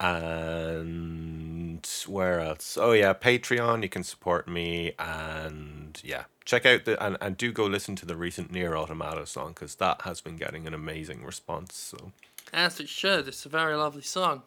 And 0.00 1.86
where 2.06 2.40
else? 2.40 2.76
Oh 2.78 2.92
yeah, 2.92 3.14
Patreon. 3.14 3.82
You 3.82 3.88
can 3.88 4.02
support 4.02 4.46
me, 4.46 4.92
and 4.98 6.00
yeah, 6.04 6.24
check 6.44 6.66
out 6.66 6.84
the 6.84 7.02
and, 7.02 7.16
and 7.22 7.36
do 7.36 7.52
go 7.52 7.66
listen 7.66 7.96
to 7.96 8.06
the 8.06 8.16
recent 8.16 8.50
Nier 8.50 8.76
Automata 8.76 9.26
song 9.26 9.52
because 9.54 9.76
that 9.76 10.02
has 10.02 10.20
been 10.20 10.36
getting 10.36 10.66
an 10.66 10.74
amazing 10.74 11.24
response. 11.24 11.74
So 11.74 12.12
As 12.52 12.80
it 12.80 12.88
should. 12.88 13.28
It's 13.28 13.46
a 13.46 13.50
very 13.50 13.76
lovely 13.76 14.02
song. 14.02 14.42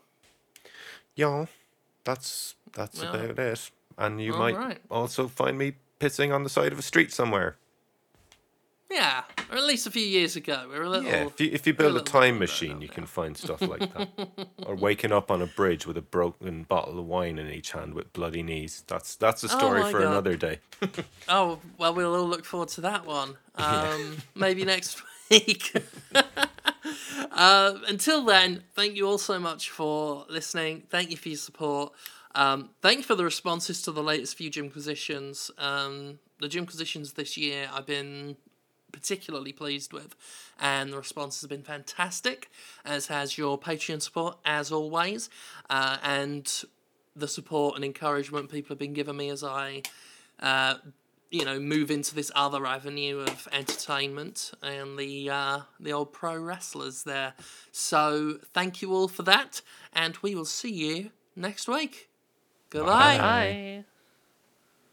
Yeah, 1.16 1.46
that's 2.04 2.56
that's 2.74 3.02
Yeah. 3.02 3.10
about 3.14 3.40
it. 3.40 3.72
And 3.98 4.22
you 4.22 4.34
All 4.34 4.40
might 4.40 4.56
right. 4.58 4.80
also 4.90 5.28
find 5.28 5.58
me 5.58 5.74
pissing 6.00 6.34
on 6.34 6.44
the 6.44 6.50
side 6.50 6.72
of 6.72 6.80
a 6.80 6.82
street 6.82 7.12
somewhere. 7.14 7.58
Yeah, 8.92 9.24
or 9.50 9.58
at 9.58 9.64
least 9.64 9.88
a 9.88 9.92
few 9.92 10.06
years 10.06 10.36
ago. 10.36 10.66
We're 10.70 10.84
a 10.84 10.90
little. 10.90 11.10
Yeah, 11.10 11.26
if 11.26 11.42
you 11.42 11.50
if 11.52 11.66
you 11.66 11.74
build 11.74 11.92
a 11.92 11.94
little 11.94 12.06
time 12.06 12.38
machine, 12.38 12.80
you 12.80 12.88
can 12.88 13.08
find 13.08 13.36
stuff 13.36 13.60
like 13.62 13.92
that. 13.94 14.10
or 14.68 14.76
waking 14.76 15.12
up 15.12 15.32
on 15.32 15.42
a 15.42 15.48
bridge 15.48 15.88
with 15.88 15.98
a 15.98 16.02
broken 16.02 16.62
bottle 16.64 17.00
of 17.00 17.06
wine 17.08 17.40
in 17.40 17.50
each 17.50 17.72
hand 17.72 17.96
with 17.96 18.14
bloody 18.14 18.44
knees. 18.44 18.84
That's 18.86 19.16
that's 19.16 19.44
a 19.44 19.50
story 19.50 19.82
Oh 19.82 19.90
for 19.90 20.00
God. 20.02 20.08
another 20.12 20.36
day. 20.38 20.60
Oh 21.28 21.60
well, 21.80 21.94
we'll 21.96 22.14
all 22.14 22.28
look 22.28 22.46
forward 22.46 22.70
to 22.70 22.82
that 22.82 23.06
one. 23.06 23.36
Um, 23.56 24.18
maybe 24.36 24.64
next 24.66 25.02
week. 25.30 25.74
Uh, 27.32 27.76
until 27.88 28.24
then, 28.24 28.64
thank 28.74 28.96
you 28.96 29.08
all 29.08 29.18
so 29.18 29.40
much 29.40 29.70
for 29.70 30.26
listening. 30.30 30.84
Thank 30.90 31.12
you 31.12 31.18
for 31.18 31.30
your 31.30 31.38
support. 31.38 31.94
Um, 32.36 32.70
thank 32.82 32.98
you 32.98 33.04
for 33.04 33.16
the 33.16 33.24
responses 33.24 33.82
to 33.84 33.92
the 33.92 34.04
latest 34.04 34.36
few 34.38 34.50
Jimquisitions. 34.50 35.52
Um, 35.58 36.20
the 36.40 36.48
Jimquisitions 36.48 37.14
this 37.14 37.38
year, 37.38 37.70
I've 37.72 37.86
been 37.86 38.36
particularly 38.92 39.52
pleased 39.52 39.94
with, 39.94 40.16
and 40.60 40.94
the 40.94 40.98
response 40.98 41.42
has 41.42 41.48
been 41.48 41.64
fantastic, 41.64 42.50
as 42.86 43.08
has 43.08 43.38
your 43.38 43.60
Patreon 43.60 44.02
support, 44.02 44.38
as 44.46 44.72
always, 44.72 45.30
uh, 45.70 45.98
and 46.04 46.64
the 47.16 47.28
support 47.28 47.76
and 47.76 47.86
encouragement 47.86 48.50
people 48.50 48.70
have 48.70 48.80
been 48.80 48.94
giving 48.94 49.18
me 49.18 49.30
as 49.30 49.44
I 49.44 49.84
uh, 50.40 50.76
you 51.34 51.44
know, 51.44 51.60
move 51.60 51.90
into 51.90 52.14
this 52.14 52.32
other 52.36 52.64
avenue 52.64 53.20
of 53.20 53.48
entertainment 53.52 54.52
and 54.62 55.00
the 55.00 55.32
uh, 55.32 55.60
the 55.80 55.92
old 55.92 56.14
pro 56.14 56.38
wrestlers 56.38 57.04
there. 57.04 57.34
So 57.72 58.38
thank 58.54 58.84
you 58.84 58.94
all 58.94 59.08
for 59.08 59.24
that, 59.24 59.62
and 59.92 60.16
we 60.22 60.36
will 60.36 60.46
see 60.46 60.72
you 60.72 61.10
next 61.36 61.68
week. 61.68 62.10
Goodbye. 62.70 63.18
Bye. 63.18 63.84